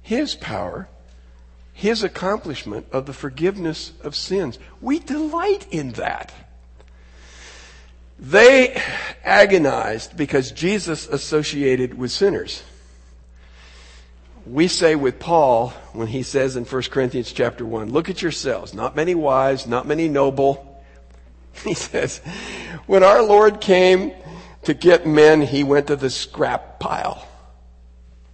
His 0.00 0.34
power, 0.34 0.88
His 1.72 2.02
accomplishment 2.02 2.86
of 2.92 3.06
the 3.06 3.12
forgiveness 3.12 3.92
of 4.02 4.14
sins. 4.14 4.58
We 4.80 5.00
delight 5.00 5.66
in 5.70 5.92
that. 5.92 6.32
They 8.18 8.80
agonized 9.24 10.16
because 10.16 10.52
Jesus 10.52 11.08
associated 11.08 11.98
with 11.98 12.12
sinners 12.12 12.62
we 14.46 14.68
say 14.68 14.94
with 14.94 15.18
Paul 15.18 15.70
when 15.92 16.08
he 16.08 16.22
says 16.22 16.56
in 16.56 16.64
1 16.64 16.82
Corinthians 16.84 17.32
chapter 17.32 17.64
1, 17.64 17.92
look 17.92 18.08
at 18.08 18.22
yourselves, 18.22 18.74
not 18.74 18.96
many 18.96 19.14
wise, 19.14 19.66
not 19.66 19.86
many 19.86 20.08
noble. 20.08 20.68
He 21.64 21.74
says, 21.74 22.18
when 22.86 23.02
our 23.04 23.22
Lord 23.22 23.60
came 23.60 24.12
to 24.62 24.72
get 24.72 25.06
men, 25.06 25.42
he 25.42 25.64
went 25.64 25.88
to 25.88 25.96
the 25.96 26.08
scrap 26.08 26.80
pile. 26.80 27.28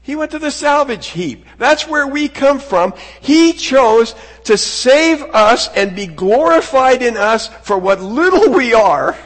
He 0.02 0.14
went 0.14 0.30
to 0.30 0.38
the 0.38 0.52
salvage 0.52 1.08
heap. 1.08 1.44
That's 1.58 1.86
where 1.86 2.06
we 2.06 2.28
come 2.28 2.60
from. 2.60 2.94
He 3.20 3.52
chose 3.52 4.14
to 4.44 4.56
save 4.56 5.20
us 5.20 5.68
and 5.74 5.96
be 5.96 6.06
glorified 6.06 7.02
in 7.02 7.16
us 7.16 7.48
for 7.48 7.76
what 7.76 8.00
little 8.00 8.52
we 8.52 8.72
are 8.72 9.18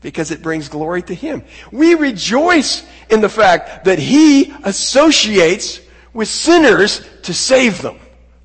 because 0.00 0.30
it 0.30 0.42
brings 0.42 0.68
glory 0.68 1.02
to 1.02 1.14
Him. 1.14 1.44
We 1.70 1.94
rejoice 1.94 2.84
in 3.08 3.20
the 3.20 3.28
fact 3.28 3.84
that 3.84 3.98
He 3.98 4.52
associates 4.64 5.80
with 6.12 6.28
sinners 6.28 7.06
to 7.22 7.34
save 7.34 7.82
them, 7.82 7.98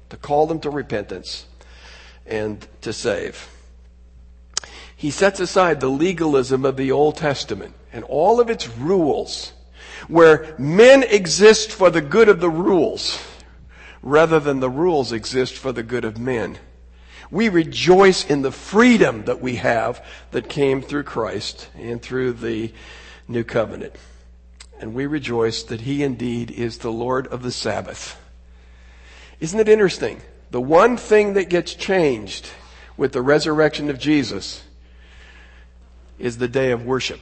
to 0.10 0.18
call 0.18 0.48
them 0.48 0.60
to 0.62 0.70
repentance 0.70 1.46
and 2.26 2.68
to 2.82 2.94
save. 2.94 3.50
He 4.96 5.12
sets 5.12 5.40
aside 5.40 5.80
the 5.80 5.90
legalism 5.90 6.66
of 6.66 6.78
the 6.78 6.92
Old 6.92 7.18
Testament 7.18 7.74
and 7.92 8.04
all 8.06 8.40
of 8.40 8.50
its 8.50 8.68
rules, 8.68 9.54
where 10.08 10.56
men 10.58 11.04
exist 11.04 11.72
for 11.72 11.90
the 11.90 12.02
good 12.02 12.30
of 12.30 12.40
the 12.40 12.50
rules 12.50 13.20
rather 14.02 14.40
than 14.40 14.60
the 14.60 14.70
rules 14.70 15.12
exist 15.12 15.56
for 15.56 15.72
the 15.72 15.84
good 15.84 16.06
of 16.06 16.18
men. 16.18 16.58
We 17.32 17.50
rejoice 17.50 18.24
in 18.24 18.44
the 18.44 18.52
freedom 18.52 19.26
that 19.26 19.42
we 19.42 19.56
have 19.56 20.06
that 20.32 20.48
came 20.48 20.82
through 20.82 21.04
Christ 21.04 21.68
and 21.76 22.02
through 22.02 22.34
the 22.34 22.72
new 23.28 23.44
covenant 23.44 23.96
and 24.80 24.94
we 24.94 25.06
rejoice 25.06 25.64
that 25.64 25.82
he 25.82 26.04
indeed 26.04 26.52
is 26.52 26.80
the 26.80 26.92
Lord 26.92 27.28
of 27.28 27.44
the 27.44 27.52
Sabbath. 27.52 28.20
Isn't 29.40 29.60
it 29.60 29.70
interesting? 29.70 30.22
The 30.52 30.62
one 30.62 30.98
thing 30.98 31.34
that 31.34 31.50
gets 31.50 31.74
changed 31.74 32.50
with 32.98 33.12
the 33.12 33.22
resurrection 33.22 33.90
of 33.90 34.00
Jesus 34.00 34.64
is 36.18 36.38
the 36.38 36.48
day 36.48 36.72
of 36.72 36.86
worship 36.86 37.20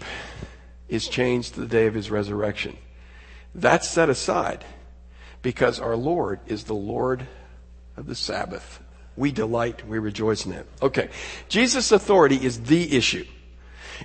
is 0.88 1.08
changed 1.08 1.56
to 1.56 1.62
the 1.62 1.68
day 1.68 1.88
of 1.88 1.94
his 1.94 2.12
resurrection. 2.12 2.78
That's 3.56 3.90
set 3.90 4.10
aside 4.10 4.64
because 5.42 5.80
our 5.80 5.96
Lord 5.96 6.40
is 6.46 6.66
the 6.66 6.76
Lord 6.76 7.28
of 7.98 8.06
the 8.06 8.16
Sabbath. 8.16 8.80
We 9.16 9.32
delight, 9.32 9.88
we 9.88 10.00
rejoice 10.00 10.46
in 10.46 10.54
it. 10.54 10.68
Okay. 10.82 11.10
Jesus' 11.50 11.92
authority 11.92 12.44
is 12.44 12.62
the 12.62 12.96
issue. 12.96 13.26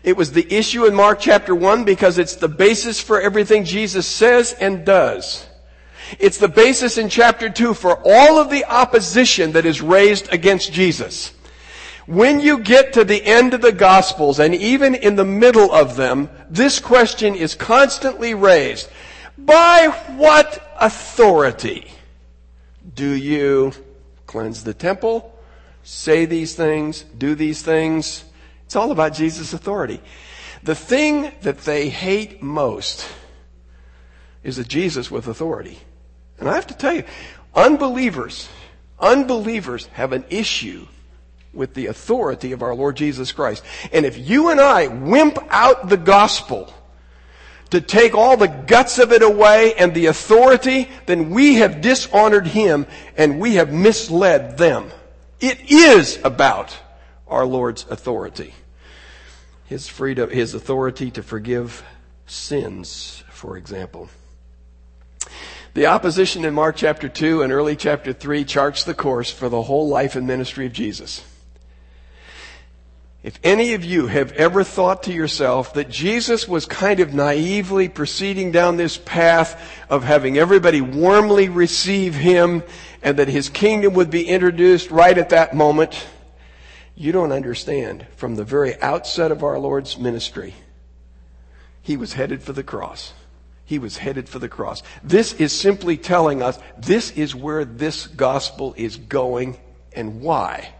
It 0.03 0.17
was 0.17 0.33
the 0.33 0.53
issue 0.53 0.87
in 0.87 0.95
Mark 0.95 1.21
chapter 1.21 1.55
1 1.55 1.85
because 1.85 2.19
it's 2.19 2.37
the 2.37 2.49
basis 2.49 3.01
for 3.01 3.21
everything 3.21 3.65
Jesus 3.65 4.07
says 4.07 4.53
and 4.53 4.85
does. 4.85 5.47
It's 6.19 6.39
the 6.39 6.49
basis 6.49 6.99
in 6.99 7.09
chapter 7.09 7.51
2 7.51 7.75
for 7.75 8.01
all 8.05 8.39
of 8.39 8.51
the 8.51 8.65
opposition 8.65 9.53
that 9.53 9.67
is 9.67 9.83
raised 9.83 10.33
against 10.33 10.73
Jesus. 10.73 11.33
When 12.07 12.41
you 12.41 12.61
get 12.61 12.95
to 12.95 13.05
the 13.05 13.23
end 13.23 13.53
of 13.53 13.61
the 13.61 13.73
Gospels 13.73 14.39
and 14.39 14.55
even 14.55 14.95
in 14.95 15.17
the 15.17 15.27
middle 15.27 15.71
of 15.71 15.97
them, 15.97 16.31
this 16.49 16.81
question 16.81 17.35
is 17.35 17.55
constantly 17.55 18.33
raised. 18.33 18.89
By 19.37 19.89
what 20.17 20.75
authority 20.81 21.91
do 22.95 23.11
you 23.11 23.73
cleanse 24.27 24.65
the 24.65 24.73
temple, 24.73 25.39
say 25.83 26.25
these 26.25 26.55
things, 26.55 27.03
do 27.03 27.35
these 27.35 27.61
things? 27.61 28.25
It's 28.69 28.77
all 28.77 28.93
about 28.93 29.15
Jesus' 29.15 29.55
authority. 29.55 29.99
The 30.63 30.75
thing 30.75 31.33
that 31.41 31.61
they 31.61 31.89
hate 31.89 32.43
most 32.43 33.09
is 34.43 34.59
a 34.59 34.63
Jesus 34.63 35.11
with 35.11 35.27
authority. 35.27 35.79
And 36.39 36.51
I 36.51 36.55
have 36.55 36.67
to 36.67 36.77
tell 36.77 36.93
you, 36.93 37.05
unbelievers, 37.55 38.47
unbelievers 39.01 39.87
have 39.95 40.13
an 40.13 40.27
issue 40.29 40.87
with 41.55 41.73
the 41.73 41.87
authority 41.87 42.53
of 42.53 42.63
our 42.63 42.75
Lord 42.75 42.99
Jesus 42.99 43.33
Christ. 43.33 43.65
And 43.91 44.05
if 44.05 44.19
you 44.19 44.51
and 44.51 44.61
I 44.61 44.89
wimp 44.89 45.39
out 45.49 45.89
the 45.89 45.97
gospel 45.97 46.71
to 47.71 47.81
take 47.81 48.15
all 48.15 48.37
the 48.37 48.49
guts 48.49 48.99
of 48.99 49.13
it 49.13 49.23
away 49.23 49.73
and 49.79 49.95
the 49.95 50.07
authority, 50.07 50.91
then 51.07 51.31
we 51.31 51.55
have 51.55 51.81
dishonored 51.81 52.49
him 52.49 52.87
and 53.17 53.41
we 53.41 53.55
have 53.55 53.73
misled 53.73 54.59
them. 54.59 54.91
It 55.41 55.71
is 55.71 56.19
about 56.23 56.77
our 57.29 57.47
Lord's 57.47 57.87
authority. 57.91 58.55
His 59.67 59.87
freedom, 59.87 60.31
his 60.31 60.55
authority 60.55 61.11
to 61.13 61.23
forgive 61.23 61.85
sins, 62.27 63.23
for 63.31 63.57
example. 63.57 64.09
The 65.75 65.87
opposition 65.87 66.45
in 66.45 66.55
Mark 66.55 66.77
chapter 66.77 67.09
2 67.09 67.43
and 67.43 67.53
early 67.53 67.77
chapter 67.77 68.13
3 68.13 68.45
charts 68.45 68.85
the 68.85 68.95
course 68.95 69.31
for 69.31 69.49
the 69.49 69.63
whole 69.63 69.89
life 69.89 70.17
and 70.17 70.27
ministry 70.27 70.67
of 70.67 70.73
Jesus. 70.73 71.23
If 73.23 73.39
any 73.43 73.75
of 73.75 73.85
you 73.85 74.07
have 74.07 74.33
ever 74.33 74.65
thought 74.65 75.03
to 75.03 75.13
yourself 75.13 75.75
that 75.75 75.91
Jesus 75.91 76.49
was 76.49 76.67
kind 76.67 77.01
of 77.01 77.13
naively 77.13 77.89
proceeding 77.89 78.53
down 78.53 78.77
this 78.77 78.97
path 78.97 79.61
of 79.91 80.05
having 80.05 80.39
everybody 80.39 80.81
warmly 80.81 81.49
receive 81.49 82.15
him 82.15 82.63
and 83.03 83.19
that 83.19 83.29
his 83.29 83.49
kingdom 83.49 83.95
would 83.95 84.09
be 84.09 84.27
introduced 84.27 84.91
right 84.91 85.19
at 85.19 85.31
that 85.31 85.55
moment, 85.55 86.07
you 86.99 87.13
don't 87.13 87.31
understand. 87.31 88.05
From 88.17 88.35
the 88.35 88.45
very 88.45 88.81
outset 88.83 89.31
of 89.31 89.45
our 89.45 89.57
Lord's 89.57 89.97
ministry, 89.97 90.55
he 91.81 91.97
was 91.97 92.15
headed 92.15 92.43
for 92.43 92.53
the 92.53 92.65
cross. 92.65 93.13
He 93.65 93.79
was 93.79 93.99
headed 93.99 94.29
for 94.29 94.41
the 94.41 94.49
cross. 94.49 94.83
This 95.05 95.33
is 95.35 95.53
simply 95.53 95.97
telling 95.97 96.43
us 96.43 96.59
this 96.77 97.13
is 97.13 97.37
where 97.37 97.65
this 97.65 98.09
gospel 98.09 98.75
is 98.77 98.97
going 98.97 99.59
and 99.93 100.21
why. 100.21 100.71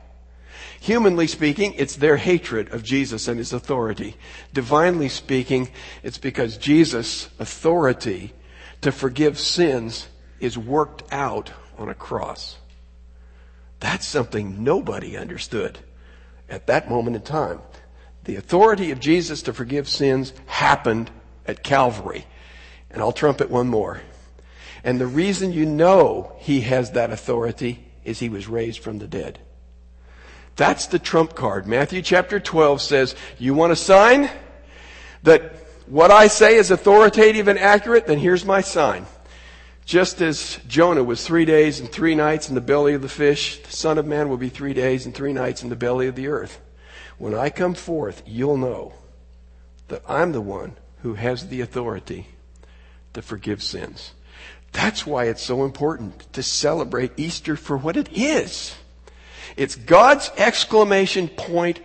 Humanly 0.81 1.29
speaking, 1.29 1.75
it's 1.75 1.95
their 1.95 2.17
hatred 2.17 2.73
of 2.73 2.83
Jesus 2.83 3.29
and 3.29 3.39
his 3.39 3.53
authority. 3.53 4.17
Divinely 4.53 5.09
speaking, 5.09 5.71
it's 6.03 6.19
because 6.19 6.57
Jesus' 6.57 7.29
authority 7.39 8.33
to 8.81 8.91
forgive 8.91 9.39
sins 9.39 10.09
is 10.41 10.59
worked 10.59 11.05
out 11.13 11.53
on 11.77 11.89
a 11.89 11.95
cross. 11.95 12.57
That's 13.79 14.07
something 14.07 14.65
nobody 14.65 15.17
understood 15.17 15.79
at 16.49 16.67
that 16.67 16.89
moment 16.89 17.17
in 17.17 17.23
time. 17.23 17.61
The 18.25 18.37
authority 18.37 18.91
of 18.91 19.01
Jesus 19.01 19.43
to 19.43 19.53
forgive 19.53 19.89
sins 19.89 20.33
happened 20.47 21.11
at 21.47 21.63
Calvary. 21.63 22.27
And 22.91 23.01
I'll 23.01 23.13
trumpet 23.13 23.51
one 23.51 23.69
more. 23.69 24.01
And 24.85 25.01
the 25.01 25.07
reason 25.07 25.53
you 25.53 25.67
know 25.67 26.33
he 26.39 26.63
has 26.63 26.93
that 26.93 27.11
authority 27.11 27.85
is 28.05 28.19
he 28.19 28.29
was 28.29 28.49
raised 28.49 28.81
from 28.81 28.99
the 28.99 29.09
dead. 29.09 29.39
That's 30.57 30.87
the 30.87 30.99
trump 30.99 31.35
card. 31.35 31.67
Matthew 31.67 32.03
chapter 32.03 32.41
12 32.41 32.81
says, 32.83 33.15
you 33.39 33.55
want 33.55 33.73
a 33.73 33.77
sign 33.77 34.31
that 35.23 35.55
what 35.87 36.11
I 36.11 36.27
say 36.27 36.57
is 36.57 36.71
authoritative 36.71 37.49
and 37.49 37.59
accurate? 37.59 38.07
Then 38.07 38.19
here's 38.19 38.45
my 38.45 38.61
sign. 38.61 39.07
Just 39.89 40.21
as 40.21 40.59
Jonah 40.69 41.03
was 41.03 41.27
three 41.27 41.47
days 41.47 41.81
and 41.81 41.91
three 41.91 42.15
nights 42.15 42.51
in 42.51 42.55
the 42.55 42.61
belly 42.61 42.93
of 42.93 43.01
the 43.01 43.09
fish, 43.09 43.59
the 43.63 43.73
Son 43.73 43.97
of 43.97 44.05
Man 44.05 44.29
will 44.29 44.37
be 44.37 44.51
three 44.51 44.75
days 44.75 45.07
and 45.07 45.15
three 45.15 45.33
nights 45.33 45.63
in 45.63 45.71
the 45.71 45.77
belly 45.77 46.07
of 46.07 46.15
the 46.15 46.29
earth. 46.29 46.61
When 47.17 47.35
I 47.35 47.49
come 47.49 47.73
forth, 47.73 48.23
you'll 48.27 48.59
know 48.59 48.93
that 49.89 50.03
I'm 50.07 50.33
the 50.33 50.43
one 50.43 50.77
who 51.01 51.15
has 51.15 51.49
the 51.49 51.63
authority 51.63 52.27
to 53.15 53.23
forgive 53.23 53.63
sins. 53.63 54.13
That's 54.73 55.07
why 55.07 55.25
it's 55.25 55.43
so 55.43 55.65
important 55.65 56.31
to 56.35 56.43
celebrate 56.43 57.13
Easter 57.19 57.57
for 57.57 57.79
what 57.79 57.97
it 57.97 58.13
is. 58.13 58.75
It's 59.57 59.75
God's 59.75 60.31
exclamation 60.37 61.29
point 61.29 61.81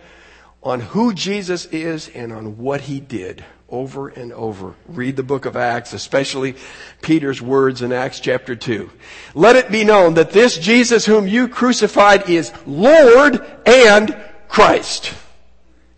on 0.64 0.80
who 0.80 1.12
Jesus 1.12 1.66
is 1.66 2.08
and 2.08 2.32
on 2.32 2.56
what 2.56 2.80
he 2.80 2.98
did 2.98 3.44
over 3.68 4.08
and 4.08 4.32
over. 4.32 4.74
Read 4.88 5.16
the 5.16 5.22
book 5.22 5.44
of 5.44 5.56
Acts, 5.56 5.92
especially 5.92 6.56
Peter's 7.02 7.42
words 7.42 7.82
in 7.82 7.92
Acts 7.92 8.18
chapter 8.18 8.56
2. 8.56 8.90
Let 9.34 9.56
it 9.56 9.70
be 9.70 9.84
known 9.84 10.14
that 10.14 10.32
this 10.32 10.56
Jesus 10.56 11.04
whom 11.04 11.28
you 11.28 11.48
crucified 11.48 12.30
is 12.30 12.52
Lord 12.66 13.44
and 13.66 14.16
Christ. 14.48 15.12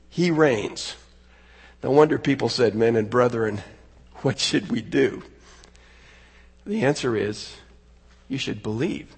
He 0.09 0.31
reigns. 0.31 0.97
No 1.83 1.93
wonder 1.93 2.19
people 2.19 2.49
said, 2.49 2.75
men 2.75 2.97
and 2.97 3.09
brethren, 3.09 3.63
what 4.23 4.41
should 4.41 4.73
we 4.73 4.81
do? 4.83 5.23
The 6.65 6.83
answer 6.83 7.15
is, 7.15 7.57
you 8.29 8.39
should 8.39 8.63
believe 8.63 9.15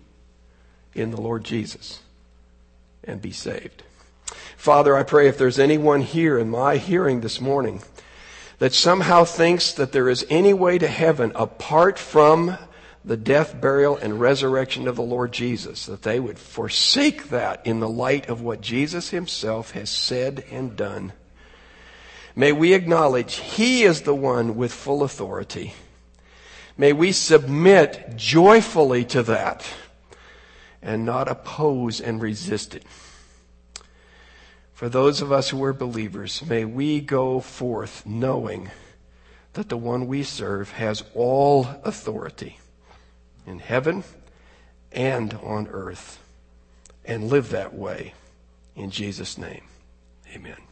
in 0.94 1.11
the 1.11 1.20
Lord 1.20 1.44
Jesus 1.44 2.03
and 3.05 3.22
be 3.22 3.32
saved. 3.32 3.84
Father, 4.69 4.95
I 4.95 5.03
pray 5.03 5.29
if 5.29 5.39
there's 5.39 5.59
anyone 5.59 6.03
here 6.03 6.39
in 6.39 6.51
my 6.51 6.77
hearing 6.77 7.23
this 7.23 7.41
morning 7.41 7.83
that 8.59 8.75
somehow 8.75 9.25
thinks 9.25 9.73
that 9.73 9.93
there 9.93 10.11
is 10.11 10.27
any 10.29 10.53
way 10.53 10.77
to 10.77 10.87
heaven 10.87 11.33
apart 11.35 11.99
from 11.99 12.59
the 13.03 13.16
death, 13.16 13.59
burial, 13.59 13.97
and 13.97 14.21
resurrection 14.21 14.87
of 14.87 14.97
the 14.97 15.03
Lord 15.03 15.33
Jesus, 15.33 15.87
that 15.87 16.03
they 16.03 16.21
would 16.21 16.39
forsake 16.39 17.31
that 17.31 17.66
in 17.66 17.81
the 17.81 17.89
light 17.89 18.29
of 18.29 18.43
what 18.43 18.61
Jesus 18.61 19.09
himself 19.09 19.71
has 19.71 19.89
said 19.89 20.45
and 20.51 20.77
done. 20.77 21.14
May 22.37 22.53
we 22.53 22.75
acknowledge 22.75 23.37
He 23.37 23.85
is 23.85 24.03
the 24.03 24.14
one 24.14 24.55
with 24.55 24.71
full 24.71 25.03
authority. 25.03 25.73
May 26.77 26.93
we 26.93 27.12
submit 27.12 28.16
joyfully 28.16 29.07
to 29.07 29.23
that 29.23 29.66
and 30.83 31.07
not 31.07 31.27
oppose 31.27 32.03
and 32.03 32.21
resist 32.21 32.75
it. 32.75 32.85
For 34.79 34.89
those 34.89 35.20
of 35.20 35.33
us 35.33 35.49
who 35.49 35.64
are 35.64 35.72
believers, 35.72 36.41
may 36.47 36.64
we 36.64 37.01
go 37.01 37.41
forth 37.41 38.07
knowing 38.07 38.70
that 39.55 39.70
the 39.70 39.76
one 39.76 40.07
we 40.07 40.22
serve 40.22 40.70
has 40.70 41.03
all 41.16 41.66
authority 41.83 42.61
in 43.45 43.59
heaven 43.59 44.05
and 44.93 45.35
on 45.43 45.66
earth 45.66 46.22
and 47.05 47.29
live 47.29 47.51
that 47.51 47.74
way 47.74 48.14
in 48.76 48.93
Jesus' 48.93 49.37
name. 49.37 49.64
Amen. 50.33 50.68